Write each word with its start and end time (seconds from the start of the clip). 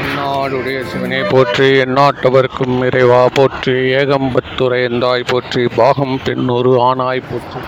என்னாடுடைய 0.00 0.78
சிவனே 0.84 1.20
போற்றி 1.22 1.66
எந்நாட்டவர்க்கும் 1.80 2.76
இறைவா 2.84 3.28
போற்றி 3.28 3.74
ஏகம்பத்துரை 3.92 4.78
எந்தாய் 4.88 5.28
போற்றி 5.30 5.68
பாகம் 5.76 6.20
பெண்ணொரு 6.24 6.72
ஆனாய் 6.80 7.26
போற்றி. 7.30 7.60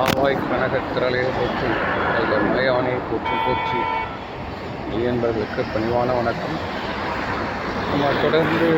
ஆவாய் 0.00 0.38
கனகத்திரலே 0.42 1.22
போற்றி 1.36 1.68
மலையானை 2.46 2.96
போற்றி 3.10 3.36
போற்றி. 3.46 3.80
என்பதற்கு 5.04 5.62
பணிவான 5.72 6.08
வணக்கம். 6.16 6.58
நம்ம 7.90 8.12
தொடர்ந்து 8.22 8.68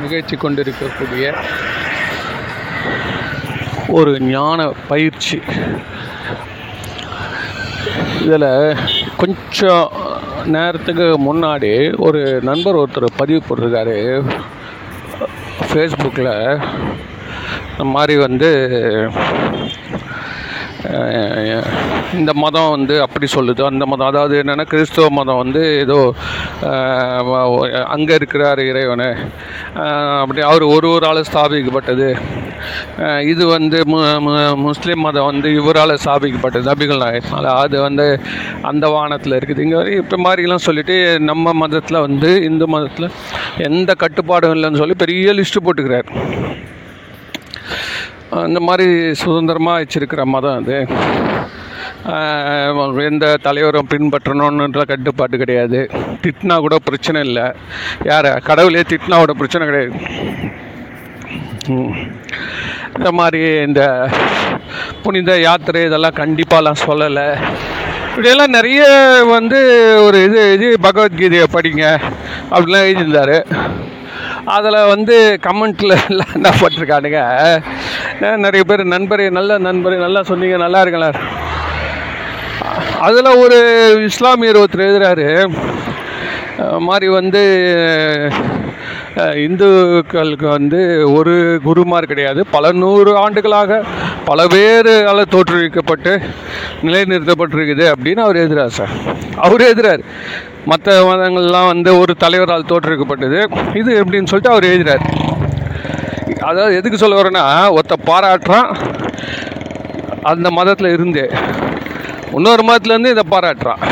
நிகழ்ச்சி 0.00 0.36
கொண்டிருக்கக்கூடிய 0.36 1.24
ஒரு 3.90 4.20
ஞான 4.28 4.58
பயிற்சி 4.88 5.38
இதில் 8.22 8.76
கொஞ்சம் 9.16 9.90
நேரத்துக்கு 10.44 11.06
முன்னாடி 11.28 11.98
ஒரு 11.98 12.40
நண்பர் 12.42 12.76
ஒருத்தர் 12.76 13.16
பதிவு 13.16 13.42
போட்டிருக்காரு. 13.42 13.96
ஃபேஸ்புக்கில் 15.66 16.60
இந்த 17.70 17.84
மாதிரி 17.84 18.18
வந்து 18.18 18.50
இந்த 22.18 22.32
மதம் 22.44 22.72
வந்து 22.74 22.94
அப்படி 23.04 23.26
சொல்லுது. 23.34 23.62
அந்த 23.70 23.84
மதம் 23.90 24.10
அதாவது 24.10 24.34
என்னென்னா 24.42 24.66
கிறிஸ்துவ 24.72 25.06
மதம் 25.18 25.40
வந்து 25.42 25.62
ஏதோ 25.84 25.98
அங்கே 27.94 28.14
இருக்கிறார் 28.20 28.60
இறைவனு. 28.70 29.08
அப்படி 30.22 30.42
அவர் 30.50 30.64
ஒரு 30.74 30.88
ஒரு 30.96 31.06
ஆள் 31.10 31.28
ஸ்தாபிக்கப்பட்டது 31.30 32.08
இது 33.32 33.44
வந்து 33.54 33.78
மு 33.92 33.98
முஸ்லீம் 34.66 35.04
மதம் 35.06 35.28
வந்து 35.30 35.48
இவரால் 35.60 36.00
ஸ்தாபிக்கப்பட்டது 36.04 36.68
நபிகள் 36.70 37.02
நாயகனால் 37.04 37.48
அது 37.62 37.76
வந்து 37.86 38.06
அந்த 38.70 38.84
வானத்தில் 38.96 39.38
இருக்குது. 39.38 39.64
இங்கே 39.66 39.80
இப்போ 40.00 40.18
மாதிரிலாம் 40.26 40.66
சொல்லிட்டு 40.68 40.96
நம்ம 41.30 41.54
மதத்தில் 41.62 42.04
வந்து 42.06 42.30
இந்து 42.50 42.68
மதத்தில் 42.76 43.10
எந்த 43.68 43.90
கட்டுப்பாடும் 44.04 44.54
இல்லைன்னு 44.56 44.82
சொல்லி 44.82 44.96
பெரிய 45.04 45.34
லிஸ்ட்டு 45.40 45.64
போட்டுக்கிறார். 45.66 46.08
அந்த 48.42 48.58
மாதிரி 48.66 48.86
சுதந்திரமாக 49.22 49.80
வச்சிருக்கிற 49.80 50.22
மதம் 50.34 50.58
அது. 50.60 50.76
எந்த 53.08 53.26
தலைவரும் 53.46 53.90
பின்பற்றணுன்ற 53.92 54.82
கட்டுப்பாடு 54.90 55.36
கிடையாது. 55.42 55.80
திட்டினா 56.22 56.56
கூட 56.64 56.76
பிரச்சனை 56.88 57.20
இல்லை. 57.28 57.46
யார்? 58.10 58.30
கடவுளே 58.48 58.82
திட்டினா 58.92 59.18
கூட 59.22 59.34
பிரச்சனை 59.40 59.66
கிடையாது. 59.68 59.94
இந்த 62.96 63.10
மாதிரி 63.20 63.42
இந்த 63.68 63.82
புனித 65.02 65.38
யாத்திரை 65.46 65.82
இதெல்லாம் 65.88 66.18
கண்டிப்பாலாம் 66.22 66.82
சொல்லலை. 66.86 67.28
இப்படியெல்லாம் 68.08 68.56
நிறைய 68.58 68.82
வந்து 69.36 69.60
ஒரு 70.06 70.18
இது 70.26 70.40
இது 70.56 70.66
பகவத்கீதையை 70.82 71.46
படிங்க 71.56 71.84
அப்படிலாம் 72.54 72.86
எழுதியிருந்தார். 72.86 73.36
அதில் 74.56 74.88
வந்து 74.92 75.16
கமெண்ட்டில் 75.46 75.94
எல்லாம் 76.08 76.34
என்ன 76.38 76.48
பண்ணிருக்கானுங்க 76.60 77.20
நிறைய 78.44 78.62
பேர் 78.64 78.82
நண்பரே 78.94 79.26
நல்ல 79.38 79.58
நண்பரே 79.58 79.98
நல்லா 80.06 80.22
சொன்னீங்க 80.30 80.56
நல்லா 80.56 80.82
இருங்களா 80.82 81.10
அதில் 83.06 83.38
ஒரு 83.42 83.56
இஸ்லாமியர் 84.08 84.60
ஒருத்தர் 84.60 84.86
எழுதுறாரு. 84.86 85.26
மாதிரி 86.88 87.08
வந்து 87.18 87.42
இந்துக்களுக்கு 89.46 90.46
வந்து 90.48 90.80
ஒரு 91.16 91.34
குருமார் 91.64 92.10
கிடையாது. 92.12 92.40
பல 92.54 92.72
நூறு 92.82 93.16
ஆண்டுகளாக 93.16 93.80
பல 94.24 94.46
பேரால் 94.46 95.32
தோற்றுவிக்கப்பட்டு 95.34 96.12
நிலைநிறுத்தப்பட்டிருக்குது 96.82 97.84
அப்படின்னு 97.94 98.24
அவர் 98.26 98.40
எழுதுறார் 98.42 98.76
சார். 98.78 98.94
அவர் 99.46 99.66
எழுதுறார். 99.68 100.02
மற்ற 100.70 100.92
மதங்கள்லாம் 101.10 101.70
வந்து 101.72 101.90
ஒரு 101.98 102.14
தலைவரால் 102.24 102.70
தோற்றுவிக்கப்பட்டது. 102.72 103.40
இது 103.80 103.90
எப்படின்னு 104.04 104.30
சொல்லிட்டு 104.32 104.54
அவர் 104.54 104.70
எழுதுறார். 104.74 105.04
அதாவது 106.50 106.76
எதுக்கு 106.78 106.98
சொல்ல 107.02 107.20
வரேன்னா 107.20 107.44
ஒருத்த 107.76 107.94
பாராட்டுறான் 108.10 108.68
அந்த 110.32 110.48
மதத்தில் 110.58 110.94
இருந்து 110.96 111.24
இன்னொரு 112.36 112.62
மதத்துலேருந்து 112.68 113.12
இதை 113.14 113.24
பாராட்டுறான். 113.30 113.82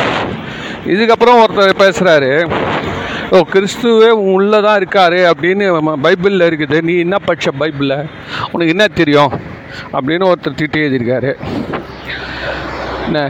இதுக்கப்புறம் 0.92 1.41
ஒருத்தர் 1.42 1.80
பேசுகிறாரு 1.82 2.30
ஓ 3.34 3.38
கிறிஸ்துவே 3.52 4.08
உள்ளே 4.36 4.58
தான் 4.64 4.80
இருக்காரு 4.80 5.20
அப்படின்னு 5.32 5.66
பைபிளில் 6.04 6.48
இருக்குது. 6.50 6.78
நீ 6.88 6.94
என்ன 7.04 7.16
படிச்ச 7.26 7.52
பைபிளில்? 7.60 7.94
உனக்கு 8.52 8.74
என்ன 8.74 8.86
தெரியும்? 9.00 9.32
அப்படின்னு 9.96 10.28
ஒருத்தர் 10.30 10.58
திட்டி 10.60 10.82
எழுதியிருக்காரு. 10.84 11.30
என்ன? 13.06 13.20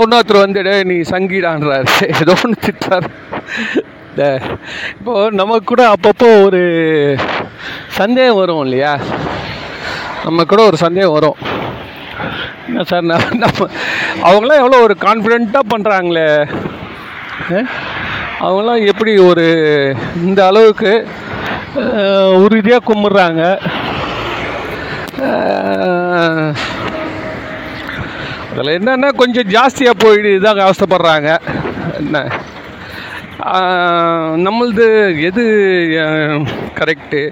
இன்னொருத்தர் 0.00 0.42
வந்துடு 0.44 0.74
நீ 0.90 0.96
சங்கீடான்றாரு. 1.14 1.92
ஏதோ 2.20 2.34
ஒன்று 2.44 2.64
திட்டார் 2.66 3.08
இப்போது 4.08 4.40
இப்போ 4.98 5.12
நமக்கு 5.40 5.64
கூட 5.64 5.82
அப்பப்போ 5.94 6.28
ஒரு 6.46 6.62
சந்தேகம் 7.98 8.40
வரும் 8.40 8.62
இல்லையா? 8.66 8.92
நம்ம 10.24 10.44
கூட 10.50 10.60
ஒரு 10.70 10.78
சந்தேகம் 10.84 11.16
வரும். 11.18 11.38
என்ன 12.66 12.84
சார் 12.90 13.08
நான் 13.10 13.40
நம்ம 13.44 13.68
அவங்களாம் 14.28 14.62
எவ்வளோ 14.62 14.80
ஒரு 14.86 14.94
கான்ஃபிடெண்ட்டாக 15.06 15.70
பண்ணுறாங்களே 15.72 16.28
அவங்களாம் 18.46 18.86
எப்படி 18.92 19.12
ஒரு 19.30 19.46
இந்த 20.26 20.40
அளவுக்கு 20.50 20.92
உறுதியாக 22.44 22.86
கும்பிட்றாங்க? 22.88 23.42
அதில் 28.52 28.76
என்னென்னா 28.78 29.10
கொஞ்சம் 29.20 29.50
ஜாஸ்தியாக 29.56 30.02
போயிட்டு 30.04 30.30
இதாக 30.38 30.64
அவஸ்தைப்படுறாங்க. 30.66 31.30
என்ன? 32.00 32.24
நம்மளது 34.46 34.86
எது 35.28 35.44
கரெக்டு 36.80 37.22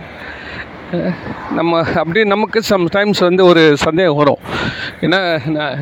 நம்ம 1.59 1.81
அப்படி 2.01 2.21
நமக்கு 2.33 2.61
சம்டைம்ஸ் 2.69 3.21
வந்து 3.27 3.43
ஒரு 3.51 3.63
சந்தேகம் 3.85 4.21
வரும். 4.21 4.41
ஏன்னா 5.05 5.21
நான், 5.57 5.77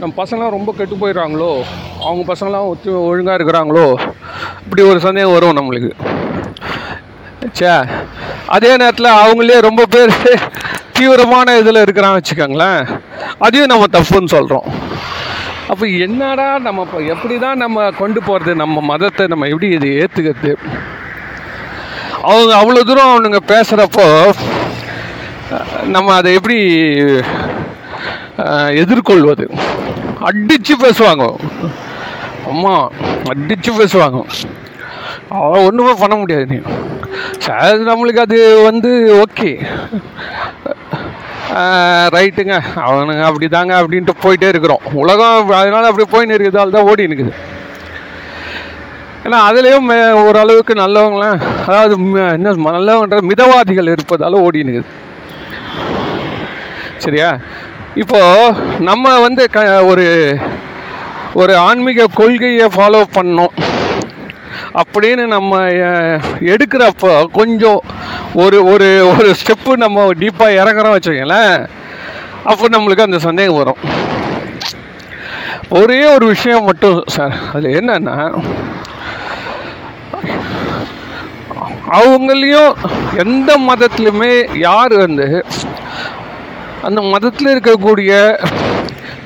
நம்ம 0.00 0.12
பசங்களாம் 0.20 0.56
ரொம்ப 0.56 0.70
கெட்டு 0.78 0.96
போயிடுறாங்களோ 1.00 1.50
அவங்க 2.06 2.22
பசங்களாம் 2.32 2.68
ஒத்து 2.72 2.90
ஒழுங்காக 3.08 3.36
இருக்கிறாங்களோ 3.38 3.86
இப்படி 4.64 4.82
ஒரு 4.90 5.00
சந்தேகம் 5.06 5.36
வரும் 5.36 5.58
நம்மளுக்கு. 5.58 5.92
சே 7.58 7.72
அதே 8.56 8.70
நேரத்தில் 8.82 9.18
அவங்களே 9.22 9.58
ரொம்ப 9.68 9.82
பேர் 9.94 10.12
தீவிரமான 10.98 11.56
இதில் 11.62 11.84
இருக்கிறான்னு 11.84 12.20
வச்சுக்கோங்களேன் 12.20 12.80
அதையும் 13.46 13.72
நம்ம 13.72 13.88
தப்புன்னு 13.96 14.34
சொல்கிறோம் 14.36 14.68
அப்போ 15.72 15.86
என்னடா 16.06 16.46
நம்ம 16.66 16.82
இப்போ 16.86 17.00
எப்படி 17.14 17.34
தான் 17.44 17.62
நம்ம 17.64 17.84
கொண்டு 18.00 18.20
போகிறது 18.28 18.52
நம்ம 18.62 18.80
மதத்தை 18.90 19.24
நம்ம 19.32 19.48
எப்படி 19.52 19.68
இது 19.76 19.88
ஏற்றுக்கிறது 20.02 20.52
அவங்க 22.30 22.50
அவ்வளோ 22.60 22.82
தூரம் 22.88 23.12
அவனுங்க 23.12 23.40
பேசுகிறப்போ 23.52 24.06
நம்ம 25.94 26.08
அதை 26.18 26.30
எப்படி 26.38 26.58
எதிர்கொள்வது? 28.82 29.44
அடித்து 30.28 30.74
பேசுவாங்க. 30.84 31.24
அம்மா 32.50 32.72
அடித்து 33.32 33.70
பேசுவாங்க. 33.80 34.20
அவன் 35.40 35.66
ஒன்றுமே 35.68 35.94
பண்ண 36.02 36.14
முடியாது 36.16 36.46
நீ. 36.52 36.58
சார் 37.46 37.86
நம்மளுக்கு 37.88 38.24
அது 38.26 38.38
வந்து 38.68 38.90
ஓகே 39.24 39.50
ரைட்டுங்க. 42.12 42.54
அவனுங்க 42.84 43.22
அப்படி 43.22 43.48
தாங்க 43.48 43.80
அப்படின்ட்டு 43.80 44.14
போயிட்டே 44.22 44.48
இருக்கிறோம். 44.48 44.82
உலகம் 44.94 45.50
அதனால 45.54 45.86
அப்படி 45.86 46.06
போயின்னு 46.12 46.34
இருக்கிறதால 46.34 46.70
தான் 46.70 46.88
ஓடி 46.88 47.06
நிற்குது 47.06 47.32
ஏன்னா 49.24 49.38
அதுலேயும் 49.48 49.86
மே- 49.88 49.98
ஓரளவுக்கு 50.22 50.74
நல்லவங்களாம் 50.74 51.36
அதாவது 51.66 51.94
ம- 52.04 52.32
என்ன 52.32 52.54
நல்லவன்ற 52.70 53.18
மிதவாதிகள் 53.22 53.92
இருப்பதால 53.92 54.40
ஓடி 54.40 54.62
இருக்குது 54.62 54.88
சரியா? 56.98 57.28
இப்போது 57.94 58.56
நம்ம 58.80 59.20
வந்து 59.20 59.50
க 59.50 59.60
ஒரு 59.84 60.06
ஒரு 61.34 61.56
ஆன்மீக 61.58 62.06
கொள்கையை 62.14 62.68
ஃபாலோ 62.68 63.02
பண்ணோம் 63.14 63.54
அப்படின்னு 64.74 65.26
நம்ம 65.26 65.52
எடுக்கிறப்போ 66.48 67.12
கொஞ்சம் 67.30 67.80
ஒரு 68.34 68.58
ஒரு 68.64 68.86
ஒரு 69.10 69.28
ஸ்டெப்பு 69.40 69.72
நம்ம 69.82 70.04
டீப்பாக 70.20 70.58
இறங்குறோம் 70.60 70.94
வச்சுக்கோங்களேன் 70.94 71.54
அப்போ 72.50 72.68
நம்மளுக்கு 72.68 73.06
அந்த 73.06 73.18
சந்தேகம் 73.18 73.58
வரும். 73.58 73.80
ஒரே 75.80 75.98
ஒரு 76.14 76.26
விஷயம் 76.26 76.64
மட்டும் 76.64 77.04
சார் 77.06 77.34
அது 77.52 77.68
என்னன்னா 77.80 78.16
அவங்களையும் 81.98 82.72
எந்த 83.24 83.50
மதத்துலையுமே 83.68 84.58
யார் 84.58 84.94
வந்து 84.96 85.44
அந்த 86.82 87.00
மதத்தில் 87.02 87.52
இருக்கக்கூடிய 87.54 88.12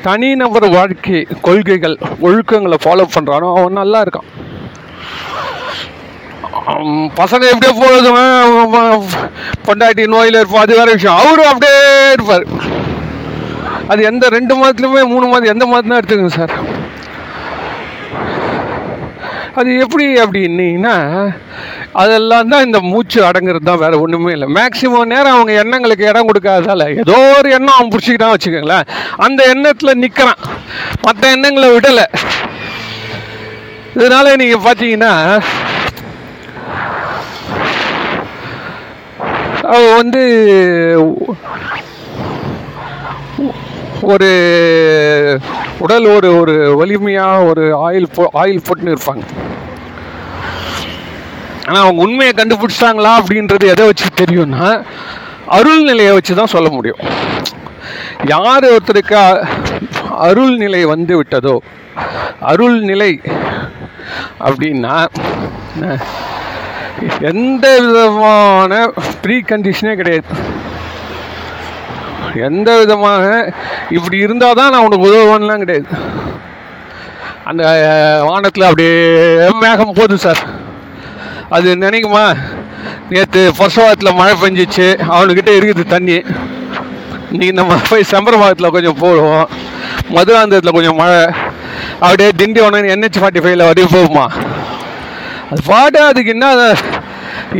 தனிநபர் 0.02 0.68
வாழ்க்கை 0.68 1.26
கொள்கைகள் 1.40 1.96
ஒழுக்கங்களை 2.26 2.78
ஃபாலோ 2.84 3.06
பண்ணுறானோ 3.14 3.48
அவன் 3.58 3.80
நல்லா 3.82 4.00
இருக்கான். 4.02 4.28
பசங்க 7.20 7.44
எப்படியோ 7.52 7.72
போகுதுங்க 7.80 8.22
பொண்டாட்டி 9.66 10.04
நோயில் 10.14 10.38
இருப்போம் 10.40 10.64
அது 10.64 10.78
வேற 10.80 10.88
விஷயம். 10.96 11.20
அவரும் 11.22 11.50
அப்படியே 11.52 11.80
இருப்பார். 12.16 12.46
அது 13.90 14.00
எந்த 14.10 14.28
ரெண்டு 14.36 14.54
மாதத்துலையுமே 14.60 15.02
மூணு 15.14 15.26
மாதம் 15.32 15.52
எந்த 15.54 15.66
மாதம் 15.72 15.90
தான் 15.90 16.00
எடுத்துக்கங்க 16.00 16.36
சார். 16.40 16.54
அது 19.60 19.70
எப்படி 19.84 20.06
அப்படின்னீங்கன்னா 20.22 20.94
அதெல்லாம் 22.00 22.50
தான் 22.52 22.64
இந்த 22.66 22.78
மூச்சு 22.88 23.18
அடங்குறது 23.28 23.66
தான் 23.68 23.82
வேறு 23.82 24.00
ஒன்றுமே 24.04 24.32
இல்லை. 24.36 24.48
மேக்சிமம் 24.56 25.12
நேரம் 25.12 25.36
அவங்க 25.36 25.52
எண்ணங்களுக்கு 25.62 26.08
இடம் 26.10 26.28
கொடுக்காதால 26.30 26.88
ஏதோ 27.02 27.18
ஒரு 27.36 27.48
எண்ணம் 27.58 27.76
அவன் 27.76 27.92
பிடிச்சிக்கிட்டான் 27.92 28.34
வச்சுக்கோங்களேன். 28.34 28.88
அந்த 29.26 29.40
எண்ணத்தில் 29.52 30.00
நிற்கிறான் 30.02 30.42
மற்ற 31.06 31.22
எண்ணங்களை 31.36 31.70
விடலை. 31.76 32.06
இதனால 33.98 34.36
நீங்கள் 34.42 34.64
பார்த்தீங்கன்னா 34.66 35.12
வந்து 39.98 40.22
ஒரு 44.12 44.30
உடல் 45.84 46.06
ஒரு 46.14 46.28
ஒரு 46.40 46.54
வலிமையாக 46.80 47.46
ஒரு 47.50 47.64
ஆயில் 47.86 48.12
போ 48.14 48.24
ஆயில் 48.42 48.64
போட்டுன்னு 48.66 48.94
இருப்பாங்க. 48.94 49.24
ஆனால் 51.66 51.82
அவங்க 51.84 52.02
உண்மையை 52.06 52.32
கண்டுபிடிச்சிட்டாங்களா 52.36 53.12
அப்படின்றது 53.20 53.72
எதை 53.74 53.86
வச்சு 53.86 54.08
தெரியும்னா 54.22 54.68
அருள் 55.58 55.82
நிலையை 55.82 56.12
வச்சு 56.14 56.34
தான் 56.34 56.54
சொல்ல 56.54 56.68
முடியும். 56.76 57.02
யார் 58.34 58.64
ஒருத்தருக்கு 58.74 59.16
அருள்நிலை 59.18 60.20
அருள் 60.26 60.56
நிலை 60.56 60.84
வந்து 60.84 61.14
விட்டதோ 61.22 61.56
அருள் 62.52 62.78
நிலை 62.90 63.12
அப்படின்னா 64.46 64.94
எந்த 67.20 67.80
விதமான 67.80 68.90
ப்ரீ 69.22 69.40
கண்டிஷனே 69.40 69.94
கிடையாது. 69.96 70.24
எந்த 72.34 72.78
விதமாக 72.78 73.52
இப்படி 73.90 74.16
இருந்தால் 74.16 74.52
தான் 74.52 74.70
நான் 74.70 74.84
உனக்கு 74.84 75.08
உதவுவேன்லாம் 75.08 75.58
கிடையாது. 75.58 75.86
அந்த 77.44 77.62
வானத்தில் 78.28 78.62
அப்படியே 78.62 78.94
மேகம் 79.60 79.92
போகுது 79.92 80.18
சார். 80.18 80.38
அது 81.48 81.76
நினைக்குமா? 81.76 82.36
நேற்று 83.10 83.52
பசுவாரத்தில் 83.58 84.14
மழை 84.14 84.34
பெஞ்சிச்சு 84.42 84.86
அவனுக்கிட்ட 85.08 85.52
இருக்குது 85.58 85.84
தண்ணி. 85.86 86.24
இன்றைக்கி 87.32 87.52
நம்ம 87.52 87.74
போய் 87.88 88.10
சம்பரபாகத்தில் 88.10 88.70
கொஞ்சம் 88.70 89.00
போடுவோம் 89.00 89.48
மதுராந்தகத்தில் 90.08 90.72
கொஞ்சம் 90.72 90.96
மழை. 90.96 91.26
அப்படியே 92.00 92.28
திண்டிவனம் 92.28 92.90
என்ஹெச் 92.94 93.20
ஃபார்ட்டி 93.20 93.42
ஃபைவ்ல 93.44 93.68
வரையும் 93.68 93.94
போகுமா? 93.94 94.30
அது 95.50 95.60
பாட்டு 95.70 95.98
அதுக்கு 96.10 96.32
என்ன 96.36 96.46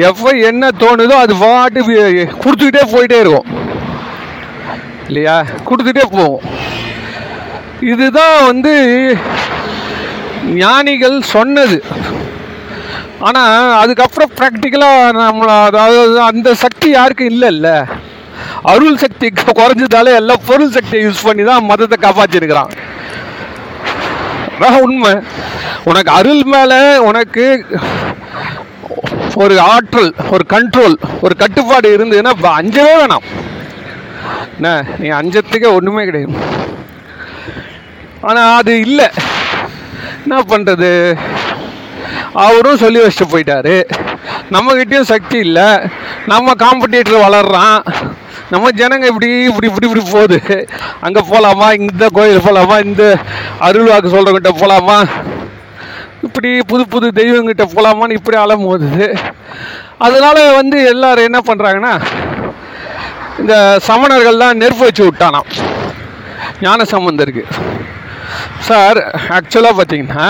எப்போ 0.09 0.31
என்ன 0.51 0.71
தோணுதோ 0.83 1.17
அது 1.25 1.35
பாட்டு 1.43 1.81
கொடுத்துக்கிட்டே 2.43 2.85
போயிட்டே 2.93 3.19
இருக்கும். 3.23 3.49
இல்லையா? 5.09 5.37
கொடுத்துட்டே 5.69 6.05
போவோம் 6.15 6.45
இதுதான் 7.93 8.39
வந்து 8.51 8.73
ஞானிகள் 10.63 11.17
சொன்னது. 11.35 11.79
ஆனால் 13.27 13.71
அதுக்கப்புறம் 13.83 14.35
ப்ராக்டிக்கலாக 14.39 15.13
நம்மள 15.21 15.51
அதாவது 15.69 16.19
அந்த 16.31 16.49
சக்தி 16.65 16.89
யாருக்கும் 16.91 17.33
இல்லைல்ல. 17.35 17.69
அருள் 18.73 19.03
சக்தி 19.05 19.27
குறைஞ்சதாலே 19.61 20.13
எல்லாம் 20.21 20.45
பொருள் 20.49 20.75
சக்தியை 20.77 21.03
யூஸ் 21.07 21.27
பண்ணி 21.29 21.45
தான் 21.51 21.69
மதத்தை 21.71 21.97
காப்பாற்றிருக்கிறான் 22.01 22.73
அதான் 24.59 24.81
உண்மை. 24.81 25.13
உனக்கு 25.85 26.13
அருள் 26.13 26.43
மேலே 26.43 26.97
உனக்கு 26.97 27.67
ஒரு 29.35 29.61
ஆற்றல் 29.61 30.15
ஒரு 30.31 30.45
கண்ட்ரோல் 30.49 30.97
ஒரு 31.21 31.37
கட்டுப்பாடு 31.37 31.89
இருந்ததுன்னா 31.97 32.33
அஞ்சவே 32.61 32.93
வேணாம். 33.01 33.27
என்ன 34.55 34.85
நீ 34.99 35.09
அஞ்சத்துக்கே 35.09 35.75
ஒன்றுமே 35.75 36.05
கிடையாது. 36.05 36.33
ஆனால் 38.21 38.57
அது 38.57 38.81
இல்லை. 38.81 39.09
என்ன 40.23 40.41
பண்ணுறது 40.49 41.19
அவரும் 42.33 42.77
சொல்லி 42.77 43.01
வச்சுட்டு 43.01 43.33
போயிட்டாரு. 43.33 43.77
நம்மக்கிட்டேயும் 44.51 45.11
சக்தி 45.13 45.39
இல்லை. 45.39 45.69
நம்ம 46.27 46.55
காம்படிட்டர் 46.55 47.25
வளர்றான். 47.27 48.06
நம்ம 48.53 48.71
ஜனங்க 48.81 49.07
இப்படி 49.13 49.29
இப்படி 49.51 49.67
இப்படி 49.71 49.87
இப்படி 49.89 50.05
போகுது. 50.15 50.39
அங்கே 51.07 51.23
போகலாமா 51.31 51.69
இந்த 51.81 52.05
கோயில் 52.19 52.45
போகலாமா 52.47 52.77
இந்த 52.89 53.05
அருள்வாக்கு 53.69 54.13
சொல்கிறவங்கிட்ட 54.15 54.53
போகலாமா 54.63 54.99
இப்படி 56.27 56.51
புது 56.71 56.85
புது 56.95 57.07
தெய்வங்கிட்ட 57.19 57.65
போகலாமான்னு 57.73 58.19
இப்படி 58.19 58.37
அலம் 58.43 58.67
போகுது 58.69 59.07
அதனால் 60.07 60.41
வந்து 60.61 60.79
எல்லாரும் 60.93 61.29
என்ன 61.29 61.41
பண்ணுறாங்கன்னா 61.49 61.95
இந்த 63.43 63.55
சமணர்கள் 63.89 64.43
தான் 64.43 64.61
நெருப்பு 64.63 64.85
வச்சு 64.87 65.05
விட்டானாம். 65.07 65.49
ஞான 66.65 66.85
சம்பந்தருக்கு. 66.93 67.45
சார் 68.69 68.99
ஆக்சுவலாக 69.37 69.75
பார்த்தீங்கன்னா 69.79 70.27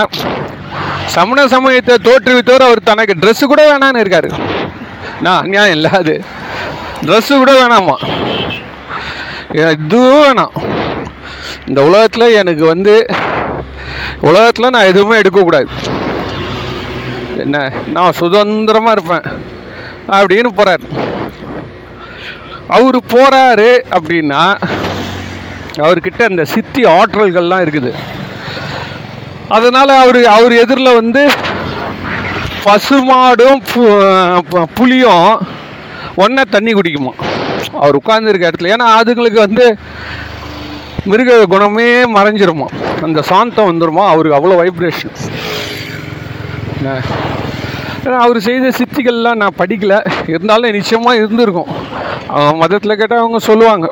சமண 1.15 1.39
சமயத்தை 1.53 1.95
தோற்றுவித்தவர் 2.07 2.67
அவர் 2.67 2.87
தனக்கு 2.89 3.13
ட்ரெஸ்ஸு 3.21 3.45
கூட 3.51 3.61
வேணான்னு 3.69 4.01
இருக்காரு. 4.03 4.29
நான் 5.25 5.41
அநியாயம் 5.43 5.75
இல்லை 5.77 5.91
அது. 6.01 6.15
ட்ரெஸ்ஸு 7.01 7.35
கூட 7.35 7.51
வேணாமா? 7.51 7.95
இதுவும் 9.69 10.23
வேணாம். 10.23 10.49
இந்த 11.67 11.83
உலகத்தில் 11.83 12.33
எனக்கு 12.33 12.65
வந்து 12.65 13.05
உலகத்தில் 14.21 14.69
நான் 14.69 14.85
எதுவுமே 14.85 15.17
எடுக்கக்கூடாது. 15.17 15.67
என்ன 17.37 17.71
நான் 17.93 18.11
சுதந்திரமாக 18.11 18.91
இருப்பேன். 18.91 19.33
அப்படின்னு 20.07 20.47
போகிறார் 20.47 21.15
அவர் 22.67 22.97
போகிறாரு 22.97 23.79
அப்படின்னா 23.91 24.61
அவர்கிட்ட 25.75 26.21
அந்த 26.23 26.45
சித்தி 26.45 26.83
ஆற்றல்கள்லாம் 26.83 27.63
இருக்குது. 27.63 27.93
அதனால் 29.49 29.89
அவர் 29.89 30.25
அவர் 30.25 30.51
எதிரில் 30.51 30.95
வந்து 30.95 31.29
பசுமாடும் 32.65 33.61
பு- 33.75 34.63
புலியும் 34.73 35.47
ஒன்றா 36.23 36.43
தண்ணி 36.55 36.71
குடிக்குமா? 36.73 37.13
அவர் 37.83 37.97
உட்கார்ந்துருக்க 37.99 38.49
இடத்துல. 38.49 38.71
ஏன்னா 38.75 38.87
அதுங்களுக்கு 38.99 39.39
வந்து 39.45 39.65
மிருக 41.11 41.31
குணமே 41.53 41.89
மறைஞ்சிருமா? 42.17 42.67
அந்த 43.07 43.19
சாந்தம் 43.29 43.69
வந்துருமா? 43.69 44.03
அவருக்கு 44.13 44.39
அவ்வளோ 44.39 44.57
வைப்ரேஷன் 44.61 45.15
அவர் 48.23 48.39
செய்த 48.47 48.67
சித்திகள்லாம் 48.77 49.39
நான் 49.41 49.59
படிக்கலை. 49.61 49.97
இருந்தாலும் 50.33 50.75
நிச்சயமாக 50.77 51.19
இருந்திருக்கும். 51.21 51.71
அவங்க 52.33 52.55
மதத்தில் 52.61 52.99
கேட்டால் 52.99 53.21
அவங்க 53.23 53.39
சொல்லுவாங்க. 53.47 53.87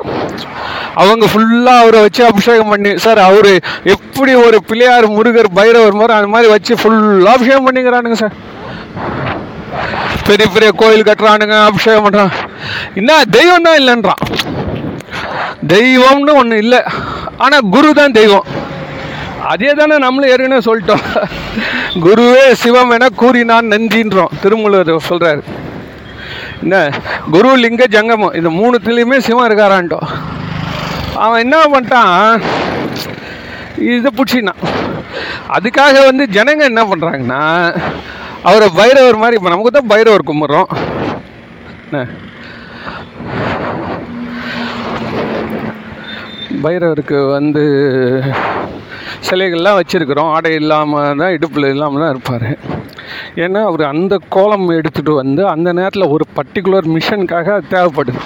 அவங்க 1.02 1.24
ஃபுல்லாக 1.32 1.82
அவரை 1.82 1.98
வச்சு 2.04 2.22
அபிஷேகம் 2.30 2.70
பண்ணி 2.72 2.92
சார் 3.04 3.20
அவர் 3.28 3.50
எப்படி 3.94 4.34
ஒரு 4.46 4.58
பிள்ளையார் 4.68 5.06
முருகர் 5.16 5.50
பைரவர் 5.58 5.98
மாதிரி 6.00 6.16
அந்த 6.18 6.30
மாதிரி 6.34 6.50
வச்சு 6.54 6.74
ஃபுல்லாக 6.82 7.34
அபிஷேகம் 7.36 7.66
பண்ணிக்கிறானுங்க 7.66 8.18
சார். 8.22 8.36
பெரிய 10.28 10.46
பெரிய 10.54 10.70
கோயில் 10.82 11.08
கட்டுறானுங்க 11.08 11.56
அபிஷேகம் 11.70 12.06
பண்ணுறான் 12.06 12.32
என்ன 13.00 13.18
தெய்வம் 13.36 13.66
தான் 13.66 13.78
இல்லைன்றான். 13.80 14.22
தெய்வம்னு 15.74 16.32
ஒன்று 16.40 16.56
இல்லை. 16.64 16.80
ஆனால் 17.44 17.68
குரு 17.74 17.90
தான் 18.00 18.16
தெய்வம். 18.20 18.46
அதே 19.52 19.70
தானே 19.78 19.96
நம்மளும் 20.04 20.30
ஏற்கனவே 20.32 20.66
சொல்லிட்டோம். 20.68 21.04
குருவே 22.04 22.46
சிவம் 22.62 22.92
என 22.96 23.08
கூறினான் 23.22 23.70
நன்றின்றோம் 23.72 24.34
திருமூலர் 24.42 24.90
சொல்கிறாரு 25.10 25.42
என்ன 26.62 26.76
குரு 27.34 27.50
லிங்க 27.62 27.84
ஜங்கமம் 27.94 28.36
இந்த 28.38 28.50
மூணுத்துலேயுமே 28.58 29.18
சிவம் 29.26 29.46
இருக்காரான்ட்டோம். 29.48 30.08
அவன் 31.24 31.42
என்ன 31.44 31.56
பண்ணிட்டான் 31.72 32.42
இதை 33.92 34.10
பிடிச்சினான் 34.18 34.62
அதுக்காக 35.56 35.96
வந்து 36.08 36.24
ஜனங்க 36.36 36.64
என்ன 36.72 36.82
பண்ணுறாங்கன்னா 36.90 37.42
அவரை 38.48 38.68
பைரவர் 38.78 39.22
மாதிரி 39.22 39.36
இப்போ 39.38 39.50
நமக்கு 39.52 39.72
தான் 39.76 39.90
பைரவர் 39.92 40.28
கும்பிட்றோம். 40.28 40.68
பைரவருக்கு 46.64 47.18
வந்து 47.36 47.62
சிலைகள்லாம் 49.26 49.78
வச்சுருக்குறோம். 49.78 50.30
ஆடை 50.34 50.52
இல்லாமல் 50.60 51.18
தான் 51.20 51.34
இடுப்பில் 51.36 51.72
இல்லாமல் 51.74 52.02
தான் 52.04 52.12
இருப்பார். 52.14 52.48
ஏன்னா 53.44 53.60
அவர் 53.70 53.82
அந்த 53.92 54.14
கோலம் 54.36 54.68
எடுத்துகிட்டு 54.78 55.12
வந்து 55.22 55.42
அந்த 55.54 55.68
நேரத்தில் 55.78 56.12
ஒரு 56.14 56.24
பர்டிகுலர் 56.38 56.88
மிஷனுக்காக 56.96 57.58
தேவைப்படுது. 57.74 58.22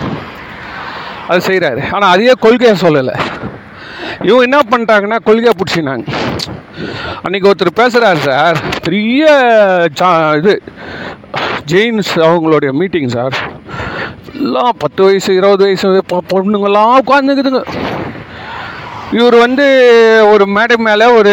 அது 1.31 1.41
செய்கிறாரு 1.49 1.83
ஆனால் 1.95 2.13
அதையே 2.15 2.35
கொள்கையை 2.45 2.75
சொல்லலை. 2.85 3.17
இவங்க 4.23 4.43
என்ன 4.43 4.59
பண்ணிட்டாங்கன்னா 4.71 5.19
கொள்கையை 5.25 5.53
பிடிச்சினாங்க 5.55 6.05
அன்றைக்கி 7.25 7.47
ஒருத்தர் 7.47 7.79
பேசுகிறாரு 7.79 8.19
சார். 8.19 8.59
பெரிய 8.83 9.25
சா 9.95 10.35
இது 10.37 10.63
ஜெயின்ஸ் 11.67 12.13
அவங்களுடைய 12.19 12.73
மீட்டிங் 12.73 13.09
சார். 13.09 13.35
எல்லாம் 14.35 14.75
பத்து 14.79 15.03
வயசு 15.03 15.35
இருபது 15.35 15.65
வயசு 15.65 16.05
பொ- 16.13 16.25
பொண்ணுங்கெல்லாம் 16.33 17.01
உட்காந்துக்குதுங்க 17.01 17.63
இவர் 19.13 19.37
வந்து 19.37 19.67
ஒரு 20.31 20.47
மேடை 20.47 20.77
மேலே 20.79 21.05
ஒரு 21.13 21.33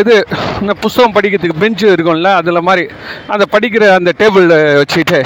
இது 0.00 0.14
இந்த 0.60 0.74
புஸ்தகம் 0.74 1.14
படிக்கிறதுக்கு 1.14 1.60
பெஞ்சு 1.60 1.86
இருக்கும்ல 1.88 2.34
அதில் 2.34 2.60
மாதிரி 2.60 2.84
அந்த 3.26 3.44
படிக்கிற 3.52 3.94
அந்த 3.94 4.12
டேபிளில் 4.18 4.76
வச்சுக்கிட்டு 4.76 5.20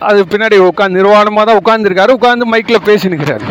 அது 0.00 0.24
பின்னாடி 0.24 0.56
உட்காந்து 0.68 0.98
நிர்வாணமாக 0.98 1.44
தான் 1.44 1.60
உட்காந்துருக்காரு 1.62 2.16
உட்காந்து 2.16 2.52
மைக்கில் 2.52 2.86
பேசினுக்கிறாரு. 2.86 3.44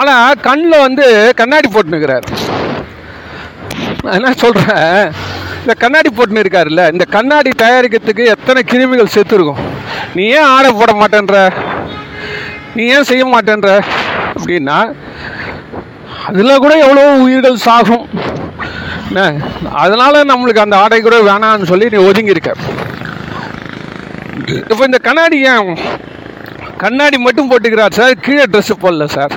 ஆனால் 0.00 0.40
கண்ணில் 0.46 0.84
வந்து 0.86 1.06
கண்ணாடி 1.40 1.68
போட்டுனுக்கிறார். 1.72 2.26
இருக்கிறார் 2.26 4.16
என்ன 4.16 4.32
சொல்கிறேன் 4.42 4.94
இந்த 5.62 5.74
கண்ணாடி 5.82 6.10
போட்டுன்னு 6.16 6.42
இருக்காருல்ல 6.44 6.84
இந்த 6.92 7.04
கண்ணாடி 7.16 7.50
தயாரிக்கிறதுக்கு 7.62 8.24
எத்தனை 8.34 8.60
கிருமிகள் 8.70 9.14
செத்துருக்கும்? 9.16 9.60
நீ 10.16 10.24
ஏன் 10.38 10.50
ஆடை 10.54 10.70
போட 10.78 10.92
மாட்டேன்ற? 11.00 11.36
நீ 12.76 12.84
ஏன் 12.96 13.08
செய்ய 13.10 13.24
மாட்டேன்ற? 13.34 13.70
அப்படின்னா 14.34 14.78
அதில் 16.28 16.62
கூட 16.64 16.72
எவ்வளோ 16.84 17.04
உயிர்கள் 17.24 17.64
சாகும். 17.68 18.04
என்ன? 19.08 19.22
அதனால் 19.84 20.28
நம்மளுக்கு 20.32 20.64
அந்த 20.64 20.76
ஆடை 20.82 21.00
கூட 21.00 21.16
வேணாம்னு 21.30 21.70
சொல்லி 21.72 21.88
நீ 21.94 22.00
ஒதுங்கியிருக்க. 22.08 22.52
இப்போ 24.72 24.84
இந்த 24.90 25.00
கண்ணாடி 25.08 25.38
ஏன்? 25.52 25.72
கண்ணாடி 26.84 27.16
மட்டும் 27.26 27.50
போட்டுக்கிறார் 27.50 27.98
சார் 28.00 28.22
கீழே 28.26 28.44
ட்ரெஸ்ஸு 28.52 28.76
போடல 28.84 29.06
சார். 29.16 29.34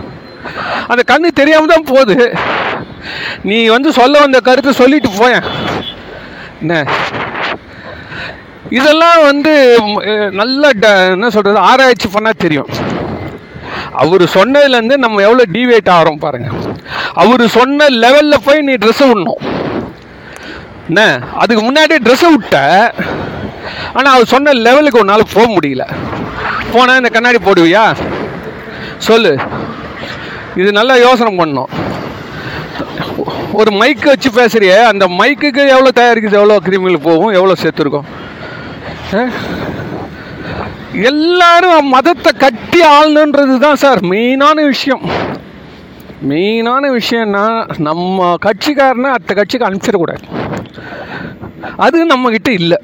அந்த 0.88 1.04
கண்ணு 1.08 1.34
தெரியாமல் 1.34 1.68
தான் 1.68 1.84
போகுது. 1.84 2.34
நீ 3.44 3.68
வந்து 3.68 3.94
சொல்ல 3.94 4.20
வந்த 4.20 4.40
கருத்தை 4.40 4.72
சொல்லிட்டு 4.72 5.10
போயேன். 5.10 5.42
என்ன? 6.60 6.86
இதெல்லாம் 8.70 9.22
வந்து 9.22 9.82
நல்ல 10.32 10.70
ட- 10.70 11.12
என்ன 11.12 11.30
சொல்கிறது 11.30 11.66
ஆராய்ச்சி 11.66 12.10
பண்ணால் 12.10 12.38
தெரியும். 12.38 12.68
அவர் 13.92 14.24
சொன்னதுலேருந்து 14.24 14.98
நம்ம 14.98 15.22
எவ்வளோ 15.22 15.44
டிவேட் 15.52 15.90
ஆகிறோம் 15.90 16.20
பாருங்க. 16.20 16.50
அவர் 17.14 17.48
சொன்ன 17.48 17.88
லெவலில் 17.88 18.38
போய் 18.44 18.62
நீ 18.62 18.74
ட்ரெஸ்ஸை 18.74 19.04
விடணும் 19.04 19.52
என்ன? 20.88 21.20
அதுக்கு 21.34 21.72
முன்னாடி 21.72 22.02
ட்ரெஸ்ஸை 22.04 22.30
விட்ட 22.30 22.94
ஆனால் 23.94 24.14
அவர் 24.14 24.26
சொன்ன 24.26 24.54
லெவலுக்கு 24.54 25.00
உன்னால் 25.00 25.24
போக 25.34 25.52
முடியல. 25.52 25.88
போனால் 26.72 26.96
இந்த 26.96 27.10
கண்ணாடி 27.10 27.38
போடுவியா? 27.38 27.96
சொல்லு. 28.98 29.40
இது 30.56 30.70
நல்லா 30.72 30.96
யோசனை 30.96 31.32
பண்ணணும் 31.38 31.72
ஒரு 33.52 33.72
மைக் 33.72 34.10
வச்சு 34.12 34.30
பேசுறியே 34.30 34.78
அந்த 34.92 35.06
மைக்குக்கு 35.20 35.62
எவ்வளோ 35.76 35.92
தயாரிக்குது 36.00 36.40
எவ்வளோ 36.42 36.60
கிருமிகள் 36.68 37.06
போகும் 37.10 37.36
எவ்வளோ 37.40 37.56
சேர்த்துருக்கோம் 37.64 38.10
எல்லாரும் 41.10 41.88
மதத்தை 41.94 42.32
கட்டி 42.38 42.80
ஆளணுன்றது 42.82 43.56
தான் 43.58 43.80
சார் 43.84 44.00
மெயினான 44.12 44.58
விஷயம். 44.66 45.04
மெயினான 46.30 46.84
விஷயம்னா 47.00 47.44
நம்ம 47.88 48.36
கட்சிக்காரனை 48.46 49.10
அடுத்த 49.16 49.34
கட்சிக்கு 49.34 49.68
அனுப்பிச்சிடக்கூடாது. 49.68 50.24
அது 51.86 52.06
நம்மக்கிட்ட 52.06 52.50
இல்லை. 52.60 52.78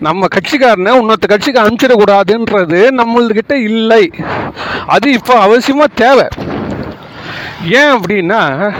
நம்ம 0.00 0.26
கட்சிக்காரனை 0.26 0.92
இன்னொருத்த 0.94 1.26
கட்சிக்கு 1.28 1.60
அனுப்பிச்சிடக்கூடாதுன்றது 1.60 3.02
நம்மள்கிட்ட 3.02 3.52
இல்லை. 3.52 4.10
அது 4.86 5.12
இப்போ 5.12 5.46
அவசியமாக 5.46 5.84
தேவை. 5.94 6.28
ஏன் 7.70 7.92
அப்படின்னா 7.92 8.72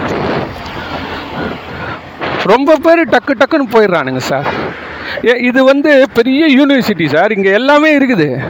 ரொம்ப 2.42 2.76
பேர் 2.76 3.08
டக்கு 3.08 3.34
டக்குன்னு 3.34 3.72
போயிடுறானுங்க 3.72 4.16
சார். 4.16 4.46
ஏ- 5.24 5.40
இது 5.40 5.64
வந்து 5.64 6.08
பெரிய 6.14 6.46
யூனிவர்சிட்டி 6.46 7.06
சார். 7.06 7.32
இங்கே 7.32 7.50
எல்லாமே 7.50 7.98
இருக்குது. 7.98 8.44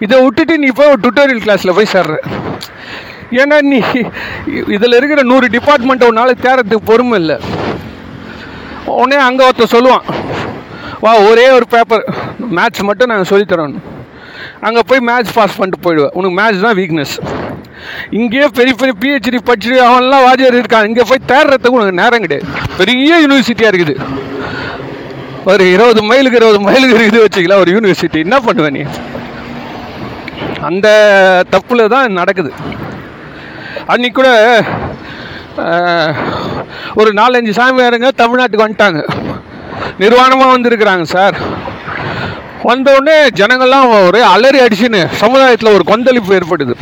இதை 0.00 0.22
விட்டுட்டு 0.22 0.58
நீ 0.58 0.66
போய் 0.66 0.88
ஒரு 0.88 0.98
டுட்டோரியல் 1.02 1.40
கிளாஸில் 1.40 1.74
போய் 1.74 1.86
சேர்ற. 1.92 2.16
ஏன்னா 3.30 3.60
நீ 3.60 3.80
இதில் 4.68 4.92
இருக்கிற 4.92 5.22
நூறு 5.22 5.46
டிபார்ட்மெண்ட்டை 5.46 6.04
உன்னால் 6.04 6.36
தேரத்துக்கு 6.42 6.76
பொறுமை 6.84 7.18
இல்லை. 7.18 7.36
உடனே 8.84 9.22
அங்கே 9.22 9.50
ஒருத்த 9.50 9.64
சொல்லுவான் 9.72 10.00
வா 11.04 11.12
ஒரே 11.28 11.44
ஒரு 11.56 11.66
பேப்பர் 11.74 12.02
மேத்ஸ் 12.56 12.86
மட்டும் 12.88 13.10
நாங்கள் 13.10 13.30
சொல்லித்தரோம் 13.30 13.76
அங்கே 14.66 14.82
போய் 14.88 15.00
மேத்ஸ் 15.08 15.36
பாஸ் 15.36 15.56
பண்ணிட்டு 15.58 15.84
போயிடுவேன். 15.84 16.14
உனக்கு 16.18 16.34
மேத்ஸ் 16.40 16.64
தான் 16.66 16.76
வீக்னஸ் 16.80 17.14
இங்கேயே 18.18 18.46
பெரிய 18.58 18.72
பெரிய 18.80 18.94
பிஹெச்டி 19.02 19.38
படிச்சு 19.50 19.72
அவன்லாம் 19.86 20.24
வாத்தியார் 20.26 20.58
இருக்கான் 20.60 20.88
இங்கே 20.88 21.04
போய் 21.10 21.28
தேடுறதுக்கு 21.30 21.78
உனக்கு 21.78 22.00
நேரம் 22.00 22.24
கிடையாது. 22.24 22.46
பெரிய 22.80 23.20
யூனிவர்சிட்டியாக 23.24 23.72
இருக்குது. 23.72 23.94
ஒரு 25.50 25.64
இருபது 25.74 26.02
மைலுக்கு 26.10 26.38
இருபது 26.40 26.60
மைலுக்கு 26.68 26.96
இருக்குது 26.96 27.22
வச்சுக்கலாம் 27.24 27.62
ஒரு 27.64 27.72
யூனிவர்சிட்டி 27.76 28.18
என்ன 28.26 28.38
பண்ணுவேன் 28.46 28.76
நீ? 28.78 28.84
அந்த 30.68 30.88
தப்பில் 31.54 31.90
தான் 31.94 32.18
நடக்குது. 32.20 32.52
அன்னைக்கு 33.92 34.16
கூட 34.20 34.30
ஒரு 37.00 37.10
நாலஞ்சு 37.20 37.52
சாமியாருங்க 37.60 38.10
தமிழ்நாட்டுக்கு 38.22 38.66
வந்துட்டாங்க. 38.66 39.00
நிர்வாணமாக 40.02 40.54
வந்திருக்கிறாங்க 40.54 41.06
சார். 41.16 41.36
வந்த 42.68 42.90
ஜனங்கள்லாம் 43.40 44.06
ஒரே 44.06 44.22
அலறி 44.32 44.58
அடிச்சுன்னு 44.64 45.00
சமுதாயத்தில் 45.22 45.74
ஒரு 45.76 45.84
கொந்தளிப்பு 45.90 46.38
ஏற்படுது. 46.38 46.74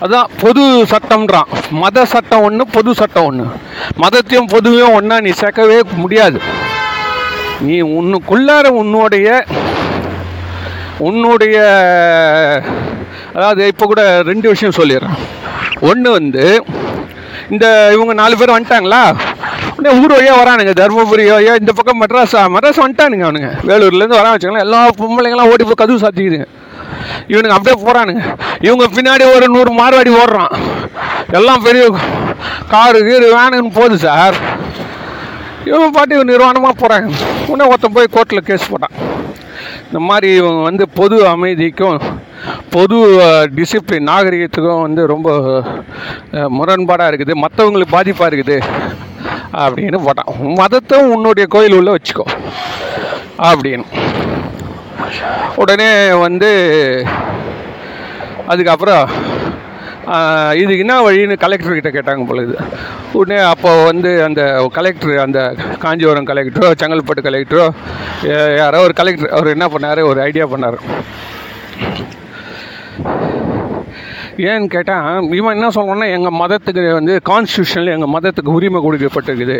அதுதான் 0.00 0.30
பொது 0.40 0.62
சட்டம்ன்றான். 0.92 1.50
மத 1.82 2.04
சட்டம் 2.12 2.44
ஒன்று 2.46 2.64
பொது 2.76 2.90
சட்டம் 3.00 3.24
ஒன்று 3.24 3.44
மதத்தையும் 4.02 4.52
பொதுவையும் 4.54 4.96
ஒன்றா 4.98 5.18
நீ 5.26 5.32
சேர்க்கவே 5.42 5.78
முடியாது. 6.02 6.38
நீ 7.66 7.76
உன்னுக்குள்ளார 7.98 8.66
உன்னுடைய 8.80 9.28
உன்னுடைய 11.08 11.56
அதாவது 13.36 13.62
இப்போ 13.72 13.86
கூட 13.86 14.02
ரெண்டு 14.30 14.46
விஷயம் 14.52 14.78
சொல்லிடுறேன். 14.78 15.18
ஒன்று 15.90 16.08
வந்து 16.18 16.44
இந்த 17.50 17.66
இவங்க 17.94 18.12
நாலு 18.20 18.34
பேர் 18.40 18.54
வந்துட்டாங்களா? 18.54 19.02
உடனே 19.76 19.92
ஊர் 20.00 20.14
வழியாக 20.16 20.38
வரானுங்க 20.40 20.72
தருமபுரி 20.80 21.24
வழியாக 21.34 21.60
இந்த 21.62 21.72
பக்கம் 21.78 22.00
மெட்ராஸா? 22.02 22.40
மெட்ராஸ் 22.54 22.82
வந்துட்டானுங்க 22.82 23.24
அவனுங்க. 23.28 23.50
வேலூர்லேருந்து 23.68 24.18
வரா 24.20 24.32
வச்சுக்கலாம் 24.32 24.66
எல்லா 24.66 24.80
பொம்பளைங்களாம் 25.00 25.50
ஓடி 25.52 25.64
போய் 25.68 25.80
கதவு 25.82 26.02
சாத்திக்குதுங்க. 26.04 26.48
இவனுங்க 27.32 27.54
அப்படியே 27.56 27.76
போகிறானுங்க 27.84 28.22
இவங்க 28.66 28.84
பின்னாடி 28.96 29.24
ஒரு 29.36 29.46
நூறு 29.54 29.70
மார்வாடி 29.80 30.10
ஓடுறான். 30.22 30.52
எல்லாம் 31.38 31.64
பெரிய 31.66 31.84
காரு 32.74 32.98
கீரு 33.08 33.26
வேணுன்னு 33.36 33.76
போகுது 33.78 33.96
சார். 34.06 34.36
இவங்க 35.68 35.88
பாட்டு 35.96 36.16
இவன் 36.16 36.32
நிர்வாணமாக 36.32 36.74
போகிறாங்க 36.82 37.08
உடனே 37.50 37.68
ஒருத்தன் 37.70 37.96
போய் 37.96 38.14
கோர்ட்டில் 38.16 38.46
கேஸ் 38.48 38.70
போட்டான். 38.72 38.96
இந்த 39.88 40.00
மாதிரி 40.08 40.28
இவங்க 40.40 40.60
வந்து 40.68 40.84
பொது 40.98 41.16
அமைதிக்கும் 41.32 41.98
பொது 42.74 42.96
டிசிப்ளின் 43.56 44.08
நாகரிகத்துக்கும் 44.10 44.84
வந்து 44.86 45.02
ரொம்ப 45.12 45.28
முரண்பாடாக 46.58 47.10
இருக்குது. 47.10 47.34
மற்றவங்களுக்கு 47.44 47.94
பாதிப்பாக 47.96 48.30
இருக்குது. 48.30 48.56
அப்படின்னு 49.52 49.98
போட்டான் 50.06 50.30
மதத்தை 50.60 50.98
உன்னுடைய 51.14 51.46
கோயில் 51.54 51.78
உள்ள 51.78 51.90
வச்சுக்கோ. 51.96 52.26
அப்படின்னு. 53.50 53.86
உடனே 55.62 55.90
வந்து 56.26 56.50
அதுக்கப்புறம் 58.52 59.04
இது 60.60 60.62
இதுக்கு 60.62 60.84
என்ன 60.84 60.94
வழின்னு 61.02 61.34
கலெக்டர் 61.42 61.76
கிட்ட 61.76 61.90
கேட்டாங்க 61.90 62.24
பொழுது 62.26 62.54
உடனே 63.18 63.38
அப்போ 63.50 63.70
வந்து 63.84 64.10
அந்த 64.24 64.42
கலெக்டர் 64.72 65.12
அந்த 65.24 65.40
காஞ்சிபுரம் 65.84 66.28
கலெக்டரோ 66.30 66.70
செங்கல்பட்டு 66.80 67.26
கலெக்டரோ 67.28 67.66
யாரோ 68.60 68.80
ஒரு 68.86 68.94
கலெக்டர் 69.00 69.34
அவர் 69.36 69.54
என்ன 69.56 69.68
பண்ணார் 69.68 70.00
ஒரு 70.10 70.20
ஐடியா 70.20 70.46
பண்ணார். 70.46 70.78
ஏன்னு 74.36 74.66
கேட்டால் 74.74 75.32
இவன் 75.38 75.54
என்ன 75.56 75.68
சொல்கிறான்னா 75.76 76.08
எங்கள் 76.16 76.38
மதத்துக்கு 76.40 76.92
வந்து 76.92 77.14
கான்ஸ்டியூஷனில் 77.30 77.94
எங்கள் 77.96 78.14
மதத்துக்கு 78.14 78.56
உரிமை 78.58 78.80
கொடுக்கப்பட்டிருக்குது. 78.86 79.58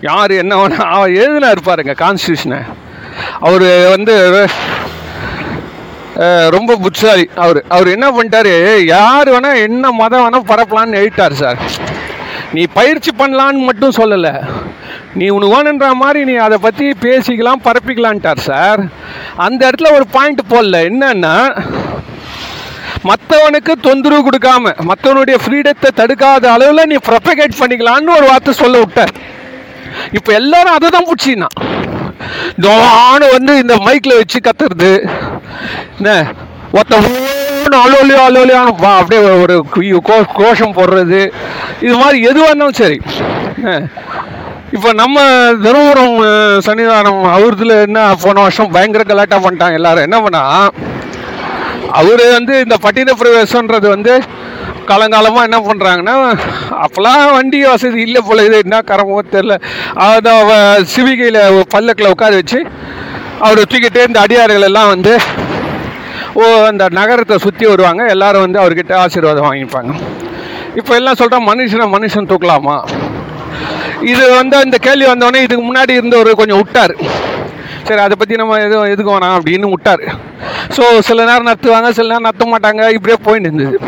யார் 0.00 0.30
என்ன 0.30 0.56
வேணா 0.60 0.86
அவர் 0.96 1.10
எழுதினா 1.22 1.50
இருப்பாருங்க 1.54 1.94
கான்ஸ்டியூஷனை 2.04 2.60
அவர் 3.48 3.68
வந்து 3.94 4.16
ரொம்ப 6.54 6.76
புட்சாலி 6.76 7.24
அவர் 7.44 7.58
அவர் 7.74 7.88
என்ன 7.94 8.06
பண்ணிட்டாரு 8.10 8.54
யார் 8.94 9.28
வேணால் 9.34 9.62
என்ன 9.66 9.92
மதம் 10.00 10.24
வேணால் 10.24 10.50
பரப்பலான்னு 10.50 10.98
எழுதிட்டார் 11.00 11.40
சார். 11.42 11.60
நீ 12.56 12.62
பயிற்சி 12.78 13.10
பண்ணலான்னு 13.18 13.66
மட்டும் 13.68 13.96
சொல்லலை. 13.98 14.32
நீ 15.14 15.26
உனக்கு 15.28 15.54
வேணுன்ற 15.54 15.86
மாதிரி 16.02 16.20
நீ 16.24 16.34
அதை 16.46 16.58
பற்றி 16.66 16.86
பேசிக்கலாம் 17.04 17.64
பரப்பிக்கலான்ட்டார் 17.66 18.42
சார். 18.48 18.82
அந்த 19.46 19.70
இடத்துல 19.70 19.92
ஒரு 19.98 20.06
பாயிண்ட் 20.16 20.42
போடல. 20.50 20.80
என்னன்னா 20.90 21.36
மற்றவனுக்கு 23.08 23.72
தொந்தரவு 23.86 24.22
கொடுக்காம 24.26 24.72
மற்றவனுடைய 24.90 25.36
ஃப்ரீடத்தை 25.44 25.90
தடுக்காத 26.00 26.44
அளவில் 26.52 26.90
நீ 26.92 26.96
ப்ரொபகேட் 27.08 27.60
பண்ணிக்கலான்னு 27.60 28.16
ஒரு 28.18 28.26
வார்த்தை 28.30 28.52
சொல்ல 28.62 28.78
விட்டார் 28.82 29.14
இப்போ 30.18 30.30
எல்லாரும் 30.32 30.76
அதை 30.76 30.88
தான் 30.90 31.08
பிடிச்சின்னா 31.08 31.48
ஜோனு 32.64 33.26
வந்து 33.32 33.52
இந்த 33.62 33.74
மைக்கில் 33.86 34.18
வச்சு 34.20 34.38
கத்துறது. 34.40 34.90
என்ன? 35.98 36.10
ஒருத்த 36.76 37.00
அலோலியோ 37.80 38.20
அலோலியான்னு 38.28 38.72
அப்படியே 39.00 39.20
ஒரு 39.42 39.56
கோஷம் 40.40 40.76
போடுறது. 40.78 41.20
இது 41.86 41.96
மாதிரி 42.02 42.18
எதுவாக 42.30 42.50
இருந்தாலும் 42.50 42.80
சரி. 42.82 42.98
இப்போ 44.76 44.90
நம்ம 44.92 45.16
தருமபுரம் 45.64 46.16
சன்னிதானம் 46.66 47.22
அவரதுல 47.34 47.74
என்ன 47.86 48.00
போன 48.24 48.42
வருஷம் 48.42 48.72
பயங்கர 48.76 49.04
கலாட்டா 49.10 49.38
பண்ணிட்டாங்க 49.44 49.78
எல்லாரும். 49.80 50.06
என்ன 50.08 50.18
பண்ணால் 50.24 50.70
அவர் 51.98 52.24
வந்து 52.36 52.54
இந்த 52.64 52.76
பட்டின 52.84 53.14
பிரவேசன்றது 53.20 53.88
வந்து 53.94 54.14
காலங்காலமாக 54.90 55.46
என்ன 55.48 55.58
பண்ணுறாங்கன்னா 55.66 56.14
அப்போல்லாம் 56.84 57.20
வண்டி 57.36 57.58
வசதி 57.64 58.00
இல்லை 58.06 58.20
போல 58.28 58.44
இது. 58.48 58.56
என்ன 58.64 58.78
கரமோ 58.90 59.18
தெரில 59.34 59.54
அதை 60.06 60.32
சிவிகையில் 60.94 61.40
பல்லக்கில் 61.74 62.12
உட்கார 62.14 62.32
வச்சு 62.40 62.60
அவரை 63.46 63.62
தூக்கிட்டு 63.72 64.00
இந்த 64.08 64.18
அடியார்கள் 64.24 64.68
எல்லாம் 64.70 64.90
வந்து 64.94 65.12
ஓ 66.40 66.42
அந்த 66.70 66.84
நகரத்தை 66.98 67.36
சுற்றி 67.44 67.64
வருவாங்க. 67.70 68.02
எல்லாரும் 68.14 68.44
வந்து 68.46 68.60
அவர்கிட்ட 68.62 68.92
ஆசீர்வாதம் 69.04 69.48
வாங்கிப்பாங்க. 69.48 69.92
இப்போ 70.80 70.92
எல்லாம் 70.98 71.18
சொல்கிறா 71.20 71.38
மனுஷனை 71.48 71.86
மனுஷன் 71.94 72.28
தூக்கலாமா? 72.30 72.76
இது 74.12 74.24
வந்து 74.38 74.56
இந்த 74.66 74.76
கேள்வி 74.86 75.06
வந்தோடனே 75.10 75.42
இதுக்கு 75.46 75.64
முன்னாடி 75.66 75.92
இருந்தவர் 75.98 76.40
கொஞ்சம் 76.40 76.60
விட்டார் 76.62 76.94
சரி 77.86 78.00
அதை 78.04 78.14
பற்றி 78.20 78.34
நம்ம 78.40 78.58
எதுவும் 78.66 78.90
எதுக்கு 78.92 79.10
வேணாம் 79.14 79.36
அப்படின்னு 79.38 79.72
விட்டார். 79.72 80.04
ஸோ 80.76 80.82
சில 81.08 81.24
நேரம் 81.30 81.48
நத்துவாங்க 81.50 81.90
சில 81.98 82.08
நேரம் 82.12 82.28
நத்த 82.28 82.46
மாட்டாங்க 82.52 82.82
இப்படியே 82.96 83.18
போயிட்டு 83.26 83.48
இருந்தது. 83.50 83.78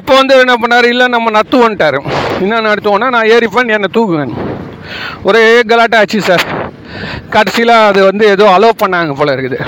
இப்போ 0.00 0.12
வந்து 0.20 0.34
என்ன 0.42 0.54
பண்ணார்? 0.62 0.86
இல்லை 0.92 1.06
நம்ம 1.14 1.32
நத்துவோன்ட்டார். 1.38 1.98
என்ன 2.44 2.60
நடத்துவோன்னா 2.68 3.08
நான் 3.16 3.30
ஏறிப்பேன் 3.34 3.74
என்னை 3.76 3.90
தூக்குவேன். 3.96 4.34
ஒரே 5.28 5.42
கலாட்டை 5.70 5.98
ஆச்சு 6.00 6.20
சார் 6.28 6.44
கடைசியில் 7.34 7.74
அது 7.90 8.00
வந்து 8.08 8.24
ஏதோ 8.34 8.46
அலோவ் 8.56 8.82
பண்ணாங்க 8.82 9.14
போல 9.20 9.34
இருக்குது. 9.36 9.58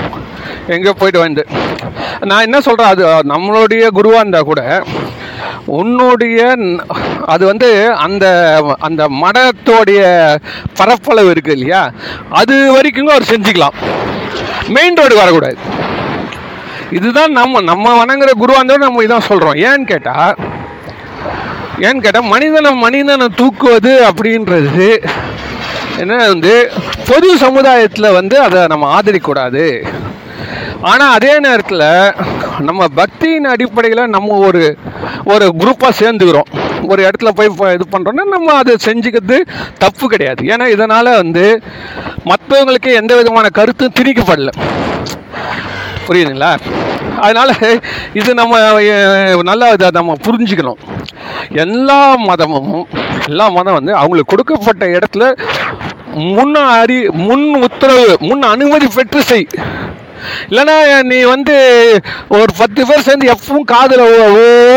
எங்கேயோ 0.73 0.93
போயிட்டு 1.01 1.19
வந்து. 1.25 1.43
நான் 2.29 2.45
என்ன 2.47 2.57
சொல்கிறேன் 2.67 2.91
அது 2.93 3.03
நம்மளுடைய 3.33 3.85
குருவாக 3.97 4.21
இருந்தால் 4.23 4.49
கூட 4.51 4.61
உன்னுடைய 5.79 6.41
அது 7.25 7.43
வந்து 7.45 7.69
அந்த 8.05 8.25
அந்த 8.87 9.03
மடத்தோடைய 9.21 10.01
பரப்பளவு 10.79 11.29
இருக்கு 11.29 11.51
இல்லையா? 11.51 11.81
அது 12.29 12.55
வரைக்கும் 12.75 13.13
அவர் 13.15 13.31
செஞ்சுக்கலாம். 13.31 13.77
மெயின் 14.75 14.99
ரோடு 14.99 15.15
வரக்கூடாது. 15.15 15.57
இதுதான் 16.97 17.31
நம்ம 17.31 17.61
நம்ம 17.61 17.95
வணங்குற 18.01 18.31
குருவாந்தோடு 18.41 18.87
நம்ம 18.87 19.03
இதான் 19.03 19.27
சொல்கிறோம் 19.29 19.59
ஏன்னு 19.67 19.87
கேட்டால் 19.93 20.35
ஏன்னு 21.85 22.03
கேட்டால் 22.03 22.31
மனிதனை 22.33 22.71
மனிதனை 22.85 23.27
தூக்குவது 23.41 23.93
அப்படின்றது 24.09 24.89
என்ன 26.01 26.15
வந்து 26.27 26.53
பொது 27.09 27.37
சமுதாயத்தில் 27.37 28.15
வந்து 28.19 28.35
அதை 28.39 28.67
நம்ம 28.67 28.99
ஆதரிக்கக்கூடாது. 28.99 29.65
ஆனால் 30.81 31.13
அதே 31.13 31.39
நேரத்தில் 31.39 31.85
நம்ம 32.59 32.85
பக்தியின் 32.95 33.47
அடிப்படையில் 33.53 34.11
நம்ம 34.15 34.37
ஒரு 34.37 34.77
ஒரு 35.23 35.45
குரூப்பாக 35.59 35.93
சேர்ந்துக்கிறோம். 35.99 36.49
ஒரு 36.87 37.09
இடத்துல 37.09 37.29
போய் 37.29 37.73
இது 37.73 37.85
பண்ணுறோன்னா 37.91 38.23
நம்ம 38.35 38.53
அதை 38.53 38.75
செஞ்சுக்கிறது 38.85 39.37
தப்பு 39.77 40.07
கிடையாது. 40.07 40.43
ஏன்னா 40.45 40.65
இதனால் 40.67 41.09
வந்து 41.15 41.61
மற்றவங்களுக்கு 42.25 42.93
எந்த 43.01 43.15
விதமான 43.15 43.49
கருத்தும் 43.49 43.95
திணிக்கப்படல. 43.99 44.51
புரியுதுங்களா? 46.07 46.51
அதனால் 47.25 47.53
இது 48.13 48.33
நம்ம 48.33 48.81
நல்லா 49.43 49.67
இதை 49.67 49.89
நம்ம 49.93 50.15
புரிஞ்சுக்கணும். 50.27 50.81
எல்லா 51.49 52.15
மதமும் 52.15 52.87
எல்லா 53.27 53.49
மதம் 53.49 53.73
வந்து 53.73 53.93
அவங்களுக்கு 53.95 54.31
கொடுக்கப்பட்ட 54.33 54.85
இடத்துல 54.85 55.37
முன் 56.35 56.55
அறி 56.55 57.09
முன் 57.09 57.47
உத்தரவு 57.55 58.17
முன் 58.19 58.41
அனுமதி 58.41 58.87
பெற்று 58.95 59.21
செய். 59.21 59.47
இல்லைன்னா 60.49 60.77
நீ 61.11 61.19
வந்து 61.33 61.55
ஒரு 62.39 62.51
பத்து 62.57 62.81
பேர் 62.89 63.05
சேர்ந்து 63.07 63.31
எப்பவும் 63.35 63.69
காதில் 63.73 64.05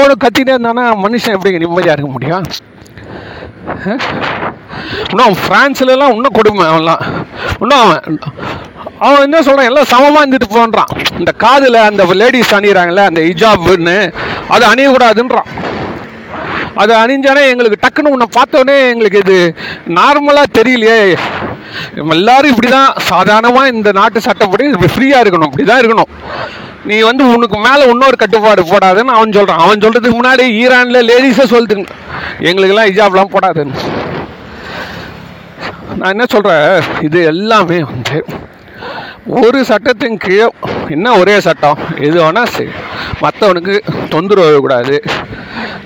ஓடு 0.00 0.14
கத்திட்டே 0.24 0.54
இருந்தானா 0.56 0.86
மனுஷன் 1.04 1.36
எப்படி 1.36 1.62
நிம்மதியாக 1.64 1.96
இருக்க 1.96 2.10
முடியும்? 2.16 2.46
இன்னும் 5.10 5.36
ஃப்ரான்ஸ்லலாம் 5.42 6.14
இன்னும் 6.16 6.36
கொடுமை 6.38 6.64
அவன்லாம். 6.70 7.02
இன்னும் 7.60 7.80
அவன் 7.84 8.02
அவன் 9.06 9.24
என்ன 9.26 9.38
சொல்கிறான் 9.46 9.68
எல்லாம் 9.70 9.90
சமமாக 9.92 10.22
இருந்துட்டு 10.24 10.48
போன்றான். 10.56 10.90
இந்த 11.18 11.32
காதில் 11.44 11.78
அந்த 11.88 12.02
லேடிஸ் 12.20 12.54
அணிகிறாங்களே 12.56 13.04
அந்த 13.10 13.20
ஹிஜாப்னு 13.28 13.96
அது 14.54 14.64
அணியக்கூடாதுன்றான். 14.72 15.48
அது 16.82 16.92
அணிஞ்சானே 17.02 17.42
எங்களுக்கு 17.52 17.78
டக்குன்னு 17.84 18.12
உன்னை 18.14 18.26
பார்த்தோன்னே 18.36 18.76
எங்களுக்கு 18.92 19.22
இது 19.24 19.38
நார்மலாக 19.98 20.54
தெரியலையே. 20.58 20.98
எல்லாரும் 22.16 22.52
இப்படி 22.52 22.70
தான் 22.70 22.92
சாதாரணமாக 23.10 23.72
இந்த 23.74 23.92
நாட்டு 24.00 24.20
சட்டப்படி 24.26 24.66
ஃப்ரீயாக 24.94 25.22
இருக்கணும். 25.24 25.50
இப்படி 25.50 25.66
தான் 25.70 25.80
இருக்கணும். 25.82 26.12
நீ 26.90 26.96
வந்து 27.08 27.24
உனக்கு 27.34 27.56
மேலே 27.66 27.82
இன்னொரு 27.92 28.16
கட்டுப்பாடு 28.20 28.62
போடாதுன்னு 28.70 29.16
அவன் 29.16 29.36
சொல்கிறான் 29.38 29.64
அவன் 29.64 29.82
சொல்கிறதுக்கு 29.84 30.18
முன்னாடி 30.20 30.44
ஈரானில் 30.60 31.08
லேடிஸே 31.10 31.46
சொல்லுதுங்க 31.54 31.88
எங்களுக்கெல்லாம் 32.48 32.90
ஹிஜாப்லாம் 32.90 33.34
போடாதுன்னு. 33.34 33.82
நான் 35.98 36.12
என்ன 36.14 36.26
சொல்கிறேன் 36.34 36.68
இது 37.06 37.18
எல்லாமே 37.32 37.78
வந்து 37.90 38.18
ஒரு 39.40 39.58
சட்டத்தின் 39.70 40.20
கீழே 40.24 40.46
என்ன 40.94 41.16
ஒரே 41.20 41.34
சட்டம்? 41.46 41.80
எது 42.06 42.16
வேணால் 42.22 42.52
சரி 42.54 42.70
மற்றவனுக்கு 43.24 43.74
தொந்தரவு 44.14 44.60
கூடாது 44.64 44.96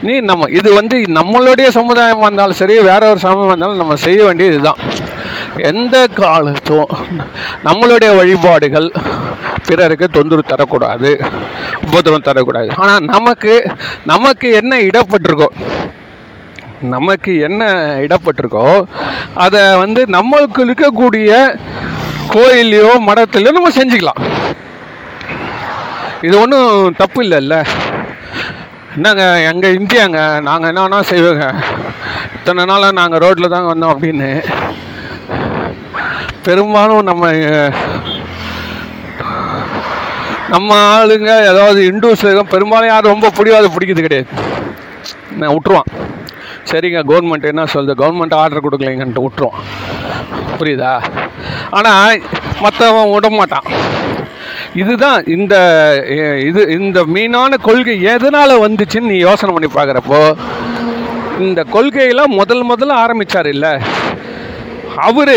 நீ 0.06 0.14
நம்ம 0.30 0.48
இது 0.58 0.68
வந்து 0.78 0.96
நம்மளுடைய 1.18 1.68
சமுதாயம் 1.76 2.24
வந்தாலும் 2.26 2.58
சரி 2.60 2.74
வேற 2.88 3.02
ஒரு 3.12 3.20
சமூகம் 3.24 3.52
வந்தாலும் 3.52 3.80
நம்ம 3.82 3.94
செய்ய 4.04 4.20
வேண்டியது 4.26 4.56
இதுதான். 4.56 4.80
எந்த 5.70 5.96
காலத்தும் 6.20 6.90
நம்மளுடைய 7.66 8.10
வழிபாடுகள் 8.18 8.88
பிறருக்கு 9.68 10.06
தொந்தரவு 10.16 10.44
தரக்கூடாது 10.52 11.10
உபதிரவம் 11.86 12.26
தரக்கூடாது. 12.28 12.68
ஆனால் 12.82 13.06
நமக்கு 13.14 13.54
நமக்கு 14.12 14.48
என்ன 14.60 14.80
இடப்பட்டிருக்கோ 14.88 15.48
நமக்கு 16.94 17.32
என்ன 17.48 17.62
இடப்பட்டிருக்கோ 18.06 18.66
அதை 19.44 19.62
வந்து 19.82 20.00
நம்மளுக்கு 20.16 20.60
இருக்கக்கூடிய 20.68 21.30
கோயிலையோ 22.34 22.92
மடத்துலையோ 23.08 23.56
நம்ம 23.58 23.72
செஞ்சுக்கலாம். 23.80 24.22
இது 26.26 26.34
ஒன்றும் 26.42 26.96
தப்பு 27.02 27.20
இல்லைல்ல. 27.24 27.56
என்னங்க 28.96 29.24
எங்கள் 29.50 29.76
இந்தியாங்க? 29.78 30.18
நாங்கள் 30.40 30.72
என்னன்னா 30.72 30.98
செய்வோங்க. 31.10 31.46
இத்தனை 32.34 32.64
நாளாக 32.64 32.92
நாங்கள் 32.98 33.22
ரோட்டில் 33.24 33.52
தாங்க 33.54 33.68
வந்தோம் 33.72 33.94
அப்படின்னு. 33.94 34.28
பெரும்பாலும் 36.46 37.08
நம்ம 37.08 37.30
நம்ம 40.54 40.76
ஆளுங்க 40.96 41.30
ஏதாவது 41.50 41.80
இண்டூஸ் 41.92 42.24
பெரும்பாலும் 42.54 42.92
யாரும் 42.92 43.12
ரொம்ப 43.12 43.30
பிடிவாத 43.30 43.70
பிடிக்கிறது 43.74 44.06
கிடையாது. 44.06 44.28
நான் 45.38 45.54
விட்டுருவான். 45.54 45.90
சரிங்க 46.70 47.00
கவர்மெண்ட் 47.10 47.50
என்ன 47.52 47.64
சொல்லுது? 47.74 47.96
கவர்மெண்ட் 48.02 48.38
ஆர்டர் 48.42 48.64
கொடுக்கலைங்கன்ட்டு 48.66 49.24
விட்டுருவான். 49.26 49.60
புரியுதா? 50.58 50.92
ஆனால் 51.70 52.22
மற்றவன் 52.60 53.12
விட 53.12 53.30
மாட்டான். 53.30 53.68
இதுதான் 54.82 55.20
இந்த 55.34 55.54
இது 56.48 56.60
இந்த 56.78 57.00
மீனான 57.14 57.58
கொள்கை 57.66 57.94
எதனால் 58.12 58.62
வந்துச்சுன்னு 58.64 59.10
நீ 59.12 59.18
யோசனை 59.26 59.52
பண்ணி 59.54 59.68
பார்க்குறப்போ 59.74 60.20
இந்த 61.44 61.60
கொள்கையெல்லாம் 61.74 62.32
முதல் 62.40 62.62
முதல்ல 62.70 62.96
ஆரம்பித்தார் 63.04 63.48
இல்லை. 63.54 63.72
அவர் 65.08 65.36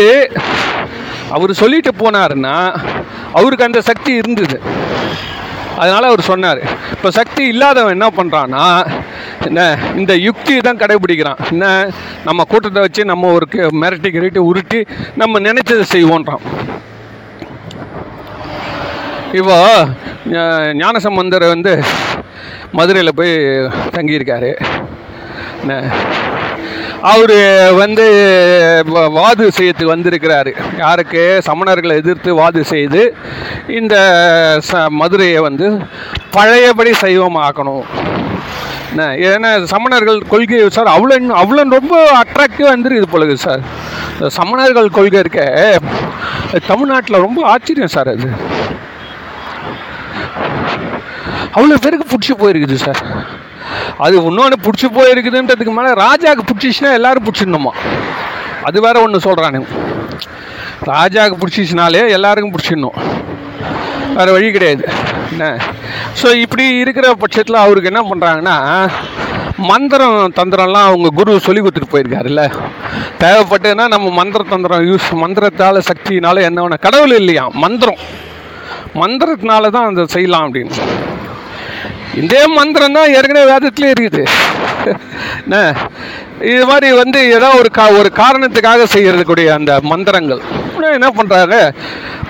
அவர் 1.36 1.60
சொல்லிட்டு 1.60 1.92
போனாருன்னா 2.02 2.56
அவருக்கு 3.38 3.68
அந்த 3.68 3.80
சக்தி 3.90 4.12
இருந்தது. 4.20 4.56
அதனால் 5.80 6.10
அவர் 6.10 6.28
சொன்னார் 6.30 6.60
இப்போ 6.94 7.08
சக்தி 7.18 7.42
இல்லாதவன் 7.52 7.96
என்ன 7.96 8.08
பண்ணுறான்னா 8.18 8.64
என்ன 9.48 9.66
இந்த 10.00 10.12
யுக்தி 10.26 10.54
தான் 10.68 10.80
கடைபிடிக்கிறான். 10.82 11.42
என்ன 11.52 11.66
நம்ம 12.28 12.46
கூட்டத்தை 12.52 12.80
வச்சு 12.86 13.04
நம்ம 13.12 13.30
ஒரு 13.36 13.46
மிரட்டி 13.82 14.10
கிரட்டி 14.16 14.42
உருட்டி 14.50 14.80
நம்ம 15.22 15.40
நினைச்சதை 15.48 15.86
செய்வோன்றான். 15.94 16.44
இப்போ 19.32 19.86
ஞா- 20.30 20.74
ஞானசம்பந்தர் 20.74 21.44
வந்து 21.44 21.82
மதுரையில் 22.72 23.14
போய் 23.14 23.36
தங்கியிருக்காரு. 23.90 24.54
என்ன 25.60 25.92
அவர் 27.02 27.72
வந்து 27.72 28.06
வாது 28.86 29.48
செய்யறதுக்கு 29.48 29.84
வந்திருக்கிறாரு. 29.84 30.54
யாருக்கு? 30.78 31.42
சமணர்களை 31.46 31.92
எதிர்த்து 31.92 32.34
வாது 32.34 32.64
செய்து 32.64 33.16
இந்த 33.68 33.96
ச 34.72 34.88
மதுரையை 34.88 35.38
வந்து 35.38 35.78
பழையபடி 36.30 36.90
சைவமாக்கணும். 36.90 37.82
ஏன்னா 38.96 39.64
சமணர்கள் 39.64 40.28
கொள்கை 40.28 40.68
சார் 40.68 40.86
அவ்வளோ 40.86 41.14
அவ்வளோ 41.30 41.70
ரொம்ப 41.70 42.22
அட்ராக்டிவாக 42.22 42.76
வந்துருக்குது 42.76 43.06
போல 43.10 43.24
இருக்குது 43.24 43.34
சார். 43.34 43.60
சமணர்கள் 44.26 44.90
கொள்கை 44.90 45.18
இருக்க 45.18 45.78
தமிழ்நாட்டில் 46.66 47.20
ரொம்ப 47.20 47.46
ஆச்சரியம் 47.46 47.88
சார் 47.88 48.08
அது. 48.08 48.30
அவ்வளோ 51.58 51.78
பேருக்கு 51.84 52.10
பிடிச்சி 52.12 52.34
போயிருக்குது 52.40 52.78
சார் 52.86 53.02
அது 54.04 54.16
இன்னொன்று 54.30 54.56
பிடிச்சி 54.66 54.88
போயிருக்குதுன்றதுக்கு 54.96 55.72
மேலே 55.78 55.90
ராஜாவுக்கு 56.04 56.44
பிடிச்சிச்சுன்னா 56.50 56.90
எல்லாரும் 56.98 57.26
பிடிச்சிடணுமா? 57.26 57.72
அது 58.68 58.78
வேற 58.86 58.96
ஒன்று 59.04 59.26
சொல்கிறானுங்க 59.26 59.68
ராஜாவுக்கு 60.90 61.40
பிடிச்சிச்சுனாலே 61.42 62.02
எல்லாருக்கும் 62.16 62.54
பிடிச்சிடணும். 62.54 62.98
வேறு 64.16 64.34
வழி 64.34 64.48
கிடையாது. 64.56 64.84
என்ன? 65.32 65.46
ஸோ 66.20 66.28
இப்படி 66.44 66.64
இருக்கிற 66.82 67.06
பட்சத்தில் 67.22 67.62
அவருக்கு 67.64 67.90
என்ன 67.92 68.02
பண்ணுறாங்கன்னா 68.10 68.56
மந்திரம் 69.70 70.18
தந்திரம்லாம் 70.38 70.88
அவங்க 70.88 71.08
குரு 71.18 71.32
சொல்லி 71.46 71.60
கொடுத்துட்டு 71.62 71.92
போயிருக்காருல்ல. 71.94 72.42
தேவைப்பட்டதுன்னா 73.22 73.86
நம்ம 73.94 74.10
மந்திர 74.20 74.42
தந்திரம் 74.54 74.86
யூஸ் 74.90 75.08
மந்திரத்தால் 75.22 75.86
சக்தினால 75.90 76.42
என்ன 76.48 76.78
கடவுள் 76.86 77.16
இல்லையா? 77.20 77.44
மந்திரம். 77.64 78.00
மந்திரத்தினால 79.02 79.70
தான் 79.76 79.88
அதை 79.90 80.06
செய்யலாம் 80.16 80.46
அப்படின்னு. 80.46 80.76
இதே 82.22 82.42
மந்திரம் 82.58 82.96
தான் 82.98 83.12
ஏற்கனவே 83.18 83.44
வேதத்திலே 83.52 83.88
இருக்குது. 83.94 84.22
என்ன 85.44 85.56
இது 86.52 86.64
மாதிரி 86.70 86.88
வந்து 87.02 87.20
ஏதோ 87.36 87.48
ஒரு 87.60 87.70
கா 87.78 87.84
ஒரு 88.00 88.10
காரணத்துக்காக 88.20 88.86
செய்யறதுக்கூடிய 88.94 89.48
அந்த 89.58 89.72
மந்திரங்கள். 89.92 90.42
என்ன 90.98 91.08
பண்ணுறாங்க 91.18 91.56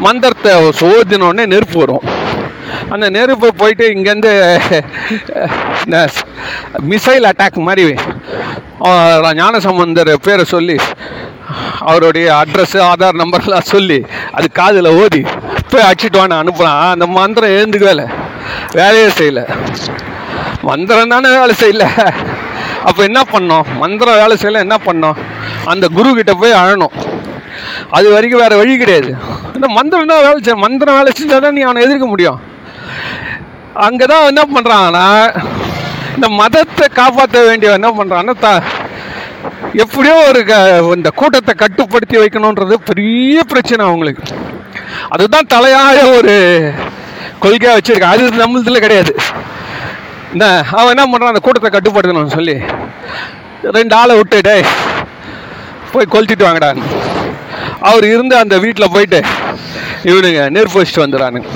மந்திரத்தை 0.06 0.52
சோதினோடனே 0.80 1.44
நெருப்பு 1.54 1.78
வரும். 1.82 2.04
அந்த 2.94 3.06
நெருப்பு 3.16 3.48
போயிட்டு 3.60 3.84
இங்கேருந்து 3.94 4.32
மிசைல் 6.90 7.28
அட்டாக் 7.30 7.66
மாதிரி 7.68 7.84
ஞானசம்பந்தர் 9.40 10.12
பேரை 10.26 10.44
சொல்லி 10.54 10.76
அவருடைய 11.88 12.26
அட்ரஸ் 12.40 12.76
ஆதார் 12.90 13.20
நம்பர்லாம் 13.22 13.70
சொல்லி 13.74 13.98
அது 14.38 14.46
காதில் 14.60 14.96
ஓதி 15.02 15.22
போய் 15.70 15.86
அடிச்சிட்டு 15.88 16.20
வான்னு 16.20 16.40
அனுப்புகிறான் 16.42 16.82
அந்த 16.94 17.06
மந்திரம் 17.18 17.56
எழுந்துக்கவே 17.58 18.06
வேலையே 18.78 19.08
செய்யலை. 19.18 19.44
மந்திரம் 20.68 21.12
தானே 21.14 21.28
வேலை 21.38 21.54
செய்யல. 21.62 21.84
அப்போ 22.88 23.00
என்ன 23.08 23.20
பண்ணோம்? 23.34 23.68
மந்திரம் 23.82 24.20
வேலை 24.22 24.34
செய்யல 24.42 24.64
என்ன 24.66 24.76
பண்ணோம்? 24.88 25.18
அந்த 25.72 25.84
குரு 25.96 26.10
கிட்ட 26.18 26.32
போய் 26.42 26.58
அழணும். 26.62 26.96
அது 27.96 28.06
வரைக்கும் 28.14 28.42
வேற 28.44 28.54
வழி 28.60 28.74
கிடையாது. 28.82 29.10
இந்த 29.56 29.68
மந்திரம் 29.78 30.10
தான் 30.12 30.24
வேலை 30.26 30.38
செய்ய 30.40 30.56
மந்திரம் 30.66 30.98
வேலை 30.98 31.12
செஞ்சால் 31.18 31.44
தான் 31.44 31.56
நீ 31.58 31.62
அவனை 31.68 31.84
எதிர்க்க 31.86 32.06
முடியும். 32.12 32.38
அங்கே 33.86 34.06
தான் 34.12 34.28
என்ன 34.30 34.42
பண்ணுறாங்கன்னா 34.54 35.06
இந்த 36.16 36.28
மதத்தை 36.40 36.86
காப்பாற்ற 37.00 37.40
வேண்டிய 37.48 37.78
என்ன 37.78 37.90
பண்ணுறான்னா 37.98 38.34
த 38.44 38.48
எப்படியோ 39.82 40.14
ஒரு 40.28 40.40
க 40.48 40.54
இந்த 40.96 41.10
கூட்டத்தை 41.20 41.52
கட்டுப்படுத்தி 41.62 42.16
வைக்கணுன்றது 42.22 42.76
பெரிய 42.90 43.42
பிரச்சனை 43.52 43.82
அவங்களுக்கு. 43.88 44.24
அதுதான் 45.14 45.50
தலையாய 45.54 45.98
ஒரு 46.18 46.34
கொள்கையாக 47.42 47.78
வச்சுருக்கான். 47.78 48.14
அது 48.14 48.30
நம்மளதுல 48.42 48.80
கிடையாது. 48.84 49.12
இந்த 50.32 50.46
அவன் 50.70 50.94
என்ன 50.94 51.04
பண்ணுறான் 51.10 51.32
அந்த 51.32 51.42
கூட்டத்தை 51.46 51.70
கட்டுப்படுத்தணும்னு 51.74 52.36
சொல்லி 52.38 52.56
ரெண்டு 53.76 53.94
ஆளை 53.94 54.14
விட்டுட்டே 54.20 54.56
போய் 55.92 56.12
கொளுத்திட்டு 56.12 56.46
வாங்கடா. 56.46 56.70
அவர் 57.80 58.04
இருந்து 58.04 58.36
அந்த 58.36 58.58
வீட்டில் 58.58 58.92
போயிட்டு 58.94 59.20
இவனுங்க 60.04 60.42
நெருப்பு 60.50 60.82
வச்சுட்டு 60.82 61.04
வந்துடுறானுங்க. 61.04 61.48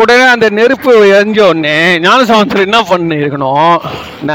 உடனே 0.00 0.24
அந்த 0.34 0.46
நெருப்பு 0.58 0.92
எரிஞ்ச 1.14 1.40
உடனே 1.48 1.98
ஞானசமுத்திரம் 1.98 2.66
என்ன 2.68 2.80
பண்ணியிருக்கணும்? 2.90 3.78
என்ன? 4.20 4.34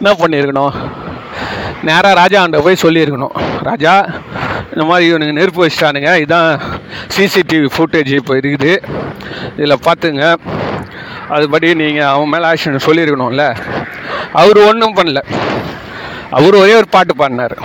என்ன 0.00 0.10
பண்ணியிருக்கணும்? 0.20 0.74
நேராக 1.82 2.14
ராஜா 2.14 2.42
அண்ட 2.42 2.60
போய் 2.60 2.82
சொல்லியிருக்கணும். 2.82 3.34
ராஜா 3.62 3.94
இந்த 4.74 4.84
மாதிரி 4.88 5.04
இவனுங்க 5.10 5.34
நெருப்பு 5.38 5.60
வச்சிட்டானுங்க. 5.64 6.12
இதான் 6.24 6.50
சிசிடிவி 7.16 7.68
ஃபுட்டேஜ் 7.74 8.10
இப்போ 8.20 8.34
இருக்குது. 8.40 8.72
இதில் 9.58 9.82
பார்த்துங்க 9.86 10.24
அதுபடி 11.34 11.68
நீங்கள் 11.82 12.10
அவன் 12.14 12.32
மேலே 12.32 12.46
ஆக்ஷன் 12.52 12.86
சொல்லியிருக்கணும்ல. 12.86 13.44
அவர் 14.40 14.58
ஒன்றும் 14.68 14.96
பண்ணல. 14.96 15.20
அவர் 16.38 16.56
ஒரே 16.62 16.74
ஒரு 16.80 16.88
பாட்டு 16.94 17.14
பாடினார். 17.20 17.56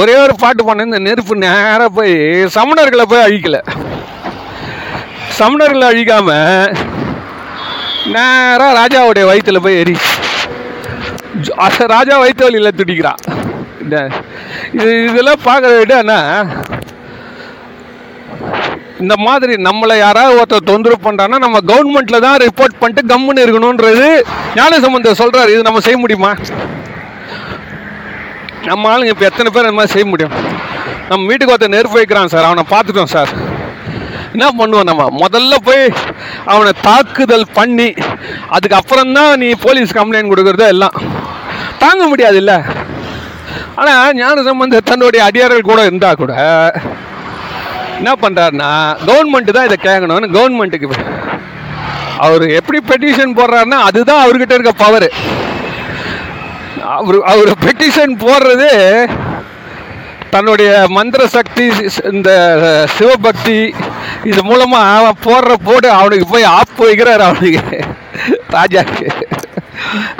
ஒரே 0.00 0.14
ஒரு 0.24 0.34
பாட்டு 0.42 0.64
பாடின 0.64 0.88
இந்த 0.90 1.00
நெருப்பு 1.08 1.34
நேராக 1.44 1.88
போய் 1.98 2.14
சமணர்களை 2.56 3.04
போய் 3.12 3.26
அழிக்கலை. 3.26 3.60
சமணர்களை 5.40 5.86
அழிக்காமல் 5.92 6.74
நேராக 8.14 8.70
ராஜாவுடைய 8.80 9.24
வயிற்றில் 9.30 9.64
போய் 9.66 9.80
எரி. 9.82 9.96
ராஜா 11.94 12.14
வயிற்று 12.22 12.46
வழியில் 12.46 12.76
துடிக்கிறான் 12.80 13.22
இந்த 13.84 13.96
இது 14.78 14.90
இதெல்லாம் 15.08 15.44
பார்க்குற 15.46 15.70
விட 15.78 15.94
என்ன? 15.98 16.14
இந்த 19.02 19.14
மாதிரி 19.26 19.52
நம்மளை 19.66 19.94
யாராவது 19.98 20.38
ஒருத்தர் 20.40 20.68
தொந்தரவு 20.70 21.04
பண்ணுறான்னா 21.06 21.38
நம்ம 21.44 21.60
கவர்மெண்ட்டில் 21.70 22.24
தான் 22.26 22.40
ரிப்போர்ட் 22.46 22.80
பண்ணிட்டு 22.80 23.02
கம்முன்னு 23.12 23.44
இருக்கணுன்றது 23.44 24.08
ஞானசம்பந்த 24.58 25.12
சொல்கிறார் 25.12 25.52
இது 25.54 25.62
நம்ம 25.62 25.80
செய்ய 25.86 25.98
முடியுமா? 25.98 26.32
நம்ம 28.64 28.90
ஆளுங்க 28.92 29.12
இப்போ 29.14 29.24
எத்தனை 29.24 29.50
பேர் 29.50 29.68
அந்த 29.68 29.78
மாதிரி 29.78 29.92
செய்ய 29.92 30.06
முடியும்? 30.06 30.34
நம்ம 31.08 31.26
வீட்டுக்கு 31.26 31.52
ஒருத்தர் 31.54 31.76
நெருப்பு 31.76 31.98
வைக்கிறான் 31.98 32.32
சார். 32.34 32.48
அவனை 32.48 32.64
பார்த்துட்டோம் 32.74 33.12
சார். 33.14 33.30
என்ன 34.34 34.48
பண்ணுவோம் 34.58 34.88
நம்ம? 34.90 35.06
முதல்ல 35.22 35.54
போய் 35.68 35.84
அவனை 36.44 36.72
தாக்குதல் 36.88 37.46
பண்ணி 37.52 37.88
அதுக்கப்புறம் 38.48 39.12
தான் 39.12 39.38
நீ 39.38 39.48
போலீஸ் 39.66 39.96
கம்ப்ளைண்ட் 39.98 40.32
கொடுக்குறது 40.32 40.66
எல்லாம். 40.74 40.96
தாங்க 41.78 42.06
முடியாது 42.06 42.36
இல்லை 42.36 42.58
ஆனால் 43.80 44.14
ஞான 44.14 44.42
சம்பந்த 44.42 44.80
தன்னுடைய 44.80 45.24
அடியார்கள் 45.24 45.68
கூட 45.68 45.80
இருந்தால் 45.84 46.14
கூட 46.14 46.32
என்ன 47.98 48.12
பண்ணுறாருன்னா 48.22 48.70
கவர்மெண்ட்டு 49.06 49.50
தான் 49.50 49.68
இதை 49.68 49.78
கேட்கணும்னு 49.82 50.34
கவர்மெண்ட்டுக்கு 50.36 51.08
அவர் 52.18 52.44
எப்படி 52.50 52.78
பெட்டிஷன் 52.88 53.36
போடுறாருன்னா 53.36 53.78
அதுதான் 53.80 54.22
அவர்கிட்ட 54.22 54.54
இருக்க 54.54 54.72
பவர் 54.84 55.08
அவர் 56.96 57.18
அவர் 57.24 57.50
பெட்டிஷன் 57.64 58.14
போடுறது 58.20 58.70
தன்னுடைய 60.30 60.70
மந்திர 60.88 61.22
சக்தி 61.26 61.64
இந்த 62.10 62.30
சிவபக்தி 62.96 63.56
இது 64.24 64.44
மூலமாக 64.44 64.98
அவன் 64.98 65.22
போடுற 65.24 65.54
போட்டு 65.64 65.88
அவனுக்கு 65.90 66.26
போய் 66.26 66.52
ஆப்பு 66.52 66.82
வைக்கிறார் 66.88 67.24
அவனுக்கு. 67.28 67.78
ராஜாக்கு. 68.50 69.06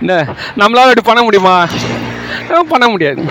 என்ன 0.00 0.12
நம்மளால் 0.58 0.88
அப்படி 0.88 1.04
பண்ண 1.04 1.22
முடியுமா? 1.22 1.56
பண்ண 2.72 2.88
முடியாது. 2.88 3.22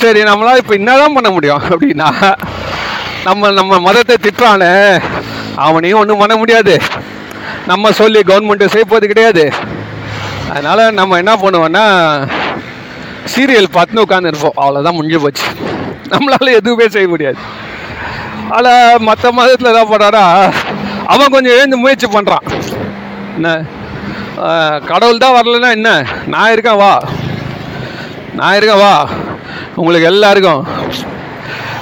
சரி 0.00 0.22
நம்மளால் 0.22 0.60
இப்போ 0.62 0.74
என்னதான் 0.74 1.16
பண்ண 1.18 1.30
முடியும்? 1.30 1.62
அப்படின்னா 1.70 2.08
நம்ம 3.26 3.50
நம்ம 3.50 3.78
மதத்தை 3.86 4.16
திட்டுறானே 4.24 4.72
அவனையும் 5.66 6.00
ஒன்றும் 6.00 6.22
பண்ண 6.22 6.36
முடியாது. 6.36 6.74
நம்ம 7.70 7.92
சொல்லி 8.00 8.20
கவர்மெண்ட்டு 8.20 8.72
செய்யப்போது 8.72 9.10
கிடையாது. 9.12 9.44
அதனால் 10.50 10.82
நம்ம 10.98 11.16
என்ன 11.22 11.32
பண்ணுவோன்னா 11.42 11.84
சீரியல் 13.34 13.74
பார்த்துன்னு 13.76 14.04
உட்காந்துருப்போம் 14.06 14.58
அவ்வளோதான் 14.62 14.96
முடிஞ்சு 14.98 15.20
போச்சு. 15.24 15.46
நம்மளால் 16.12 16.56
எதுவுமே 16.58 16.88
செய்ய 16.96 17.08
முடியாது. 17.14 17.40
அதில் 18.56 19.04
மற்ற 19.08 19.32
மதத்தில் 19.38 19.72
என்ன 19.72 19.84
பண்ணுறாரா 19.92 20.24
அவன் 21.12 21.32
கொஞ்சம் 21.34 21.56
எழுந்து 21.56 21.76
முயற்சி 21.76 22.06
பண்ணுறான் 22.06 22.46
என்ன? 23.36 23.50
கடவுள் 24.90 25.22
தான் 25.24 25.36
வரலன்னா 25.36 25.70
என்ன? 25.78 25.90
நான் 26.34 26.52
இருக்கேன் 26.52 26.80
வா. 26.82 26.92
நான் 28.38 28.56
இருக்கேன் 28.56 28.82
வா. 28.84 28.94
உங்களுக்கு 29.80 30.10
எல்லாருக்கும் 30.12 30.62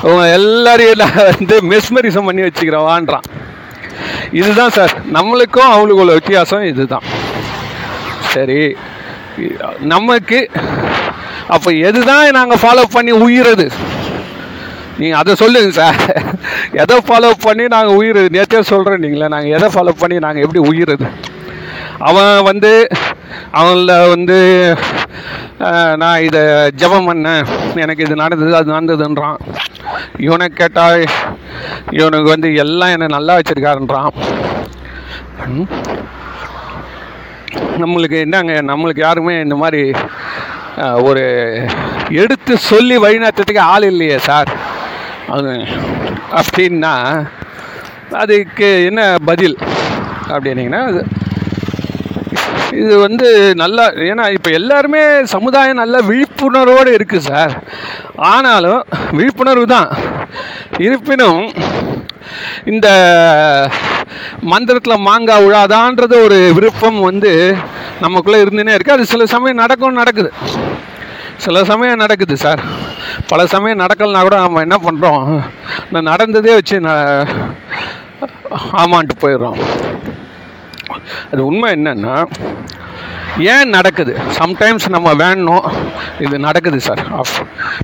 உங்க 0.08 0.24
எல்லாரையும் 0.38 1.00
நான் 1.02 1.28
வந்து 1.30 1.56
மெஸ்மரிசம் 1.72 2.28
பண்ணி 2.28 2.42
வச்சுக்கிறேன் 2.46 2.88
வான்றான். 2.88 3.26
இதுதான் 4.40 4.74
சார் 4.76 4.94
நம்மளுக்கும் 5.16 5.70
அவங்களுக்கு 5.72 6.02
உள்ள 6.04 6.14
வித்தியாசம் 6.18 6.68
இதுதான். 6.72 7.06
சரி 8.32 8.60
நமக்கு 9.92 10.38
அப்போ 11.54 11.70
எதுதான் 11.88 12.36
நாங்கள் 12.38 12.62
ஃபாலோ 12.62 12.84
பண்ணி 12.96 13.12
உயிரது? 13.26 13.66
நீங்கள் 14.98 15.20
அதை 15.20 15.32
சொல்லுங்க 15.42 15.70
சார். 15.80 16.00
எதை 16.82 16.96
ஃபாலோ 17.08 17.30
பண்ணி 17.46 17.64
நாங்கள் 17.74 17.96
உயிரது? 18.00 18.28
நேற்றே 18.36 18.60
சொல்கிறேன் 18.72 19.02
நீங்களே 19.04 19.28
நாங்கள் 19.34 19.54
எதை 19.58 19.68
ஃபாலோ 19.74 19.94
பண்ணி 20.02 20.18
நாங்கள் 20.26 20.44
எப்படி 20.46 20.62
உயிரது? 20.70 21.08
அவன் 22.08 22.46
வந்து 22.48 22.72
அவங்கள 23.58 23.92
வந்து 24.14 24.38
நான் 26.02 26.24
இதை 26.26 26.42
ஜெபம் 26.80 27.08
பண்ணேன். 27.08 27.44
எனக்கு 27.84 28.04
இது 28.06 28.14
நடந்தது 28.22 28.56
அது 28.60 28.74
நடந்ததுன்றான். 28.76 29.38
இவனை 30.26 30.46
கேட்டால் 30.48 31.02
இவனுக்கு 31.98 32.28
வந்து 32.34 32.48
எல்லாம் 32.64 32.94
என்னை 32.94 33.08
நல்லா 33.16 33.36
வச்சுருக்காருன்றான். 33.38 34.10
நம்மளுக்கு 37.82 38.18
என்னங்க 38.24 38.54
நம்மளுக்கு 38.70 39.06
யாருமே 39.06 39.34
இந்த 39.46 39.56
மாதிரி 39.62 39.82
ஒரு 41.08 41.24
எடுத்து 42.22 42.54
சொல்லி 42.70 42.96
வழிநடத்துறதுக்கு 43.04 43.68
ஆள் 43.72 43.86
இல்லையே 43.90 44.18
சார். 44.28 44.50
அது 45.34 45.52
அப்படின்னா 46.40 46.94
அதுக்கு 48.22 48.68
என்ன 48.88 49.02
பதில்? 49.30 49.56
அப்படின்னீங்கன்னா 50.34 50.82
அது 50.90 51.00
இது 52.80 52.94
வந்து 53.04 53.28
நல்லா 53.62 53.84
ஏன்னா 54.10 54.24
இப்போ 54.36 54.50
எல்லாருமே 54.58 55.02
சமுதாயம் 55.34 55.80
நல்ல 55.82 55.96
விழிப்புணர்வோடு 56.08 56.90
இருக்குது 56.98 57.26
சார். 57.30 57.54
ஆனாலும் 58.32 58.80
விழிப்புணர்வு 59.18 59.66
தான். 59.74 59.90
இருப்பினும் 60.86 61.42
இந்த 62.72 62.88
மந்திரத்தில் 64.52 65.04
மாங்காய் 65.08 65.44
விழாதான்றது 65.44 66.16
ஒரு 66.26 66.38
விருப்பம் 66.58 66.98
வந்து 67.08 67.32
நமக்குள்ளே 68.04 68.38
இருந்துனே 68.44 68.74
இருக்குது 68.76 68.96
அது 68.96 69.12
சில 69.12 69.26
சமயம் 69.34 69.62
நடக்கும் 69.64 70.00
நடக்குது. 70.02 70.30
சில 71.44 71.64
சமயம் 71.70 72.02
நடக்குது 72.04 72.34
சார். 72.44 72.62
பல 73.30 73.40
சமயம் 73.54 73.82
நடக்கலைனா 73.84 74.22
கூட 74.26 74.36
நம்ம 74.44 74.62
என்ன 74.66 74.76
பண்ணுறோம் 74.86 75.22
நான் 75.92 76.10
நடந்ததே 76.12 76.54
வச்சு 76.58 76.76
நான் 76.88 77.30
ஆமான்ட்டு 78.82 79.22
போயிடுறோம். 79.22 79.60
அது 81.32 81.46
உண்மை 81.46 81.72
என்னன்னா 81.72 82.14
ஏன் 83.38 83.68
நடக்குது? 83.68 84.12
சம்டைம்ஸ் 84.38 84.88
நம்ம 84.88 85.14
வேணும் 85.14 85.64
இது 86.20 86.38
நடக்குது 86.38 86.80
சார். 86.80 87.02
ஆஃப் 87.20 87.34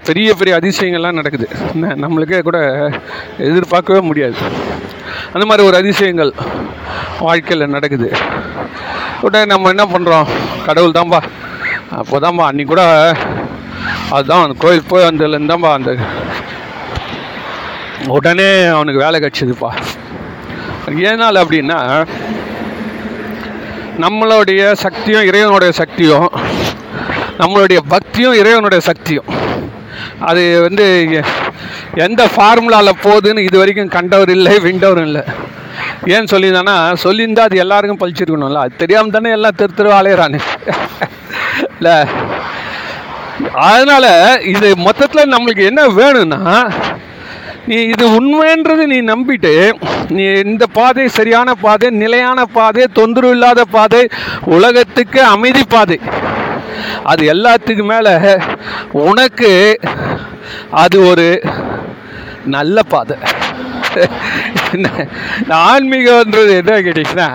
பெரிய 0.04 0.34
பெரிய 0.34 0.56
அதிசயங்கள்லாம் 0.56 1.18
நடக்குது. 1.20 1.48
நம்மளுக்கே 1.76 2.40
கூட 2.48 2.58
எதிர்பார்க்கவே 3.38 4.00
முடியாது. 4.00 4.36
அந்த 5.32 5.46
மாதிரி 5.46 5.66
ஒரு 5.66 5.76
அதிசயங்கள் 5.76 6.32
வாழ்க்கையில் 7.20 7.74
நடக்குது. 7.76 8.08
உடனே 9.20 9.44
நம்ம 9.44 9.68
என்ன 9.68 9.84
பண்ணுறோம் 9.84 10.28
கடவுள் 10.66 10.96
தான்பா. 10.98 11.20
அப்போ 12.00 12.18
தான்பா 12.18 12.46
அன்னைக்கு 12.50 12.72
கூட 12.74 12.82
அதுதான் 14.10 14.42
அந்த 14.42 14.54
கோயில் 14.58 14.88
போய் 14.88 15.08
வந்ததுலேருந்தான்பா 15.08 15.72
அந்த 15.78 15.96
உடனே 18.06 18.50
அவனுக்கு 18.64 19.02
வேலை 19.04 19.18
கிடச்சிதுப்பா. 19.20 19.70
ஏனால் 21.08 21.40
அப்படின்னா 21.42 21.78
நம்மளுடைய 24.00 24.72
சக்தியும் 24.72 25.24
இறைவனுடைய 25.24 25.72
சக்தியும் 25.72 26.30
நம்மளுடைய 27.38 27.78
பக்தியும் 27.88 28.32
இறைவனுடைய 28.32 28.84
சக்தியும். 28.84 29.24
அது 30.20 30.60
வந்து 30.60 31.06
எ- 31.12 31.22
எந்த 31.94 32.28
ஃபார்முலாவில் 32.36 32.90
போகுதுன்னு 33.02 33.38
இது 33.38 33.58
வரைக்கும் 33.58 33.88
கண்டவர் 33.88 34.30
இல்லை 34.30 34.56
விண்டவரும் 34.56 35.02
இல்லை. 35.02 35.22
ஏன் 36.06 36.24
சொல்லியிருந்தானா 36.24 36.96
சொல்லியிருந்தா 37.02 37.38
அது 37.38 37.56
எல்லாருக்கும் 37.56 38.08
பழிச்சிருக்கணும்ல. 38.08 38.54
அது 38.54 38.76
தெரியாமல் 38.76 39.10
தானே 39.10 39.30
எல்லாம் 39.30 39.54
தெரு 39.56 39.74
தெரு 39.74 39.90
அலையிறானு. 39.90 40.40
இல்லை. 41.78 42.04
அதனால் 43.54 44.44
இது 44.44 44.76
மொத்தத்தில் 44.76 45.34
நம்மளுக்கு 45.34 45.64
என்ன 45.64 45.88
வேணும்னா 45.88 46.68
நீ 47.70 47.76
இது 47.92 48.04
உண்மைன்றது 48.18 48.84
நீ 48.92 48.98
நம்பிட்டு 49.10 49.52
நீ 50.16 50.24
இந்த 50.44 50.64
பாதை 50.78 51.04
சரியான 51.16 51.48
பாதை 51.64 51.88
நிலையான 52.02 52.44
பாதை 52.56 52.84
தொந்தரவு 52.98 53.34
இல்லாத 53.36 53.64
பாதை 53.74 54.00
உலகத்துக்கு 54.56 55.20
அமைதி 55.34 55.62
பாதை. 55.74 55.98
அது 57.10 57.22
எல்லாத்துக்கு 57.34 57.84
மேலே 57.92 58.14
உனக்கு 59.06 59.50
அது 60.82 60.96
ஒரு 61.10 61.26
நல்ல 62.56 62.82
பாதை. 62.94 63.16
என்ன 64.74 64.88
ஆன்மீகன்றது 65.68 66.52
என்ன 66.60 66.80
கேட்டிங்கன்னா 66.86 67.28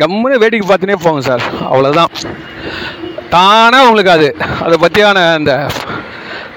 கம்முன்னு 0.00 0.42
வேடிக்கை 0.44 0.66
பார்த்துனே 0.70 0.98
போங்க 1.04 1.22
சார். 1.30 1.44
அவ்வளோதான் 1.70 2.12
தானாக 3.34 3.86
உங்களுக்கு 3.88 4.16
அது 4.16 4.28
அதை 4.64 4.76
பற்றியான 4.84 5.18
அந்த 5.38 5.52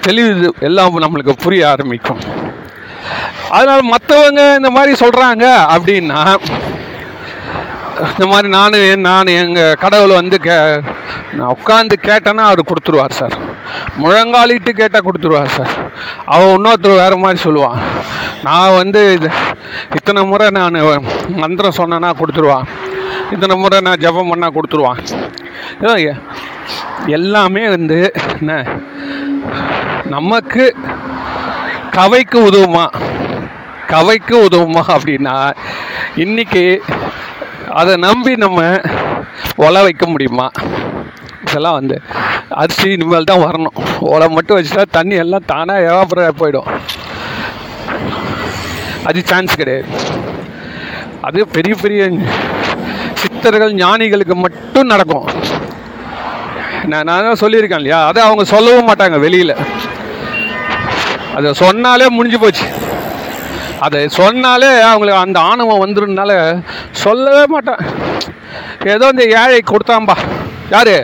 தெளிவு 0.07 0.53
எல்லாம் 0.69 1.03
நம்மளுக்கு 1.05 1.33
புரிய 1.45 1.63
ஆரம்பிக்கும். 1.73 2.21
அதனால் 3.55 3.91
மற்றவங்க 3.93 4.41
இந்த 4.59 4.69
மாதிரி 4.77 4.93
சொல்கிறாங்க 5.03 5.45
அப்படின்னா 5.75 6.21
இந்த 8.13 8.25
மாதிரி 8.31 8.47
நான் 8.55 8.75
நான் 9.07 9.35
எங்கள் 9.41 9.77
கடவுளை 9.83 10.15
வந்து 10.19 10.37
கே 10.45 10.55
நான் 11.37 11.53
உட்காந்து 11.55 11.95
கேட்டேன்னா 12.07 12.43
அவர் 12.49 12.69
கொடுத்துருவார் 12.69 13.15
சார். 13.19 13.35
முழங்காலிட்டு 14.01 14.71
கேட்டால் 14.79 15.05
கொடுத்துருவார் 15.07 15.55
சார். 15.55 15.73
அவன் 16.33 16.53
இன்னொருத்தர் 16.57 17.01
வேறு 17.01 17.17
மாதிரி 17.23 17.39
சொல்லுவான். 17.45 17.79
நான் 18.47 18.77
வந்து 18.81 19.01
இது 19.15 19.29
இத்தனை 19.97 20.23
முறை 20.31 20.47
நான் 20.59 20.77
மந்திரம் 21.41 21.77
சொன்னேன்னா 21.79 22.11
கொடுத்துருவான். 22.21 22.67
இத்தனை 23.33 23.55
முறை 23.63 23.79
நான் 23.87 24.03
ஜெபம் 24.05 24.31
பண்ணால் 24.31 24.55
கொடுத்துருவான். 24.57 25.01
எல்லாமே 27.17 27.63
வந்து 27.75 27.99
என்ன 28.37 28.63
நமக்கு 30.15 30.63
கவைக்கு 31.97 32.39
உதவுமா? 32.49 32.87
கவைக்கு 33.89 34.35
உதவுமா 34.45 34.81
அப்படின்னா 34.95 35.35
இன்னைக்கு 36.15 36.63
அதை 37.79 37.95
நம்பி 37.95 38.33
நம்ம 38.35 38.61
ஒலை 39.65 39.81
வைக்க 39.87 40.05
முடியுமா? 40.07 40.47
இதெல்லாம் 41.45 41.77
வந்து 41.79 42.01
அரிசி 42.49 42.89
இனிமேல் 42.91 43.29
தான் 43.31 43.43
வரணும். 43.45 43.77
ஒலை 44.13 44.27
மட்டும் 44.29 44.57
வச்சுட்டா 44.57 44.85
தண்ணி 44.91 45.15
எல்லாம் 45.23 45.47
தானாக 45.51 45.87
எவாபரேட் 45.89 46.39
போயிடும். 46.39 46.69
அது 49.03 49.21
சான்ஸ் 49.25 49.55
கிடையாது. 49.55 49.85
அது 51.21 51.47
பெரிய 51.47 51.75
பெரிய 51.75 52.01
சித்தர்கள் 53.13 53.73
ஞானிகளுக்கு 53.73 54.35
மட்டும் 54.35 54.91
நடக்கும். 54.93 55.27
நான் 56.91 57.09
நான் 57.09 57.41
சொல்லியிருக்கேன் 57.43 57.81
இல்லையா? 57.81 58.07
அதை 58.07 58.23
அவங்க 58.23 58.43
சொல்லவும் 58.43 58.89
மாட்டாங்க 58.89 59.19
வெளியில். 59.19 59.55
அதை 61.35 61.53
சொன்னாலே 61.53 62.09
முடிஞ்சு 62.09 62.39
போச்சு. 62.39 62.67
அதை 63.85 63.99
சொன்னாலே 64.17 64.69
அவங்களுக்கு 64.81 65.23
அந்த 65.25 65.39
ஆணவம் 65.39 65.83
வந்துருனால 65.83 66.31
சொல்லவே 67.03 67.43
மாட்டேன். 67.53 67.81
ஏதோ 68.93 69.07
இந்த 69.13 69.23
ஏழை 69.41 69.59
கொடுத்தாம்பா 69.63 70.15
யாரு? 70.75 70.95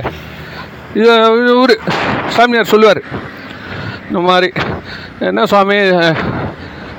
இது 1.00 1.12
இவர் 1.54 1.76
சாமியார் 2.36 2.72
சொல்லுவார். 2.74 3.02
இந்த 4.08 4.20
மாதிரி. 4.30 4.50
என்ன 5.30 5.46
சுவாமி? 5.52 5.78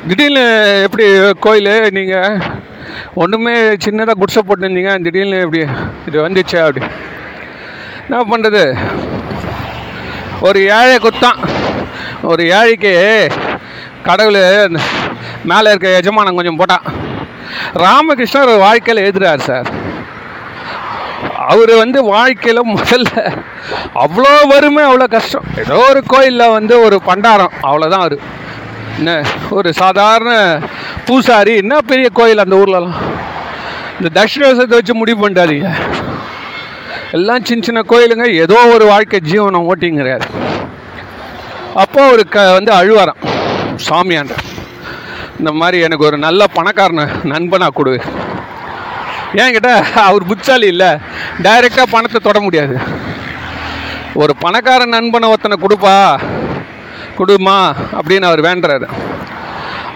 திடீர்னு 0.08 0.44
எப்படி 0.86 1.04
கோயில் 1.46 1.72
நீங்கள் 1.90 2.40
ஒன்றுமே 3.22 3.54
சின்னதாக 3.84 4.18
குடிசை 4.20 4.42
போட்டுருந்தீங்க 4.42 4.92
திடீர்னு 5.04 5.42
எப்படி 5.44 5.62
இது 6.08 6.16
வந்துச்சே 6.26 6.60
அப்படி? 6.64 6.86
என்ன 8.06 8.22
பண்ணுறது 8.32 8.64
ஒரு 10.46 10.60
ஏழை 10.78 10.96
குத்தான் 11.04 11.40
ஒரு 12.30 12.42
ஏழைக்கு 12.58 12.92
கடவுள் 14.08 14.40
மேலே 15.50 15.70
இருக்க 15.72 15.88
எஜமானம் 16.00 16.38
கொஞ்சம் 16.38 16.60
போட்டான் 16.60 16.84
ராமகிருஷ்ணர் 17.84 18.52
வாழ்க்கையில் 18.66 19.04
எழுதுறார் 19.06 19.46
சார். 19.48 19.68
அவர் 21.52 21.72
வந்து 21.82 21.98
வாழ்க்கையில் 22.04 22.70
முதல்ல 22.74 23.12
அவ்வளோ 24.04 24.32
வறுமை 24.52 24.82
அவ்வளோ 24.88 25.06
கஷ்டம். 25.16 25.46
ஏதோ 25.62 25.76
ஒரு 25.90 26.00
கோயிலில் 26.12 26.54
வந்து 26.56 26.74
ஒரு 26.86 26.96
பண்டாரம் 27.06 27.54
அவ்வளோதான் 27.68 28.04
அவர். 28.06 28.16
என்ன 28.98 29.12
ஒரு 29.58 29.70
சாதாரண 29.82 30.32
பூசாரி 31.06 31.54
என்ன 31.62 31.80
பெரிய 31.90 32.08
கோயில் 32.18 32.44
அந்த 32.44 32.56
ஊர்லலாம்? 32.62 32.98
இந்த 33.98 34.08
தட்சிணேசத்தை 34.18 34.74
வச்சு 34.78 34.94
முடிவு 34.94 35.18
பண்ணுறாதீங்க 35.24 35.70
எல்லாம் 37.16 37.44
சின்ன 37.48 37.64
சின்ன 37.66 37.80
கோயிலுங்க 37.92 38.26
ஏதோ 38.44 38.58
ஒரு 38.74 38.84
வாழ்க்கை 38.92 39.20
ஜீவனம் 39.30 39.66
ஓட்டிங்கிறார். 39.70 40.24
அப்போ 41.82 42.00
அவருக்கு 42.08 42.34
க 42.38 42.52
வந்து 42.58 42.72
அழுவாராம். 42.80 43.20
சாமியாண்ட. 43.88 44.34
இந்த 45.38 45.52
மாதிரி 45.52 45.80
எனக்கு 45.80 46.04
ஒரு 46.04 46.18
நல்ல 46.18 46.44
பணக்காரன 46.54 47.24
நண்பனாக 47.24 47.70
கொடு. 47.74 48.00
ஏன் 49.34 49.60
அவர் 49.94 50.26
புத்தாலி 50.26 50.66
இல்லை. 50.66 50.86
டைரெக்டாக 51.42 51.82
பணத்தை 51.90 52.20
தொட 52.22 52.40
முடியாது. 52.40 52.78
ஒரு 54.14 54.36
பணக்கார 54.36 54.84
நண்பனை 54.84 55.28
ஒருத்தனை 55.28 55.56
கொடுப்பா. 55.60 56.18
கொடுமா 57.18 57.74
அப்படின்னு 57.92 58.24
அவர் 58.24 58.40
வேண்டுறாரு. 58.40 58.88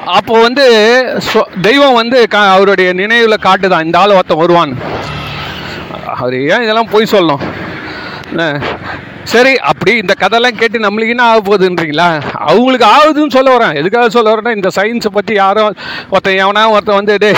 அப்போ 0.07 0.41
வந்து 0.41 0.65
தெய்வம் 1.63 1.95
வந்து 1.95 2.29
கா 2.29 2.53
அவருடைய 2.53 2.93
நினைவில் 2.93 3.37
காட்டுதான். 3.37 3.85
இந்த 3.85 3.99
ஆள் 3.99 4.11
ஒருத்தன் 4.11 4.39
வருவான்னு. 4.39 4.77
அவர் 6.07 6.35
ஏன் 6.35 6.63
இதெல்லாம் 6.63 6.91
போய் 6.91 7.07
சொல்லணும்? 7.11 8.63
சரி 9.29 9.57
அப்படி 9.57 9.97
இந்த 9.97 10.15
கதையெல்லாம் 10.15 10.59
கேட்டு 10.59 10.79
நம்மளுக்கு 10.79 11.09
என்ன 11.09 11.23
ஆக 11.23 11.41
போகுதுன்றீங்களா? 11.49 12.23
அவங்களுக்கு 12.33 12.87
ஆகுதுன்னு 12.87 13.31
சொல்ல 13.31 13.57
வரேன். 13.57 13.75
எதுக்காக 13.75 14.09
சொல்ல 14.09 14.35
வரேன்னா 14.35 14.55
இந்த 14.55 14.71
சயின்ஸை 14.77 15.13
பற்றி 15.13 15.35
யாரும் 15.35 15.75
ஒருத்தன் 16.11 16.45
எவனா 16.45 16.71
ஒருத்தன் 16.71 16.95
வந்து 16.95 17.17
டே 17.19 17.33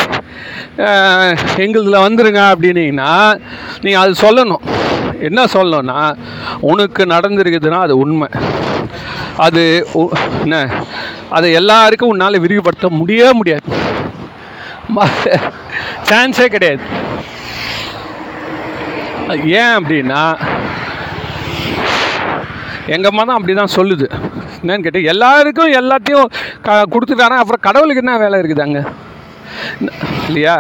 எங்களுதில் 1.57 2.05
வந்துருங்க 2.07 2.43
அப்படின்னீங்கன்னா 2.53 3.41
நீங்கள் 3.81 4.03
அது 4.03 4.13
சொல்லணும். 4.13 4.63
என்ன 5.21 5.45
சொல்லணும்னா 5.45 6.17
உனக்கு 6.61 7.05
நடந்திருக்குதுன்னா 7.05 7.81
அது 7.81 7.99
உண்மை. 7.99 8.29
அது 9.37 9.87
உ- 9.93 10.15
என்ன 10.43 10.71
அதை 11.31 11.53
எல்லாருக்கும் 11.53 12.09
உன்னால் 12.09 12.41
விரிவுபடுத்த 12.41 12.89
முடியவே 12.89 13.33
முடியாது. 13.33 13.63
சான்ஸே 16.09 16.47
கிடையாது. 16.47 16.83
ஏன் 19.29 19.77
அப்படின்னா 19.77 20.23
எங்கள் 22.87 23.11
அம்மா 23.11 23.23
தான் 23.25 23.39
அப்படி 23.39 23.55
தான் 23.55 23.77
சொல்லுது. 23.77 24.07
என்னன்னு 24.61 24.83
கேட்டு 24.83 25.03
எல்லாருக்கும் 25.03 25.77
எல்லாத்தையும் 25.81 26.31
க 26.63 26.87
கொடுத்துட்டானா 26.95 27.39
அப்புறம் 27.43 27.65
கடவுளுக்கு 27.67 28.03
என்ன 28.03 28.17
வேலை 28.19 28.41
இருக்குது 28.41 28.65
அங்கே? 28.67 28.83
இல்லையா? 30.29 30.57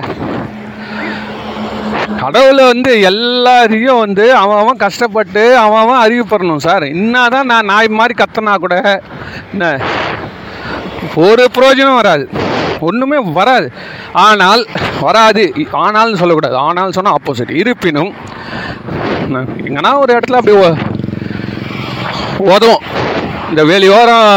கடவுளை 2.22 2.64
வந்து 2.66 3.00
எல்லாரையும் 3.00 3.98
வந்து 3.98 4.34
அவன் 4.34 4.60
அவன் 4.62 4.76
கஷ்டப்பட்டு 4.76 5.58
அவன் 5.58 5.82
அவன் 5.82 6.02
அறிவுப்படணும் 6.04 6.64
சார். 6.66 6.84
இன்னாதான் 6.84 7.50
நான் 7.52 7.64
நாய் 7.64 7.88
மாதிரி 7.88 8.14
கத்தனா 8.22 8.54
கூட 8.54 8.76
என்ன? 9.52 9.78
ஒரு 11.26 11.44
பிரயோஜனம் 11.56 11.98
வராது. 12.00 12.28
ஒன்றுமே 12.80 13.18
வராது. 13.38 13.72
ஆனால் 14.12 14.66
வராது. 15.00 15.44
ஆனால்னு 15.72 16.20
சொல்லக்கூடாது. 16.22 16.56
ஆனால் 16.56 16.92
சொன்னால் 16.92 17.16
ஆப்போசிட் 17.18 17.50
இருப்பினும் 17.50 18.12
எங்கன்னா 19.68 19.98
ஒரு 19.98 20.18
இடத்துல 20.18 20.38
அப்படி 20.40 20.56
உதவும் 22.46 22.82
இந்த 23.50 23.62
வேலியோரம் 23.70 24.28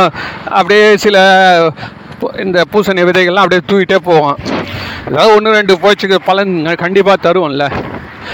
அப்படியே 0.58 0.86
சில 1.04 1.18
இந்த 2.44 2.60
பூசணி 2.72 3.02
விதைகள்லாம் 3.08 3.46
அப்படியே 3.46 3.64
தூக்கிட்டே 3.70 3.98
போவான் 4.10 4.40
ஏதாவது 5.08 5.34
ஒன்று 5.36 5.56
ரெண்டு 5.58 5.74
போச்சுக்கு 5.84 6.18
பலன் 6.28 6.54
கண்டிப்பாக 6.84 7.18
தருவோம்ல. 7.26 7.66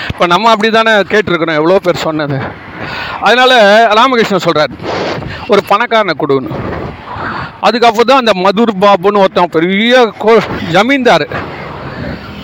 இப்போ 0.10 0.26
நம்ம 0.34 0.50
அப்படி 0.54 0.70
தானே 0.78 0.94
கேட்டிருக்கிறோம் 1.12 1.60
எவ்வளோ 1.60 1.80
பேர் 1.86 2.06
சொன்னது. 2.08 2.38
அதனால் 3.28 3.56
ராமகிருஷ்ணன் 4.00 4.46
சொல்கிறார் 4.48 4.76
ஒரு 5.52 5.62
பணக்காரனை 5.72 6.16
கொடுன்னு 6.18 6.52
அதுக்கப்புறம் 7.68 8.10
தான் 8.10 8.22
அந்த 8.24 8.34
மதுர் 8.46 8.74
பாபுன்னு 8.84 9.22
ஒருத்தன் 9.24 9.56
பெரிய 9.58 9.94
கோ 10.24 10.34
ஜமீன்தார். 10.76 11.26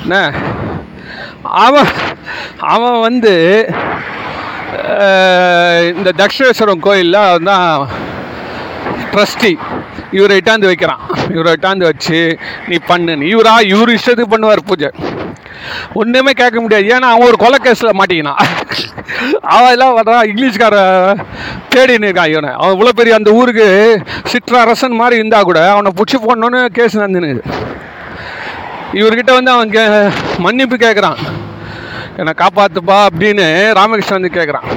என்ன? 0.04 0.16
அவன் 1.66 1.92
அவன் 2.74 3.00
வந்து 3.08 3.34
இந்த 5.98 6.10
தக்ஷேஸ்வரம் 6.22 6.84
கோயிலில் 6.88 7.20
அவன் 7.28 7.50
தான் 7.52 7.70
ட்ரஸ்டி 9.14 9.52
இவரை 10.18 10.36
இட்டாந்து 10.40 10.70
வைக்கிறான். 10.70 11.02
இவரை 11.36 11.52
இட்டாந்து 11.58 11.86
வச்சு 11.90 12.20
நீ 12.70 12.78
பண்ணுன்னு 12.90 13.30
இவரா? 13.34 13.54
இவர் 13.74 13.96
இஷ்டத்துக்கு 13.98 14.34
பண்ணுவார் 14.34 14.68
பூஜை. 14.70 14.90
ஒன்றுமே 16.00 16.32
கேட்க 16.40 16.58
முடியாது. 16.62 16.86
ஏன்னா 16.96 17.08
அவன் 17.14 17.30
ஒரு 17.30 17.38
கொலை 17.44 17.58
கேஸில் 17.66 17.98
மாட்டிக்கினான். 18.00 18.42
அவன் 19.56 19.74
எல்லாம் 19.76 19.96
வர்றான் 20.00 20.28
இங்கிலீஷ்கார 20.32 20.76
தேடின்னு 21.74 22.10
இருக்கான் 22.10 22.32
இவனை. 22.34 22.52
அவன் 22.60 22.76
இவ்வளோ 22.76 22.94
பெரிய 23.00 23.16
அந்த 23.20 23.32
ஊருக்கு 23.40 23.68
சிற்றரசன் 24.32 25.00
மாதிரி 25.02 25.20
இருந்தால் 25.22 25.48
கூட 25.50 25.62
அவனை 25.76 25.92
பிடிச்சி 26.00 26.20
போடணுன்னு 26.26 26.62
கேஸ் 26.78 27.00
நடந்துன்னு 27.02 27.32
இவர்கிட்ட 29.02 29.32
வந்து 29.38 29.52
அவன் 29.56 29.74
கே 29.76 29.86
மன்னிப்பு 30.46 30.76
கேட்குறான். 30.86 31.20
என்னை 32.18 32.34
காப்பாற்றுப்பா 32.38 32.98
அப்படின்னு 33.08 33.46
ராமகிருஷ்ணன் 33.80 34.20
வந்து 34.20 34.38
கேட்குறான் 34.38 34.68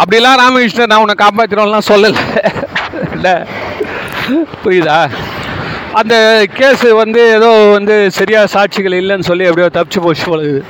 அப்படிலாம் 0.00 0.40
ராமகிருஷ்ணன் 0.42 0.90
நான் 0.92 1.02
உன்னை 1.04 1.14
காப்பாற்றினோம்லாம் 1.18 1.88
சொல்லலை. 1.88 2.22
இல்லை. 3.12 3.34
புரியுதா? 4.64 4.98
அந்த 5.92 6.14
கேஸ் 6.54 6.84
வந்து 6.92 7.20
ஏதோ 7.36 7.48
வந்து 7.76 8.10
சரியா 8.10 8.44
சாட்சிகள் 8.44 8.98
இல்லைன்னு 9.00 9.28
சொல்லி 9.30 9.44
எப்படியோ 9.44 9.70
தப்பிச்சு 9.74 10.02
போச்சு 10.02 10.26
போலுது 10.26 10.60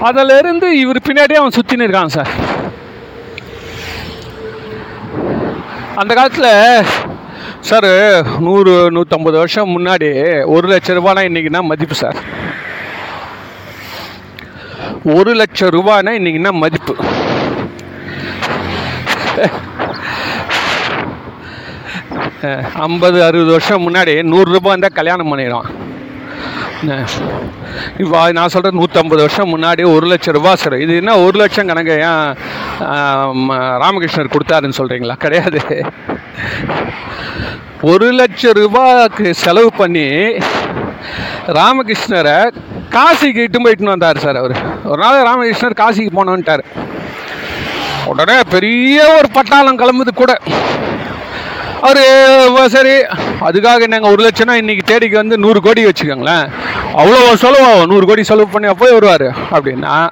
அதில் 0.00 0.38
இருந்து 0.38 0.78
இவர் 0.78 1.06
பின்னாடியே 1.08 1.40
அவன் 1.40 1.56
சுற்றின்னு 1.56 1.86
இருக்கான் 1.86 2.14
சார். 2.16 2.30
அந்த 5.94 6.14
காலத்தில் 6.14 6.86
சார் 7.60 7.90
நூறு 8.40 8.72
நூற்றம்பது 8.90 9.36
வருஷம் 9.42 9.72
முன்னாடி 9.76 10.08
ஒரு 10.44 10.68
லட்ச 10.68 10.96
ரூபானா 10.98 11.22
இன்றைக்கினா 11.28 11.62
மதிப்பு 11.62 11.94
சார். 11.94 12.18
ஒரு 15.12 15.30
லட்சம் 15.38 15.72
ரூபானா 15.76 16.12
என்ன 16.38 16.50
மதிப்பு? 16.62 16.94
ஐம்பது 22.86 23.18
அறுபது 23.26 23.50
வருஷம் 23.54 23.84
முன்னாடி 23.86 24.12
நூறுரூபா 24.32 24.72
இருந்தால் 24.72 24.98
கல்யாணம் 24.98 25.30
பண்ணிடுவான். 25.30 25.70
இப்போ 28.02 28.18
நான் 28.38 28.52
சொல்கிறது 28.54 28.78
நூற்றம்பது 28.80 29.22
வருஷம் 29.24 29.52
முன்னாடி 29.54 29.82
ஒரு 29.94 30.06
லட்சம் 30.12 30.36
ரூபா 30.38 30.52
சார். 30.62 30.76
இது 30.84 30.92
என்ன 31.02 31.12
ஒரு 31.26 31.36
லட்சம் 31.42 31.70
கணக்கு? 31.70 31.94
ஏன் 32.08 32.28
ராமகிருஷ்ணர் 33.84 34.34
கொடுத்தாருன்னு 34.34 34.78
சொல்கிறீங்களா 34.80 35.16
கிடையாது. 35.24 35.62
ஒரு 37.92 38.08
லட்சம் 38.20 38.56
ரூபாய்க்கு 38.60 39.26
செலவு 39.44 39.70
பண்ணி 39.80 40.06
ராமகிருஷ்ணரை 41.60 42.38
காசிக்கு 42.90 43.36
இட்டு 43.36 43.62
போயிட்டுன்னு 43.64 43.94
வந்தார் 43.94 44.18
சார் 44.18 44.36
அவர். 44.36 44.56
ஒரு 44.84 45.02
நாள் 45.02 45.24
ராமகிருஷ்ணர் 45.28 45.80
காசிக்கு 45.80 46.10
போனோன்ட்டார். 46.16 46.64
உடனே 48.06 48.40
பெரிய 48.50 49.16
ஒரு 49.16 49.28
பட்டாளம் 49.34 49.78
கிளம்புது 49.80 50.14
கூட. 50.14 50.38
அவர் 51.80 52.68
சரி. 52.68 52.94
அதுக்காக 53.40 53.86
நாங்கள் 53.86 54.10
ஒரு 54.10 54.28
லட்சம்னா 54.28 54.52
இன்னைக்கு 54.52 54.84
தேடிக்கு 54.86 55.16
வந்து 55.16 55.38
நூறு 55.38 55.60
கோடி 55.60 55.84
வச்சுக்கோங்களேன். 55.84 56.50
அவ்வளோ 56.96 57.32
செலவாகும். 57.42 57.86
நூறு 57.86 58.06
கோடி 58.06 58.22
செலவு 58.22 58.48
பண்ணி 58.48 58.74
போய் 58.74 58.92
வருவார். 58.92 59.26
அப்படின்னா 59.52 60.10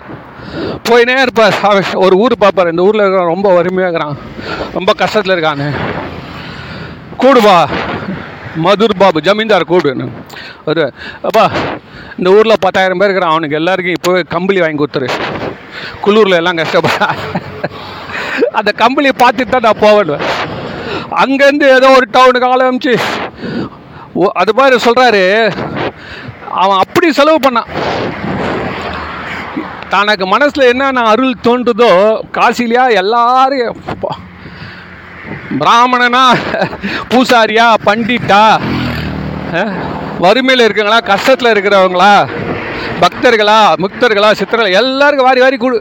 போயினே 0.88 1.22
இருப்பார். 1.22 1.54
அவர் 1.62 1.86
ஒரு 1.94 2.16
ஊர் 2.16 2.34
பார்ப்பார். 2.38 2.70
இந்த 2.70 2.82
ஊரில் 2.82 3.00
இருக்கிற 3.00 3.24
ரொம்ப 3.24 3.54
வறுமையாக 3.54 3.92
இருக்கிறான். 3.92 4.18
ரொம்ப 4.72 4.92
கஷ்டத்தில் 4.98 5.36
இருக்கான்னு 5.36 5.70
கூடுவா 7.22 7.58
மதுர் 8.64 9.00
பாபு 9.02 9.18
ஜமீன்தார் 9.26 9.70
கூடுன்னு 9.70 10.06
ஒரு 10.70 10.82
அப்பா 11.28 11.44
இந்த 12.18 12.28
ஊரில் 12.36 12.62
பத்தாயிரம் 12.64 13.00
பேர் 13.00 13.08
இருக்கிறான். 13.08 13.34
அவனுக்கு 13.34 13.58
எல்லாருக்கும் 13.60 13.96
இப்போ 13.98 14.12
கம்பளி 14.34 14.60
வாங்கி 14.62 14.80
கொடுத்துரு. 14.80 15.08
குளூரில் 16.04 16.38
எல்லாம் 16.40 16.60
கஷ்டப்படா 16.60 17.06
அந்த 18.58 18.70
கம்பளியை 18.82 19.14
பார்த்துட்டு 19.22 19.52
தான் 19.54 19.66
நான் 19.68 19.82
போவேன். 19.84 20.24
அங்கேருந்து 21.22 21.66
ஏதோ 21.76 21.88
ஒரு 21.98 22.06
டவுனுக்கு 22.16 22.50
ஆரம்பிச்சு 22.54 22.94
அது 24.40 24.52
மாதிரி 24.58 24.76
சொல்கிறாரு 24.86 25.22
அவன் 26.62 26.80
அப்படி 26.84 27.06
செலவு 27.18 27.38
பண்ணான். 27.46 27.70
தனக்கு 29.94 30.26
மனசில் 30.34 30.70
என்னென்ன 30.72 31.06
அருள் 31.12 31.42
தோன்றுதோ 31.46 31.90
காசிலியா 32.36 32.84
எல்லாரையும் 33.00 33.80
பிராமணனா 35.60 36.24
பூசாரியா 37.12 37.66
பண்டிட்டா 37.86 38.42
வறுமையில் 40.24 40.64
இருக்கிறவங்களா 40.66 41.00
கஷ்டத்தில் 41.12 41.52
இருக்கிறவங்களா 41.52 42.14
பக்தர்களா 43.02 43.60
முக்தர்களா 43.82 44.30
சித்தர்களா 44.40 44.76
எல்லாருக்கும் 44.80 45.28
வாரி 45.28 45.40
வாரி 45.44 45.56
கொடு. 45.64 45.78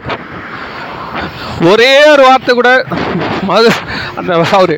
ஒரே 1.72 1.92
ஒரு 2.14 2.24
வார்த்தை 2.28 2.52
கூட 2.60 2.70
மது 3.50 3.70
அந்த 4.20 4.32
அவரு 4.60 4.78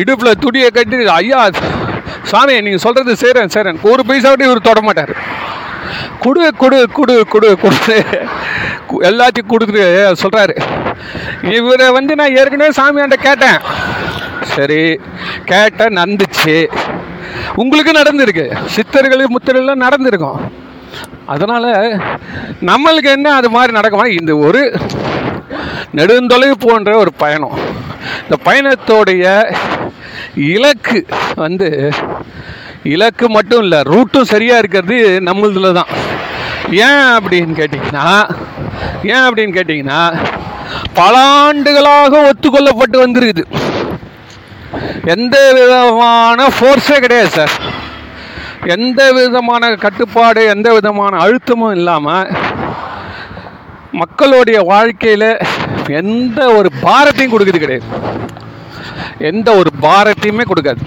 இடுப்பில் 0.00 0.40
துடியை 0.44 0.68
கட்டி 0.70 1.06
ஐயா 1.18 1.40
சாமி 2.30 2.56
நீங்கள் 2.66 2.84
சொல்கிறது 2.86 3.14
செய்கிறேன் 3.22 3.54
செய்கிறேன் 3.54 3.80
ஒரு 3.92 4.02
பைசா 4.08 4.30
விட்டு 4.30 4.48
இவர் 4.48 4.68
தொட 4.68 4.80
மாட்டார். 4.88 5.12
கொடு 6.24 6.42
கொடு 6.62 6.78
கொடு 6.96 7.14
கொடு 7.34 7.48
கொடு 7.62 7.78
எல்லாத்தையும் 9.08 9.50
கொடுத்துட்டு 9.52 9.84
சொல்கிறாரு 10.22 10.54
இவரை 11.56 11.86
வந்து 11.98 12.12
நான் 12.20 12.36
ஏற்கனவே 12.40 12.76
சாமியாண்ட 12.78 13.16
கேட்டேன். 13.28 13.60
சரி 14.56 14.82
கேட்ட 15.50 15.88
நடந்துச்சு 15.98 16.56
உங்களுக்கு 17.62 17.92
நடந்திருக்கு. 18.00 18.44
சித்தர்கள் 18.74 19.32
முத்தர்கள்லாம் 19.34 19.84
நடந்திருக்கும். 19.86 20.40
அதனால் 21.32 21.70
நம்மளுக்கு 22.70 23.10
என்ன 23.16 23.34
அது 23.40 23.48
மாதிரி 23.56 23.76
நடக்குமா 23.78 24.06
இந்த 24.20 24.32
ஒரு 24.46 24.62
நெடுந்தொலைவு 25.98 26.56
போன்ற 26.66 26.90
ஒரு 27.02 27.12
பயணம். 27.22 27.56
இந்த 28.22 28.36
பயணத்தோடைய 28.48 29.24
இலக்கு 30.54 31.00
வந்து 31.42 31.68
இலக்கு 32.94 33.26
மட்டும் 33.36 33.62
இல்லை 33.64 33.80
ரூட்டும் 33.92 34.30
சரியாக 34.32 34.62
இருக்கிறது 34.62 34.98
நம்மளதுல 35.28 35.72
தான். 35.78 35.90
ஏன் 36.86 37.08
அப்படின்னு 37.16 37.54
கேட்டிங்கன்னா 37.60 38.08
ஏன் 39.12 39.26
அப்படின்னு 39.28 39.56
கேட்டிங்கன்னா 39.58 40.00
பல 41.00 41.14
ஆண்டுகளாக 41.44 42.30
ஒத்துக்கொள்ளப்பட்டு 42.30 42.96
வந்திருக்குது. 43.04 43.44
எந்த 45.04 45.52
விதமான 45.52 46.48
ஃபோர்ஸே 46.48 47.00
கிடையாது 47.00 47.28
சார் 47.28 47.52
எந்த 48.66 49.12
விதமான 49.12 49.74
கட்டுப்பாடு 49.74 50.46
எந்த 50.46 50.72
விதமான 50.72 51.18
அழுத்தமும் 51.18 51.74
இல்லாமல் 51.74 52.30
மக்களுடைய 53.90 54.60
வாழ்க்கையில் 54.60 55.38
எந்த 55.86 56.52
ஒரு 56.52 56.70
பாரத்தையும் 56.82 57.32
கொடுக்குறது 57.32 57.58
கிடையாது. 57.58 57.84
எந்த 59.18 59.54
ஒரு 59.54 59.70
பாரத்தையுமே 59.82 60.44
கொடுக்காது. 60.44 60.78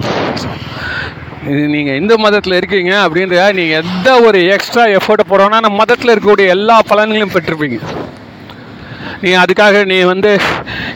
இது 1.47 1.67
நீங்கள் 1.67 1.95
இந்து 1.95 2.17
மதத்தில் 2.17 2.54
இருக்கீங்க 2.54 3.10
அப்படின்ற 3.10 3.54
நீங்கள் 3.54 3.84
எந்த 3.84 4.21
ஒரு 4.21 4.45
எக்ஸ்ட்ரா 4.45 4.84
எஃபர்ட் 4.84 5.30
போடுறோன்னா 5.30 5.60
நம்ம 5.60 5.76
மதத்தில் 5.76 6.13
இருக்கக்கூடிய 6.13 6.47
எல்லா 6.47 6.80
பலன்களையும் 6.89 7.34
பெற்றிருப்பீங்க 7.34 7.80
நீ 9.23 9.31
அதுக்காக 9.41 9.86
நீ 9.91 9.97
வந்து 10.12 10.31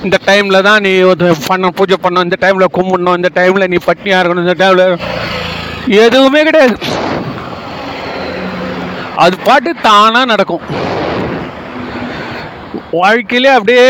இந்த 0.03 0.17
டைமில் 0.27 0.65
தான் 0.67 0.81
நீ 0.85 0.91
ஒரு 1.11 1.27
பண்ண 1.47 1.69
பூஜை 1.77 1.97
பண்ணணும். 2.03 2.27
இந்த 2.27 2.37
டைமில் 2.43 2.73
கும்பிடணும். 2.77 3.17
இந்த 3.19 3.29
டைமில் 3.37 3.71
நீ 3.73 3.77
பட்னியாக 3.85 4.21
இருக்கணும் 4.21 4.45
இந்த 4.47 4.55
டைமில் 4.63 4.99
எதுவுமே 6.05 6.43
கிடையாது. 6.43 6.77
அது 9.23 9.35
பாட்டு 9.43 9.73
தானாக 9.81 10.25
நடக்கும். 10.25 10.65
வாழ்க்கையிலே 12.91 13.49
அப்படியே 13.49 13.85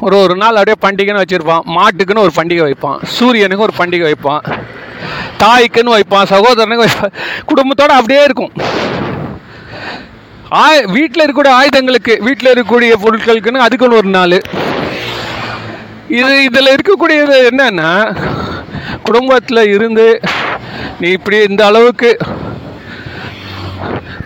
ஒரு 0.00 0.16
ஒரு 0.22 0.34
நாள் 0.36 0.58
அப்படியே 0.60 0.78
பண்டிகைன்னு 0.84 1.22
வச்சுருப்பான். 1.22 1.66
மாட்டுக்குன்னு 1.76 2.24
ஒரு 2.26 2.32
பண்டிகை 2.36 2.64
வைப்பான். 2.68 2.98
சூரியனுக்கு 3.16 3.66
ஒரு 3.68 3.74
பண்டிகை 3.78 4.06
வைப்பான். 4.08 4.42
தாய்க்குன்னு 5.44 5.94
வைப்பான். 5.96 6.30
சகோதரனுக்கு 6.34 6.86
வைப்பான். 6.86 7.14
குடும்பத்தோடு 7.46 7.92
அப்படியே 8.00 8.22
இருக்கும். 8.24 8.52
ஆய் 10.60 10.84
வீட்டில் 10.86 11.22
இருக்கக்கூடிய 11.22 11.52
ஆயுதங்களுக்கு 11.54 12.14
வீட்டில் 12.20 12.50
இருக்கக்கூடிய 12.50 12.92
பொருட்களுக்குன்னு 12.94 13.64
அதுக்குன்னு 13.64 13.96
ஒரு 13.96 14.08
நாள். 14.08 14.36
இது 16.10 16.32
இதில் 16.44 16.72
இருக்கக்கூடியது 16.72 17.36
என்னன்னா 17.50 17.90
குடும்பத்தில் 19.02 19.70
இருந்து 19.70 20.06
நீ 21.00 21.08
இப்படி 21.10 21.36
இந்த 21.42 21.62
அளவுக்கு 21.66 22.10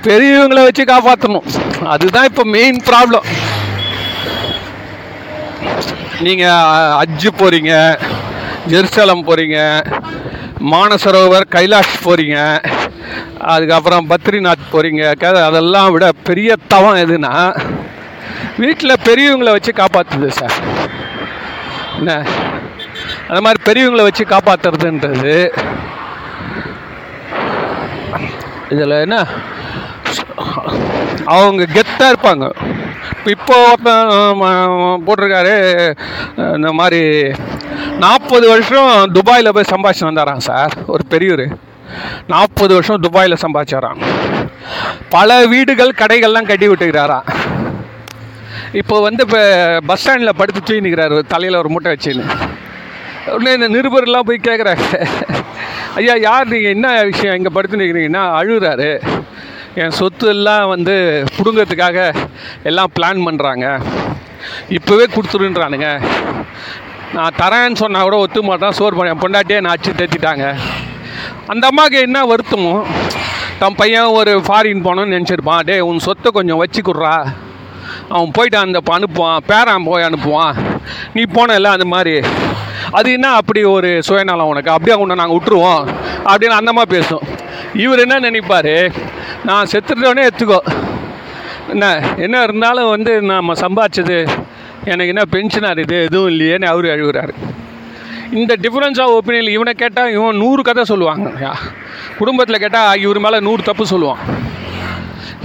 பெரியவங்களை 0.03 0.62
வச்சு 0.64 0.85
காப்பாற்றணும் 0.85 1.47
அதுதான் 1.89 2.24
இப்போ 2.24 2.45
மெயின் 2.49 2.81
ப்ராப்ளம் 2.89 3.29
நீங்கள் 6.22 6.68
அஜ்ஜு 6.97 7.31
போகிறீங்க 7.39 7.72
ஜெருசலம் 8.66 9.27
போகிறீங்க 9.27 9.59
மானசரோவர் 10.61 11.43
கைலாஷ் 11.51 11.97
போகிறீங்க 12.05 12.65
அதுக்கப்புறம் 13.39 14.11
பத்ரிநாத் 14.11 14.69
போகிறீங்க 14.73 15.45
அதெல்லாம் 15.45 15.93
விட 15.93 16.13
பெரிய 16.25 16.57
தவம் 16.69 16.97
எதுனா 16.97 17.63
வீட்டில் 18.57 19.01
பெரியவங்களை 19.05 19.51
வச்சு 19.51 19.73
காப்பாற்றுது 19.73 20.29
சார். 20.29 20.53
என்ன? 21.99 22.25
அந்த 23.29 23.41
மாதிரி 23.41 23.63
பெரியவங்களை 23.65 24.03
வச்சு 24.03 24.25
காப்பாற்றுறதுன்றது 24.25 25.51
இதில் 28.71 28.91
என்ன? 28.91 29.27
அவங்க 31.25 31.67
கெத்தாக 31.75 32.13
இருப்பாங்க. 32.13 32.51
இப்போ 33.25 33.67
ஒருத்தன் 33.67 34.09
போட்டிருக்காரு. 35.07 35.57
இந்த 36.55 36.73
மாதிரி 36.73 37.31
நாற்பது 38.05 38.47
வருஷம் 38.53 38.91
துபாயில் 39.17 39.55
போய் 39.57 39.73
சம்பாதிச்சு 39.73 40.07
வந்தாராம் 40.07 40.43
சார். 40.47 40.73
ஒரு 40.95 41.03
பெரியவர் 41.13 41.45
நாற்பது 42.33 42.73
வருஷம் 42.77 43.03
துபாயில் 43.05 43.43
சம்பாதிச்சாராம். 43.45 44.01
பல 45.15 45.37
வீடுகள் 45.53 45.99
கடைகள்லாம் 46.01 46.49
கட்டி 46.51 46.67
விட்டுக்கிறாராம். 46.71 47.27
இப்போ 48.81 48.97
வந்து 49.07 49.23
இப்போ 49.27 49.41
பஸ் 49.91 50.03
ஸ்டாண்டில் 50.03 50.39
படுத்து 50.41 50.61
தூங்கிக்கிறாரு. 50.71 51.19
தலையில் 51.33 51.61
ஒரு 51.63 51.71
மூட்டை 51.75 51.93
வச்சுன்னு. 51.95 52.27
உடனே 53.35 53.55
இந்த 53.59 53.69
நிருபர்லாம் 53.77 54.29
போய் 54.29 54.47
கேட்குறாங்க 54.49 54.85
ஐயா 56.01 56.15
யார் 56.29 56.53
நீங்கள் 56.53 56.75
என்ன 56.77 56.89
விஷயம் 57.11 57.37
இங்கே 57.39 57.53
படுத்து 57.57 57.81
நிற்கிறீங்கன்னா 57.83 58.25
அழுகுறாரு. 58.41 58.91
என் 59.83 59.97
சொத்து 60.01 60.27
எல்லாம் 60.35 60.67
வந்து 60.75 60.95
பிடுங்கிறதுக்காக 61.37 61.99
எல்லாம் 62.71 62.93
பிளான் 62.97 63.25
பண்ணுறாங்க 63.29 63.67
இப்போவே 64.77 65.07
கொடுத்துருன்றானுங்க. 65.15 65.89
நான் 67.15 67.35
தரேன்னு 67.39 67.75
சொன்னால் 67.75 68.03
கூட 68.03 68.17
ஒத்து 68.17 68.43
மாட்டான். 68.43 68.73
சோறு 68.73 68.97
பண்ண 68.97 69.15
பொண்டாட்டியே 69.15 69.61
நான் 69.61 69.73
அச்சு 69.73 69.93
தேத்திட்டாங்க. 69.93 70.57
அந்த 71.47 71.67
அம்மாவுக்கு 71.67 72.01
என்ன 72.01 72.23
வருத்தமோ 72.23 72.85
தன் 73.59 73.75
பையன் 73.75 74.03
ஒரு 74.03 74.39
ஃபாரின் 74.39 74.85
போகணும்னு 74.85 75.17
நினச்சிருப்பான். 75.17 75.65
டே 75.65 75.81
உன் 75.81 75.99
சொத்தை 75.99 76.33
கொஞ்சம் 76.33 76.65
வச்சுக்கிட்றா. 76.65 77.27
அவன் 78.09 78.31
போயிட்டு 78.31 78.59
அந்த 78.59 78.81
அனுப்புவான். 78.91 79.39
பேரான் 79.49 79.85
போய் 79.85 80.05
அனுப்புவான். 80.05 80.55
நீ 81.15 81.23
போனல 81.23 81.63
அந்த 81.63 81.85
மாதிரி. 81.85 82.27
அது 82.91 83.13
என்ன 83.13 83.31
அப்படி 83.31 83.65
ஒரு 83.65 84.03
சுயநலம் 84.03 84.47
உனக்கு? 84.47 84.71
அப்படியே 84.71 84.97
உன்னை 84.97 85.17
நாங்கள் 85.17 85.37
விட்டுருவோம். 85.37 85.89
அப்படின்னு 86.25 86.59
அந்த 86.61 86.85
பேசும். 86.85 87.23
இவர் 87.75 87.99
என்ன 87.99 88.21
நினைப்பார்? 88.21 88.93
நான் 89.45 89.67
செத்துட்டோன்னே 89.67 90.27
எடுத்துக்கோ. 90.27 90.59
என்ன 91.69 92.03
என்ன 92.17 92.43
இருந்தாலும் 92.43 92.89
வந்து 92.89 93.23
நம்ம 93.23 93.53
சம்பாதிச்சது 93.53 94.29
எனக்கு 94.93 95.12
என்ன 95.14 95.24
பென்ஷனாக 95.34 95.84
இது 95.87 95.97
எதுவும் 96.09 96.30
இல்லையேன்னு 96.32 96.66
அவரு 96.72 96.89
அழுகுறாரு 96.95 97.34
இந்த 98.41 98.53
டிஃப்ரென்ஸ் 98.64 99.01
ஆஃப் 99.03 99.14
ஒப்பீனியன் 99.16 99.55
இவனை 99.57 99.72
கேட்டால் 99.74 100.12
இவன் 100.12 100.41
நூறு 100.43 100.62
கதை 100.62 100.84
சொல்லுவாங்க. 100.84 101.53
குடும்பத்தில் 102.18 102.62
கேட்டால் 102.64 103.01
இவர் 103.05 103.20
மேலே 103.26 103.41
நூறு 103.41 103.62
தப்பு 103.62 103.84
சொல்லுவான். 103.91 104.22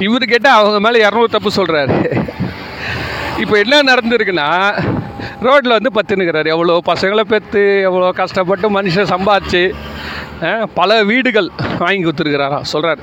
இவர் 0.08 0.26
கேட்டால் 0.26 0.60
அவங்க 0.62 0.80
மேலே 0.80 1.00
இரநூறு 1.06 1.30
தப்பு 1.36 1.50
சொல்கிறாரு 1.58 1.98
இப்போ 3.42 3.56
என்ன 3.58 3.82
நடந்திருக்குன்னா 3.92 4.48
ரோட்டில் 5.46 5.76
வந்து 5.78 5.92
பத்துனுக்கிறாரு 5.98 6.50
எவ்வளோ 6.56 6.82
பசங்களை 6.92 7.24
பெற்று 7.34 7.64
எவ்வளோ 7.90 8.12
கஷ்டப்பட்டு 8.12 8.70
மனுஷன் 8.78 9.12
சம்பாதிச்சு 9.14 9.64
பல 10.74 11.04
வீடுகள் 11.04 11.50
வாங்கி 11.80 12.04
கொடுத்துருக்கிறாராம் 12.04 12.70
சொல்கிறார் 12.74 13.02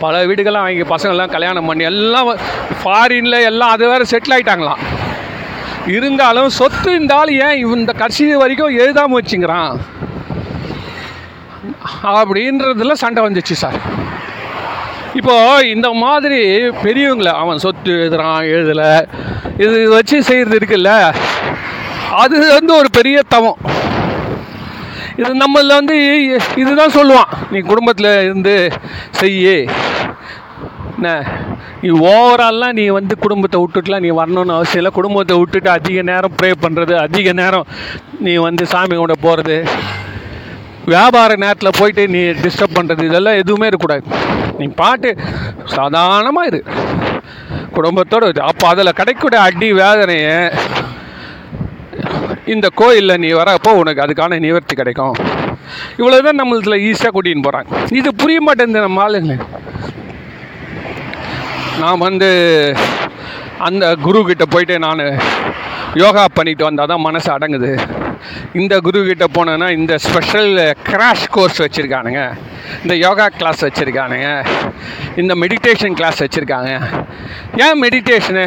பல 0.00 0.26
வீடுகள்லாம் 0.26 0.66
வாங்கி 0.66 0.86
பசங்கள்லாம் 0.94 1.34
கல்யாணம் 1.36 1.68
பண்ணி 1.70 1.84
எல்லாம் 1.84 2.28
ஃபாரினில் 2.82 3.44
எல்லாம் 3.50 3.70
அது 3.70 3.86
வேறு 3.88 4.10
செட்டில் 4.12 4.34
ஆகிட்டாங்களாம் 4.36 4.82
இருந்தாலும் 5.88 6.48
சொத்து 6.48 6.90
இருந்தாலும் 6.90 7.34
ஏன் 7.34 7.58
இவன் 7.58 7.78
இந்த 7.78 7.92
கடைசி 7.92 8.34
வரைக்கும் 8.34 8.78
எழுதாமல் 8.78 9.22
வச்சுங்கிறான்? 9.22 9.76
அப்படின்றதுல 12.02 12.92
சண்டை 12.92 13.24
வந்துச்சு 13.24 13.52
சார். 13.52 13.80
இப்போது 15.14 15.70
இந்த 15.70 15.92
மாதிரி 15.92 16.68
பெரியவங்களை 16.68 17.32
அவன் 17.32 17.58
சொத்து 17.58 17.92
எழுதுறான் 17.92 18.44
எழுதலை. 18.54 19.08
இது 19.62 19.88
வச்சு 19.88 20.22
செய்கிறது 20.22 20.58
இருக்குல்ல? 20.58 21.14
அது 22.12 22.52
வந்து 22.52 22.76
ஒரு 22.76 22.88
பெரிய 22.90 23.22
தவம். 23.28 23.58
இது 25.16 25.34
நம்மளில் 25.34 25.74
வந்து 25.74 26.24
இதுதான் 26.56 26.94
சொல்லுவான். 26.94 27.32
நீ 27.50 27.58
குடும்பத்தில் 27.58 28.22
இருந்து 28.22 28.72
செய்ய. 29.10 29.64
என்ன? 30.98 31.10
நீ 31.82 31.88
ஓவரால்லாம் 32.12 32.76
நீ 32.78 32.84
வந்து 32.98 33.14
குடும்பத்தை 33.24 33.58
விட்டுட்டுலாம் 33.62 34.04
நீ 34.06 34.10
வரணும்னு 34.20 34.56
அவசியம் 34.56 34.80
இல்லை. 34.82 34.92
குடும்பத்தை 34.98 35.34
விட்டுட்டு 35.40 35.70
அதிக 35.78 36.02
நேரம் 36.10 36.36
ப்ரே 36.38 36.50
பண்ணுறது 36.64 36.94
அதிக 37.06 37.32
நேரம் 37.40 37.66
நீ 38.26 38.32
வந்து 38.46 38.64
சாமி 38.72 38.96
கூட 39.02 39.14
போகிறது 39.26 39.58
வியாபார 40.92 41.30
நேரத்தில் 41.44 41.78
போயிட்டு 41.78 42.02
நீ 42.14 42.20
டிஸ்டர்ப் 42.44 42.76
பண்ணுறது 42.78 43.02
இதெல்லாம் 43.08 43.40
எதுவுமே 43.42 43.68
இருக்கக்கூடாது. 43.70 44.04
நீ 44.60 44.66
பாட்டு 44.80 45.10
சாதாரணமாக 45.76 46.50
இரு. 46.50 46.60
குடும்பத்தோடு 47.76 48.30
இது 48.32 48.40
அப்போ 48.50 48.66
அதில் 48.72 48.96
கிடைக்கக்கூடிய 49.00 49.40
அடி 49.48 49.68
வேதனையை 49.80 50.36
இந்த 52.54 52.66
கோயிலில் 52.80 53.20
நீ 53.24 53.30
வரப்போ 53.40 53.70
உனக்கு 53.80 54.04
அதுக்கான 54.04 54.38
நிவர்த்தி 54.46 54.74
கிடைக்கும். 54.80 55.16
இவ்வளோ 56.00 56.18
தான் 56.26 56.40
நம்மளத்தில் 56.40 56.82
ஈஸியாக 56.88 57.12
கூட்டின்னு 57.14 57.46
போகிறாங்க 57.46 57.70
இது 58.00 58.08
புரிய 58.22 58.40
மாட்டேங்குது 58.46 58.86
நம்ம 58.86 59.02
ஆளுங்க 59.06 59.36
நான் 61.80 62.02
வந்து 62.06 62.28
அந்த 63.66 63.84
குரு 64.04 64.18
கிட்ட 64.28 64.44
போயிட்டு 64.52 64.74
நான் 64.86 65.02
யோகா 66.02 66.24
பண்ணிட்டு 66.38 66.64
வந்தால் 66.66 66.90
தான் 66.92 67.04
மனசு 67.06 67.28
அடங்குது. 67.34 67.70
இந்த 68.60 68.74
குரு 68.86 68.98
கிட்ட 69.08 69.26
போனேன்னா 69.36 69.68
இந்த 69.78 69.94
ஸ்பெஷல் 70.06 70.50
கிராஷ் 70.88 71.26
கோர்ஸ் 71.34 71.60
வச்சுருக்கானுங்க. 71.64 72.22
இந்த 72.82 72.94
யோகா 73.04 73.26
கிளாஸ் 73.38 73.64
வச்சுருக்கானுங்க. 73.66 74.28
இந்த 75.22 75.34
மெடிடேஷன் 75.42 75.96
கிளாஸ் 76.00 76.22
வச்சுருக்காங்க. 76.24 76.72
ஏன் 77.66 77.80
மெடிடேஷனு 77.84 78.44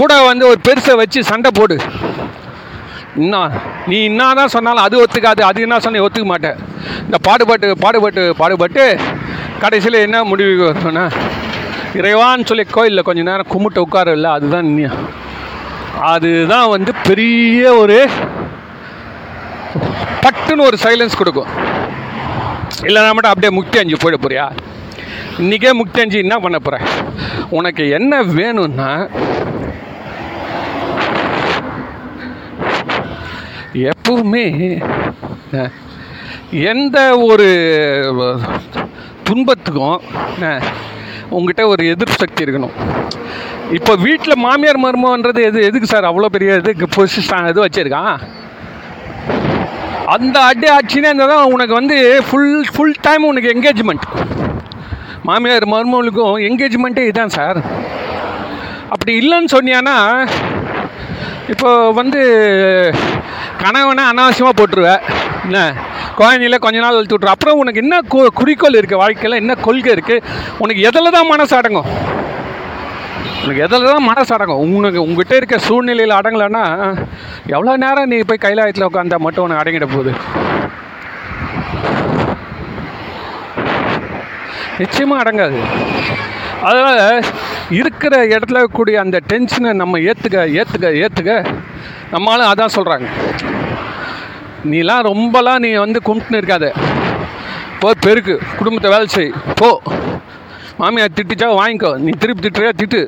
கூட 0.00 0.12
வந்து 0.30 0.46
ஒரு 0.50 0.60
பெருசை 0.68 0.96
வச்சு 1.02 1.22
சண்டை 1.32 1.52
போடு. 1.60 1.78
இன்னும் 3.22 3.54
நீ 3.90 3.98
என்ன 4.08 4.32
தான் 4.40 4.54
சொன்னாலும் 4.56 4.86
அது 4.86 4.96
ஒத்துக்காது 5.04 5.42
அது 5.50 5.64
என்ன 5.66 5.78
சொன்ன 5.84 6.02
ஒத்துக்க 6.06 6.28
மாட்டேன் 6.32 6.58
இந்த 7.06 7.18
பாடுபட்டு 7.28 7.68
பாடுபட்டு 7.84 8.22
பாடுபட்டு 8.40 8.84
கடைசியில் 9.62 10.04
என்ன 10.06 10.18
முடிவுக்கு 10.30 10.68
வரும்னா 10.68 11.04
இறைவான்னு 12.00 12.48
சொல்லி 12.50 12.64
கோயிலில் 12.64 13.06
கொஞ்ச 13.08 13.22
நேரம் 13.22 13.52
கும்பிட்டு 13.52 13.80
உட்கார 13.80 14.12
இல்லை 14.12 14.30
அதுதான் 14.30 14.68
அதுதான் 16.12 16.68
வந்து 16.68 16.92
பெரிய 17.08 17.74
ஒரு 17.74 17.98
பட்டுன்னு 20.22 20.66
ஒரு 20.68 20.76
சைலன்ஸ் 20.82 21.18
கொடுக்கும். 21.18 21.50
இல்லைனா 22.88 23.10
மட்டும் 23.12 23.32
அப்படியே 23.32 23.52
முக்தி 23.58 23.78
அஞ்சு 23.78 23.96
போயிட 23.96 24.16
போறியா? 24.24 24.46
இன்றைக்கே 25.38 25.72
முக்தி 25.72 26.00
அஞ்சு 26.00 26.18
என்ன 26.18 26.38
பண்ண 26.38 26.58
போகிற 26.58 26.84
உனக்கு 27.58 27.84
என்ன 27.98 28.22
வேணும்னா 28.22 28.90
எப்பவுமே 33.90 34.44
எந்த 36.72 36.98
ஒரு 37.18 37.48
துன்பத்துக்கும் 39.24 40.00
உங்ககிட்ட 41.36 41.62
ஒரு 41.72 41.82
எதிர்ப்பு 41.92 42.18
சக்தி 42.22 42.44
இருக்கணும். 42.44 42.74
இப்போ 43.78 43.92
வீட்டில் 44.06 44.42
மாமியார் 44.46 44.82
மருமன்றது 44.84 45.40
எது 45.48 45.64
எதுக்கு 45.68 45.88
சார் 45.92 46.10
அவ்வளோ 46.10 46.28
பெரிய 46.36 46.56
இது 46.60 46.88
பொசிஷன் 46.96 47.48
இது 47.52 47.64
வச்சுருக்கான் 47.64 48.14
அந்த 50.14 50.36
அடி 50.50 50.68
ஆச்சுன்னா 50.74 51.10
இருந்தால் 51.10 51.32
தான் 51.34 51.50
உனக்கு 51.54 51.74
வந்து 51.74 51.96
ஃபுல் 52.28 52.52
ஃபுல் 52.74 52.94
டைம் 53.06 53.24
உனக்கு 53.30 53.52
என்கேஜ்மெண்ட் 53.54 54.06
மாமியார் 55.28 55.66
மருமகளுக்கும் 55.72 56.36
என்கேஜ்மெண்ட்டே 56.48 57.04
இதுதான் 57.08 57.34
சார். 57.38 57.58
அப்படி 58.94 59.12
இல்லைன்னு 59.20 59.54
சொன்னியானா 59.54 59.96
இப்போ 61.52 61.70
வந்து 61.90 62.22
கணவனை 63.58 64.04
அனாவசியமாக 64.04 64.56
போட்டுருவ. 64.56 64.90
என்ன? 65.44 65.60
குழந்தையில 66.18 66.58
கொஞ்ச 66.58 66.78
நாள் 66.78 66.94
அழுத்து 66.94 67.18
விட்ரு 67.18 67.26
அப்புறம் 67.26 67.58
உனக்கு 67.58 67.80
என்ன 67.80 68.00
கு- 68.10 68.26
குறிக்கோள் 68.34 68.72
இருக்குது 68.72 68.96
வாழ்க்கையில் 68.96 69.38
என்ன 69.38 69.54
கொள்கை 69.54 69.92
இருக்குது 69.92 70.22
உனக்கு 70.58 70.82
எதில் 70.82 71.10
தான் 71.10 71.26
மனசு 71.26 71.56
அடங்கும்? 71.56 71.88
உனக்கு 73.42 73.62
எதில் 73.62 73.84
தான் 73.84 74.02
மனசு 74.02 74.34
அடங்கும்? 74.34 74.74
உனக்கு 74.74 75.02
உங்ககிட்ட 75.02 75.36
இருக்க 75.36 75.58
சூழ்நிலையில் 75.58 76.14
அடங்கலைன்னா 76.14 76.64
எவ்வளோ 77.46 77.76
நேரம் 77.76 78.08
நீ 78.08 78.18
போய் 78.20 78.42
கைலாயத்தில் 78.42 78.86
உட்காந்தா 78.86 79.16
மட்டும் 79.16 79.44
உனக்கு 79.44 79.62
அடங்கிட 79.62 79.86
போகுது? 79.86 80.12
நிச்சயமாக 84.78 85.22
அடங்காது. 85.22 85.60
அதனால் 86.62 87.24
இருக்கிற 87.70 88.26
இடத்துல 88.26 88.62
கூடிய 88.64 89.00
அந்த 89.00 89.20
டென்ஷனை 89.28 89.72
நம்ம 89.72 89.98
ஏற்றுக்க 89.98 90.38
ஏற்றுக்க 90.54 91.04
ஏற்றுக்க 91.04 91.32
நம்மளும் 92.10 92.50
அதான் 92.50 92.74
சொல்கிறாங்க 92.76 93.08
நீலாம் 94.64 95.06
ரொம்பலாம் 95.08 95.58
நீ 95.58 95.72
வந்து 95.74 96.00
கும்பிட்டுன்னு 96.04 96.40
இருக்காத. 96.40 96.66
போ 97.80 97.94
பெருக்கு 98.00 98.40
குடும்பத்தை 98.58 98.90
வேலை 98.90 99.06
செய். 99.06 99.32
போ. 99.54 99.82
மாமியார் 100.78 101.16
திட்டுச்சா 101.16 101.48
வாங்கிக்கோ. 101.60 101.96
நீ 101.96 102.10
திருப்பி 102.18 102.42
திட்டுறியா 102.42 102.72
திட்டு. 102.76 103.00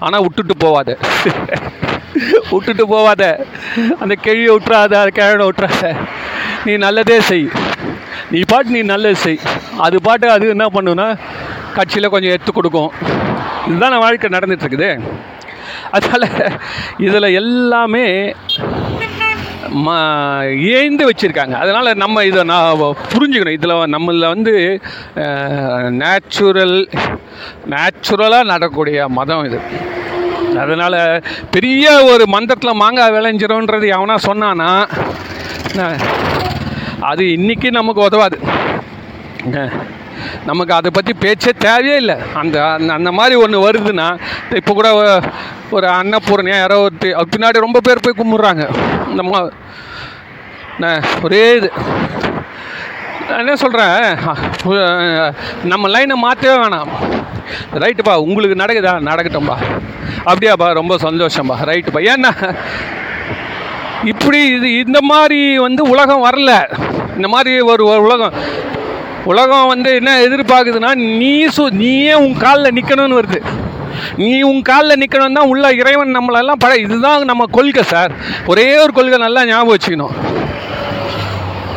ஆனால் 0.00 0.20
விட்டுட்டு 0.20 0.54
போவாத. 0.64 0.96
விட்டுட்டு 2.50 2.84
போவாத. 2.86 3.22
அந்த 4.00 4.14
கிழியை 4.14 4.56
விட்டுறாத 4.56 4.94
அந்த 5.02 5.10
கிழனை 5.14 5.46
விட்டுறாத. 5.46 5.96
நீ 6.64 6.76
நல்லதே 6.76 7.20
செய். 7.20 7.48
நீ 8.30 8.40
பாட்டு 8.48 8.70
நீ 8.70 8.82
நல்லது 8.82 9.16
செய். 9.16 9.40
அது 9.78 10.02
பாட்டு 10.02 10.30
அது 10.30 10.48
என்ன 10.48 10.66
பண்ணுன்னா 10.66 11.18
கட்சியில் 11.74 12.08
கொஞ்சம் 12.08 12.30
எடுத்து 12.30 12.52
கொடுக்கும். 12.52 12.90
இதுதான் 13.66 13.98
வாழ்க்கை 13.98 14.30
நடந்துட்டு 14.30 14.66
இருக்குது. 14.66 14.90
அதனால் 15.96 16.28
இதில் 17.06 17.34
எல்லாமே 17.40 18.06
ம 19.84 19.94
ஏந்து 20.76 21.02
வச்சுருக்காங்க. 21.08 21.54
அதனால் 21.62 21.98
நம்ம 22.02 22.22
இதை 22.28 22.42
நான் 22.50 22.82
புரிஞ்சுக்கணும். 23.12 23.56
இதில் 23.58 23.92
நம்மளில் 23.94 24.32
வந்து 24.34 24.54
நேச்சுரல் 26.02 26.76
நேச்சுரலாக 27.72 28.50
நடக்கக்கூடிய 28.52 29.08
மதம் 29.18 29.44
இது. 29.48 29.60
அதனால் 30.62 30.98
பெரிய 31.54 31.86
ஒரு 32.12 32.24
மந்தத்தில் 32.34 32.80
மாங்காய் 32.82 33.14
விளைஞ்சிரும்ன்றது 33.16 33.86
எவனா 33.96 34.16
சொன்னான்னா 34.28 34.70
அது 37.10 37.24
இன்றைக்கி 37.36 37.68
நமக்கு 37.78 38.00
உதவாது. 38.08 38.38
நமக்கு 40.48 40.72
அதை 40.76 40.90
பற்றி 40.94 41.12
பேச்சே 41.24 41.52
தேவையே 41.66 41.96
இல்லை. 42.02 42.16
அந்த 42.40 42.56
அந்த 42.76 42.90
அந்த 42.98 43.10
மாதிரி 43.18 43.34
ஒன்று 43.44 43.66
வருதுன்னா 43.66 44.08
இப்போ 44.60 44.72
கூட 44.78 44.88
ஒரு 45.76 45.86
அன்னபூரணியாக 45.86 46.62
யாரோ 46.62 46.76
ஒருத்தி 46.84 47.08
அது 47.18 47.32
பின்னாடி 47.32 47.58
ரொம்ப 47.64 47.80
பேர் 47.86 48.04
போய் 48.04 48.18
கும்பிட்றாங்க. 48.20 48.64
இந்த 49.10 49.22
மா 49.22 49.40
ஒரே 51.26 51.42
இது. 51.56 51.70
நான் 53.28 53.40
என்ன 53.42 53.54
சொல்கிறேன் 53.62 53.96
நம்ம 55.72 55.88
லைனை 55.94 56.16
மாற்றவே 56.24 56.56
வேணாம். 56.62 56.92
ரைட்டுப்பா 57.84 58.14
உங்களுக்கு 58.26 58.60
நடக்குதா? 58.62 58.94
நடக்கட்டும்பா. 59.10 59.56
அப்படியாப்பா 60.30 60.68
ரொம்ப 60.80 60.96
சந்தோஷம்பா. 61.06 61.56
ரைட்டுப்பா 61.70 62.02
ஏன்னா 62.12 62.32
இப்படி 64.12 64.40
இது 64.56 64.68
இந்த 64.84 64.98
மாதிரி 65.12 65.40
வந்து 65.66 65.84
உலகம் 65.94 66.26
வரல. 66.28 66.52
இந்த 67.16 67.28
மாதிரி 67.34 67.52
ஒரு 67.72 67.84
உலகம். 68.08 68.34
உலகம் 69.32 69.70
வந்து 69.74 69.90
என்ன 70.00 70.10
எதிர்பார்க்குதுன்னா 70.26 70.92
நீ 71.22 71.32
சு 71.56 71.64
நீயே 71.82 72.14
உன் 72.24 72.36
காலில் 72.44 72.76
நிற்கணும்னு 72.76 73.18
வருது. 73.20 73.40
நீ 74.16 74.42
உன் 74.42 74.62
காலில் 74.62 75.00
நிற்கணும் 75.02 75.38
தான் 75.38 75.50
உள்ள 75.52 75.72
இறைவன் 75.72 76.16
நம்மளெல்லாம் 76.16 76.62
பழ 76.64 76.76
இதுதான் 76.76 77.24
நம்ம 77.24 77.46
கொள்கை 77.50 77.82
சார். 77.82 78.12
ஒரே 78.46 78.78
ஒரு 78.78 78.92
கொள்கை 78.92 79.18
நல்லா 79.18 79.44
ஞாபகம் 79.44 79.74
வச்சுக்கணும். 79.74 80.14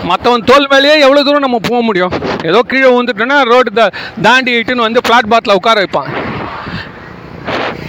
மற்றவன் 0.04 0.44
தோல் 0.44 0.68
மேலேயே 0.70 1.00
எவ்வளோ 1.00 1.24
தூரம் 1.24 1.46
நம்ம 1.48 1.60
போக 1.70 1.82
முடியும்? 1.82 2.14
ஏதோ 2.44 2.62
கீழே 2.62 2.88
வந்துட்டோன்னா 3.00 3.42
ரோடு 3.42 3.72
த 3.74 3.92
தாண்டி 4.22 4.60
இட்டுன்னு 4.60 4.88
வந்து 4.88 5.02
பிளாட்பாத்தில் 5.10 5.58
உட்கார 5.60 5.84
வைப்பான். 5.84 6.10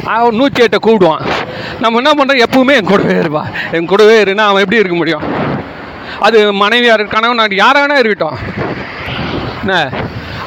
அவன் 0.05 0.34
நூற்றி 0.34 0.64
எட்டை 0.64 0.78
கூப்பிடுவான். 0.82 1.24
நம்ம 1.80 2.01
என்ன 2.03 2.11
பண்ணுறோம் 2.18 2.43
எப்பவுமே 2.47 2.74
என் 2.74 2.90
கூடவே 2.93 3.14
இருப்பா. 3.14 3.45
என் 3.72 3.86
கூடவே 3.86 4.22
இருன்னா 4.22 4.45
அவன் 4.51 4.62
எப்படி 4.62 4.80
இருக்க 4.80 4.97
முடியும்? 4.97 5.22
அது 6.20 6.53
மனைவியார் 6.53 7.05
கணவன் 7.07 7.51
யாராக 7.51 7.86
வேணா 7.86 7.99
இருக்கட்டும். 7.99 8.38
என்ன? 9.62 9.93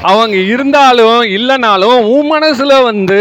அவங்க 0.10 0.38
இருந்தாலும் 0.53 1.22
இல்லைனாலும் 1.38 1.99
உன் 2.16 2.30
மனசில் 2.34 2.84
வந்து 2.89 3.20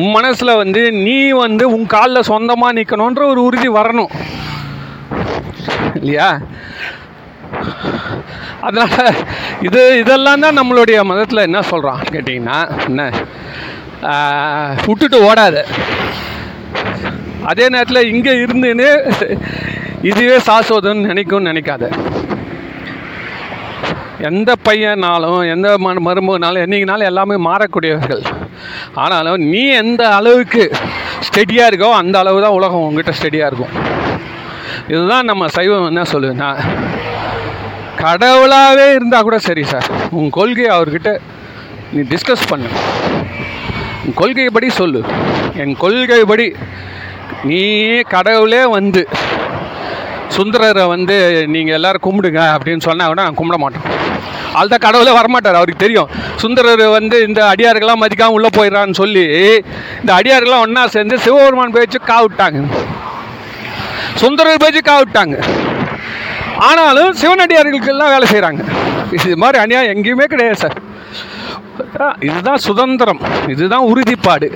உன் 0.00 0.12
மனசில் 0.16 0.58
வந்து 0.62 0.82
நீ 1.06 1.18
வந்து 1.44 1.64
உன் 1.74 1.86
காலில் 1.94 2.28
சொந்தமாக 2.30 2.76
நிற்கணுன்ற 2.78 3.22
ஒரு 3.32 3.40
உறுதி 3.48 3.68
வரணும். 3.78 4.12
இல்லையா? 5.98 6.28
அதனால் 8.66 9.18
இது 9.66 9.82
இதெல்லாம் 10.02 10.42
தான் 10.44 10.58
நம்மளுடைய 10.58 10.98
மதத்தில் 11.10 11.46
என்ன 11.48 11.60
சொல்கிறான் 11.72 12.02
கேட்டிங்கன்னா 12.12 12.58
என்ன? 12.88 13.02
விட்டுட்டு 14.86 15.18
ஓடாத. 15.28 15.56
அதே 17.50 17.66
நேரத்தில் 17.74 18.08
இங்கே 18.12 18.32
இருந்துன்னு 18.44 18.88
இதுவே 20.10 20.36
சாஸ்வதம்னு 20.48 21.08
நினைக்கும்னு 21.10 21.50
நினைக்காத. 21.52 21.84
எந்த 24.26 24.50
பையனாலும் 24.66 25.40
எந்த 25.54 25.68
ம 25.84 25.90
மருமகனாலும் 26.06 26.62
என்னைக்குனாலும் 26.64 27.08
எல்லாமே 27.10 27.36
மாறக்கூடியவர்கள். 27.48 28.22
ஆனாலும் 29.02 29.44
நீ 29.52 29.62
எந்த 29.82 30.02
அளவுக்கு 30.18 30.62
ஸ்டெடியாக 31.26 31.70
இருக்கோ 31.70 31.90
அந்த 32.00 32.16
அளவு 32.22 32.38
தான் 32.44 32.56
உலகம் 32.58 32.86
உங்ககிட்ட 32.86 33.12
ஸ்டெடியாக 33.18 33.50
இருக்கும். 33.50 33.74
இதுதான் 34.92 35.28
நம்ம 35.30 35.48
சைவம் 35.56 35.88
என்ன 35.90 36.04
சொல்லுதுன்னா 36.12 36.50
கடவுளாகவே 38.02 38.88
இருந்தால் 38.96 39.26
கூட 39.28 39.38
சரி 39.48 39.64
சார் 39.72 39.88
உன் 40.18 40.30
கொள்கையை 40.38 40.72
அவர்கிட்ட 40.76 41.12
நீ 41.92 42.00
டிஸ்கஸ் 42.12 42.48
பண்ணு. 42.50 42.68
உன் 44.04 44.18
கொள்கைப்படி 44.20 44.68
சொல்லு. 44.80 45.00
என் 45.62 45.74
கொள்கைப்படி 45.84 46.48
நீ 47.50 47.62
கடவுளே 48.14 48.62
வந்து 48.76 49.02
சுந்தரரை 50.36 50.84
வந்து 50.94 51.16
நீங்கள் 51.54 51.76
எல்லோரும் 51.76 52.04
கும்பிடுங்க 52.06 52.40
அப்படின்னு 52.54 52.86
சொன்னால் 52.86 53.10
கூட 53.10 53.20
நான் 53.26 53.38
கும்பிட 53.38 53.58
மாட்டோம் 53.62 53.86
அதுதான் 54.58 54.84
கடவுளே 54.86 55.12
வரமாட்டார் 55.18 55.60
அவருக்கு 55.60 55.84
தெரியும். 55.84 56.10
சுந்தரர் 56.42 56.84
வந்து 56.98 57.16
இந்த 57.28 57.40
அடியார்கள்லாம் 57.52 58.02
மதிக்காமல் 58.04 58.36
உள்ளே 58.38 58.50
போயிடறான்னு 58.56 59.00
சொல்லி 59.02 59.24
இந்த 60.00 60.10
அடியார்கள்லாம் 60.18 60.64
ஒன்றா 60.66 60.84
சேர்ந்து 60.96 61.18
சிவபெருமான் 61.26 61.76
பேச்சு 61.76 62.00
காவிட்டாங்க. 62.12 62.60
சுந்தரர் 64.22 64.62
பேச்சு 64.64 64.82
காவிட்டாங்க. 64.90 65.36
ஆனாலும் 66.68 67.10
சிவனடியார்களுக்கெல்லாம் 67.22 68.12
வேலை 68.14 68.26
செய்கிறாங்க 68.34 68.62
இது 69.16 69.36
மாதிரி 69.42 69.58
அநியாயம் 69.64 69.94
எங்கேயுமே 69.96 70.26
கிடையாது 70.32 70.60
சார். 70.62 70.78
இதுதான் 72.28 72.64
சுதந்திரம் 72.66 73.20
இதுதான் 73.52 73.88
உறுதிப்பாடு. 73.90 74.48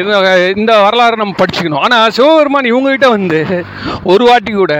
இந்த 0.00 0.14
இந்த 0.56 0.72
வரலாறு 0.86 1.20
நம்ம 1.22 1.34
படிச்சுக்கணும். 1.40 1.82
ஆனால் 1.86 2.14
சிவபெருமான் 2.16 2.70
இவங்ககிட்ட 2.72 3.08
வந்து 3.16 3.40
ஒரு 4.12 4.24
வாட்டி 4.30 4.52
கூட 4.52 4.74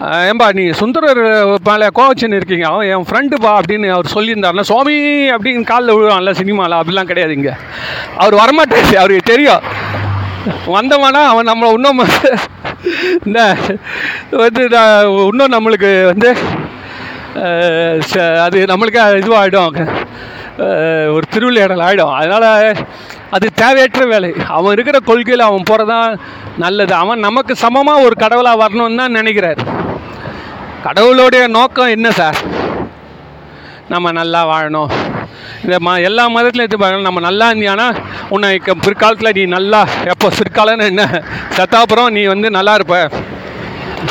ஏன்பா 0.00 0.08
ஏம்பா 0.30 0.52
நீ 0.52 0.70
சுந்தரர் 0.70 1.20
மேலே 1.64 1.86
கோவச்சின்னு 1.94 2.34
இருக்கீங்க. 2.34 2.66
அவன் 2.66 2.88
என் 2.88 3.04
ஃப்ரெண்டுப்பா 3.10 3.60
அப்படின்னு 3.60 3.88
அவர் 3.88 4.12
சொல்லியிருந்தாருன்னா 4.14 4.60
சுவாமி 4.60 4.94
அப்படின்னு 5.30 5.64
காலில் 5.64 5.94
விழுவான்ல 5.94 6.32
சினிமாவில் 6.32 6.76
அப்படிலாம் 6.76 7.04
கிடையாது 7.04 7.34
இங்கே. 7.34 7.52
அவர் 8.16 8.34
வரமாட்டாரு 8.34 8.94
அவருக்கு 8.94 9.32
தெரியும். 9.34 9.62
வந்தவனா 10.66 11.24
அவன் 11.24 11.48
நம்மளை 11.48 11.72
இன்னும் 11.72 12.02
இந்த 13.24 13.56
வந்து 14.30 14.62
இன்னும் 15.26 15.52
நம்மளுக்கு 15.52 16.04
வந்து 16.04 16.36
ச- 18.12 18.38
அது 18.38 18.64
நம்மளுக்கு 18.64 19.00
இதுவாகிடும் 19.22 19.88
ஒரு 21.14 21.24
திருவிளையாடல் 21.30 21.84
ஆகிடும் 21.86 22.14
அதனால் 22.14 22.76
அது 23.30 23.46
தேவையற்ற 23.54 24.04
வேலை. 24.04 24.34
அவன் 24.48 24.72
இருக்கிற 24.72 24.98
கொள்கையில் 24.98 25.48
அவன் 25.48 25.62
போகிறதான் 25.70 26.18
நல்லது. 26.58 26.94
அவன் 26.94 27.18
நமக்கு 27.18 27.56
சமமாக 27.56 28.00
ஒரு 28.00 28.14
கடவுளாக 28.16 28.62
வரணும்னு 28.64 28.96
தான் 28.96 29.10
நினைக்கிறார். 29.10 29.60
கடவுளுடைய 30.82 31.46
நோக்கம் 31.46 31.86
என்ன 31.86 32.10
சார்? 32.10 32.38
நம்ம 33.88 34.12
நல்லா 34.12 34.40
வாழணும். 34.52 34.90
இந்த 35.64 35.76
ம 35.86 36.02
எல்லா 36.02 36.28
மதத்துலையும் 36.28 36.66
எடுத்து 36.66 37.00
நம்ம 37.00 37.20
நல்லா 37.20 37.50
இருந்தியானா 37.50 37.96
உன்னை 38.28 38.54
இக்க 38.54 38.74
பிற்காலத்தில் 38.74 39.32
நீ 39.32 39.44
நல்லா 39.46 39.86
எப்போ 40.04 40.28
சிற்காலன்னு 40.28 40.84
என்ன? 40.84 41.22
செத்தாப்புறம் 41.56 42.10
நீ 42.10 42.24
வந்து 42.24 42.50
நல்லா 42.50 42.74
இருப்ப. 42.74 43.10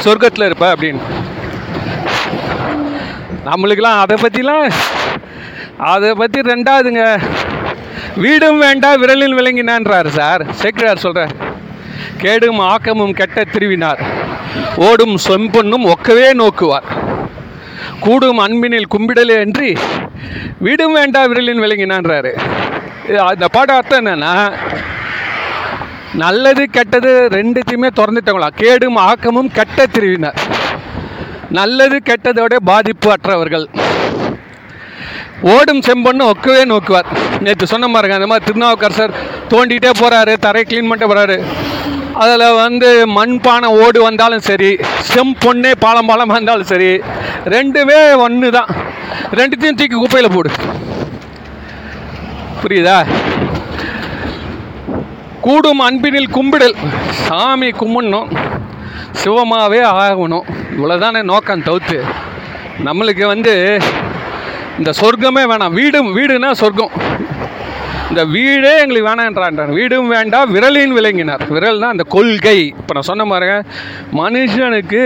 சொர்க்கத்தில் 0.03 0.45
இருப்ப 0.45 0.75
அப்படின்னு. 0.75 1.01
நம்மளுக்கெல்லாம் 3.45 3.99
அதை 3.99 4.17
பற்றிலாம் 4.21 4.71
அதை 5.77 6.13
பற்றி 6.13 6.39
ரெண்டாவதுங்க. 6.39 7.03
வீடும் 8.17 8.59
வேண்டாம் 8.59 9.01
விரலில் 9.01 9.37
விளங்கினான்றார் 9.37 10.07
சார். 10.07 10.43
சேக்கிரார் 10.61 11.03
சொல்கிறார் 11.05 11.33
கேடும் 12.17 12.59
ஆக்கமும் 12.59 13.13
கெட்ட 13.13 13.43
திருவினார். 13.53 14.01
ஓடும் 14.75 15.15
சொம்பொன்னும் 15.27 15.87
ஒக்கவே 15.93 16.27
நோக்குவார். 16.41 16.87
கூடும் 17.99 18.39
அன்பினில் 18.39 18.91
கும்பிடலே 18.93 19.35
அன்றி 19.41 19.71
வீடும் 20.59 20.93
வேண்டாம் 20.93 21.29
விரலின் 21.33 21.63
விளங்கினான்றாரு. 21.65 22.31
அந்த 23.31 23.47
பாட 23.47 23.75
அர்த்தம் 23.75 24.05
என்னன்னா 24.05 24.33
நல்லது 26.23 26.65
கெட்டது 26.69 27.27
ரெண்டுத்தையுமே 27.31 27.89
திறந்துட்டவங்களா? 27.95 28.49
கேடும் 28.55 28.95
ஆக்கமும் 28.95 29.51
கெட்ட 29.57 29.85
திருவினார். 29.85 30.39
நல்லது 31.49 32.01
கெட்டதோட 32.05 32.55
பாதிப்பு 32.71 33.11
அற்றவர்கள். 33.11 33.67
ஓடும் 35.53 35.81
செம்பொண்ணு 35.87 36.23
ஒக்கவே 36.31 36.61
நோக்குவார். 36.71 37.09
நேற்று 37.45 37.65
சொன்ன 37.71 37.87
பாருங்க 37.95 38.15
அந்த 38.17 38.27
மாதிரி 38.29 38.45
திருநாவுக்கரசர் 38.47 39.13
தோண்டிகிட்டே 39.51 39.91
போகிறாரு 39.99 40.33
தரையை 40.45 40.65
க்ளீன் 40.69 40.89
பண்ணிட்டு 40.89 41.09
போகிறாரு 41.11 41.37
அதில் 42.23 42.53
வந்து 42.63 42.89
மண்பானை 43.17 43.69
ஓடு 43.83 43.99
வந்தாலும் 44.07 44.45
சரி 44.49 44.69
செம்பொண்ணே 45.11 45.71
பாலம் 45.83 46.09
பாலமாக 46.09 46.37
இருந்தாலும் 46.37 46.69
சரி 46.71 46.89
ரெண்டுமே 47.55 47.99
ஒன்று 48.25 48.49
தான் 48.57 48.69
ரெண்டுத்தையும் 49.39 49.79
தூக்கி 49.79 49.95
குப்பையில் 49.95 50.33
போடு. 50.35 50.51
புரியுதா? 52.61 52.97
கூடும் 55.45 55.81
அன்பினில் 55.87 56.33
கும்பிடல். 56.37 56.77
சாமி 57.25 57.69
கும்பிடணும். 57.81 58.29
சிவமாவே 59.23 59.81
ஆகணும். 60.03 60.47
இவ்வளோதானே 60.77 61.23
நோக்கம் 61.31 61.65
தவிர்த்து 61.67 61.99
நம்மளுக்கு 62.85 63.25
வந்து 63.33 63.53
இந்த 64.79 64.91
சொர்க்கமே 65.01 65.43
வேணாம். 65.51 65.75
வீடும் 65.79 66.09
வீடுனா 66.17 66.49
சொர்க்கம். 66.61 66.93
இந்த 68.09 68.23
வீடே 68.35 68.71
எங்களுக்கு 68.81 69.09
வேணான்றான்றார் 69.09 69.71
வீடும் 69.77 70.09
வேண்டாம் 70.15 70.51
விரலின் 70.55 70.95
விளங்கினார். 70.97 71.43
விரல்னா 71.55 71.87
அந்த 71.93 72.05
கொள்கை. 72.15 72.59
இப்போ 72.81 72.93
நான் 72.95 73.09
சொன்ன 73.09 73.25
பாருங்க 73.31 73.55
மனுஷனுக்கு 74.19 75.03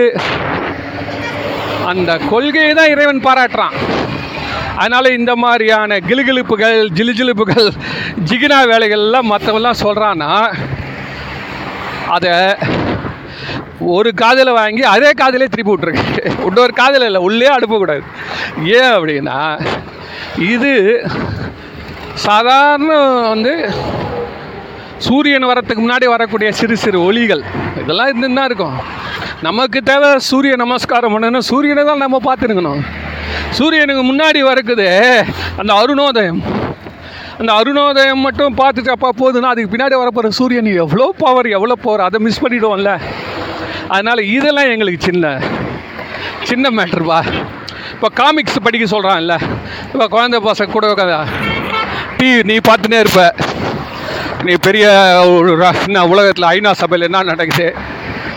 அந்த 1.91 2.11
கொள்கையை 2.31 2.73
தான் 2.79 2.91
இறைவன் 2.93 3.25
பாராட்டுறான். 3.27 3.75
அதனால் 4.81 5.15
இந்த 5.19 5.31
மாதிரியான 5.43 5.97
கிலுகிலுப்புகள் 6.09 6.77
ஜிலுஜிலுப்புகள் 6.97 7.69
ஜிகினா 8.29 8.59
வேலைகள்லாம் 8.73 9.31
மற்றவெல்லாம் 9.33 9.81
சொல்கிறான்னா 9.85 10.31
அதை 12.15 12.33
ஒரு 13.95 14.09
காதில் 14.21 14.57
வாங்கி 14.59 14.83
அதே 14.93 15.11
காதிலே 15.21 15.47
திருப்பி 15.53 15.73
விட்ருக்கு 15.73 16.05
இன்னொரு 16.47 16.73
காதில் 16.81 17.07
இல்லை 17.09 17.21
உள்ளே 17.27 17.49
அனுப்பக்கூடாது. 17.57 18.03
ஏன் 18.77 18.93
அப்படின்னா 18.97 19.39
இது 20.53 20.73
சாதாரண 22.27 22.91
வந்து 23.33 23.53
சூரியன் 25.07 25.49
வரத்துக்கு 25.49 25.83
முன்னாடி 25.83 26.07
வரக்கூடிய 26.13 26.49
சிறு 26.59 26.75
சிறு 26.83 26.99
ஒளிகள். 27.09 27.43
இதெல்லாம் 27.81 28.09
இருந்து 28.11 28.29
தான் 28.39 28.49
இருக்கும். 28.49 28.77
நமக்கு 29.47 29.79
தேவை 29.89 30.09
சூரிய 30.29 30.53
நமஸ்காரம் 30.63 31.13
பண்ணணும். 31.15 31.47
சூரியனை 31.51 31.83
தான் 31.89 32.03
நம்ம 32.05 32.17
பார்த்துருக்கணும். 32.25 32.81
சூரியனுக்கு 33.57 34.03
முன்னாடி 34.09 34.39
வரக்குது 34.49 34.87
அந்த 35.61 35.71
அருணோதயம். 35.81 36.41
அந்த 37.41 37.51
அருணோதயம் 37.59 38.25
மட்டும் 38.27 38.57
பார்த்துட்டு 38.61 38.93
அப்பா 38.95 39.09
போதுன்னா 39.19 39.51
அதுக்கு 39.51 39.71
பின்னாடி 39.73 39.95
வரப்போகிற 39.99 40.31
சூரியன் 40.39 40.69
எவ்வளோ 40.83 41.05
பவர் 41.23 41.47
எவ்வளோ 41.57 41.75
பவர் 41.85 42.05
அதை 42.07 42.19
மிஸ் 42.25 42.41
பண்ணிவிடுவோம்ல 42.45 42.93
அதனால் 43.95 44.21
இதெல்லாம் 44.35 44.71
எங்களுக்கு 44.73 45.07
சின்ன 45.07 45.25
சின்ன 46.49 46.69
மேட்ருப்பா 46.77 47.19
இப்போ 47.93 48.07
காமிக்ஸ் 48.19 48.65
படிக்க 48.65 48.85
சொல்கிறான்ல 48.95 49.35
இப்போ 49.93 50.05
குழந்தை 50.15 50.39
பசங்க 50.47 50.75
கூட 50.75 50.87
உட்காந்தா 50.93 51.21
டிவி 52.19 52.41
நீ 52.49 52.55
பார்த்துனே 52.67 52.97
இருப்ப. 53.03 53.23
நீ 54.45 54.53
பெரிய 54.67 54.85
ஒரு 55.35 55.51
என்ன 55.85 56.03
உலகத்தில் 56.11 56.49
ஐநா 56.51 56.71
சபையில் 56.81 57.07
என்ன 57.07 57.23
நடக்குது? 57.31 57.67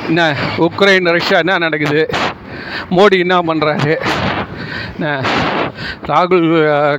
என்ன 0.08 0.22
உக்ரைன் 0.66 1.10
ரஷ்யா 1.16 1.38
என்ன 1.44 1.58
நடக்குது? 1.64 2.00
மோடி 2.96 3.16
என்ன 3.24 3.36
பண்ணுறாரு 3.48 3.92
என்ன 4.92 5.10
ராகுல் 6.10 6.46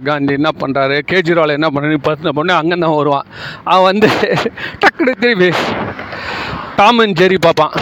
காந்தி 0.08 0.34
என்ன 0.40 0.52
பண்ணுறாரு 0.62 0.98
கேஜ்ரிவால் 1.12 1.58
என்ன 1.58 1.70
பண்ணுறாரு 1.74 2.00
பத்து 2.10 2.34
பொண்ணு 2.38 2.54
அங்கே 2.60 2.78
தான் 2.84 2.98
வருவான். 3.00 3.28
அவன் 3.74 3.90
வந்து 3.92 4.10
டக்குனு 4.84 5.14
திரும்பி 5.24 5.50
டாம் 6.80 7.02
அண்ட் 7.04 7.20
ஜெரி 7.22 7.40
பார்ப்பான். 7.48 7.76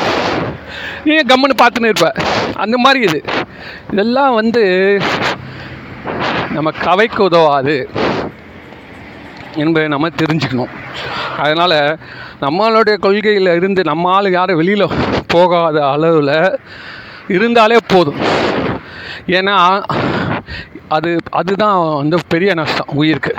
நீ 1.05 1.15
கம்முன்னு 1.15 1.61
பார்த்துன்னு 1.61 1.83
இருப்ப. 1.83 2.13
அந்த 2.53 2.77
மாதிரி 2.77 3.05
இது. 3.05 3.23
இதெல்லாம் 3.91 4.33
வந்து 4.33 4.63
நம்ம 6.51 6.71
கவைக்கு 6.71 7.23
உதவாது 7.23 7.89
என்பதை 9.55 9.87
நம்ம 9.87 10.09
தெரிஞ்சுக்கணும். 10.09 10.73
அதனால் 11.37 11.97
நம்மளுடைய 12.41 12.97
கொள்கையில் 12.97 13.55
இருந்து 13.55 13.83
நம்ம 13.83 14.11
ஆள் 14.11 14.31
யாரும் 14.31 14.55
வெளியில் 14.55 14.93
போகாத 15.27 15.87
அளவில் 15.87 16.59
இருந்தாலே 17.27 17.77
போதும். 17.87 18.21
ஏன்னா 19.27 19.83
அது 20.87 21.17
அதுதான் 21.29 21.95
வந்து 21.95 22.17
பெரிய 22.27 22.53
நஷ்டம் 22.53 22.95
உயிருக்கு 22.95 23.35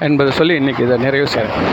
என்பதை 0.00 0.32
சொல்லி 0.32 0.58
இன்றைக்கி 0.58 0.80
இதை 0.80 0.96
நிறைவு 0.96 1.28
செய்கிறேன் 1.28 1.64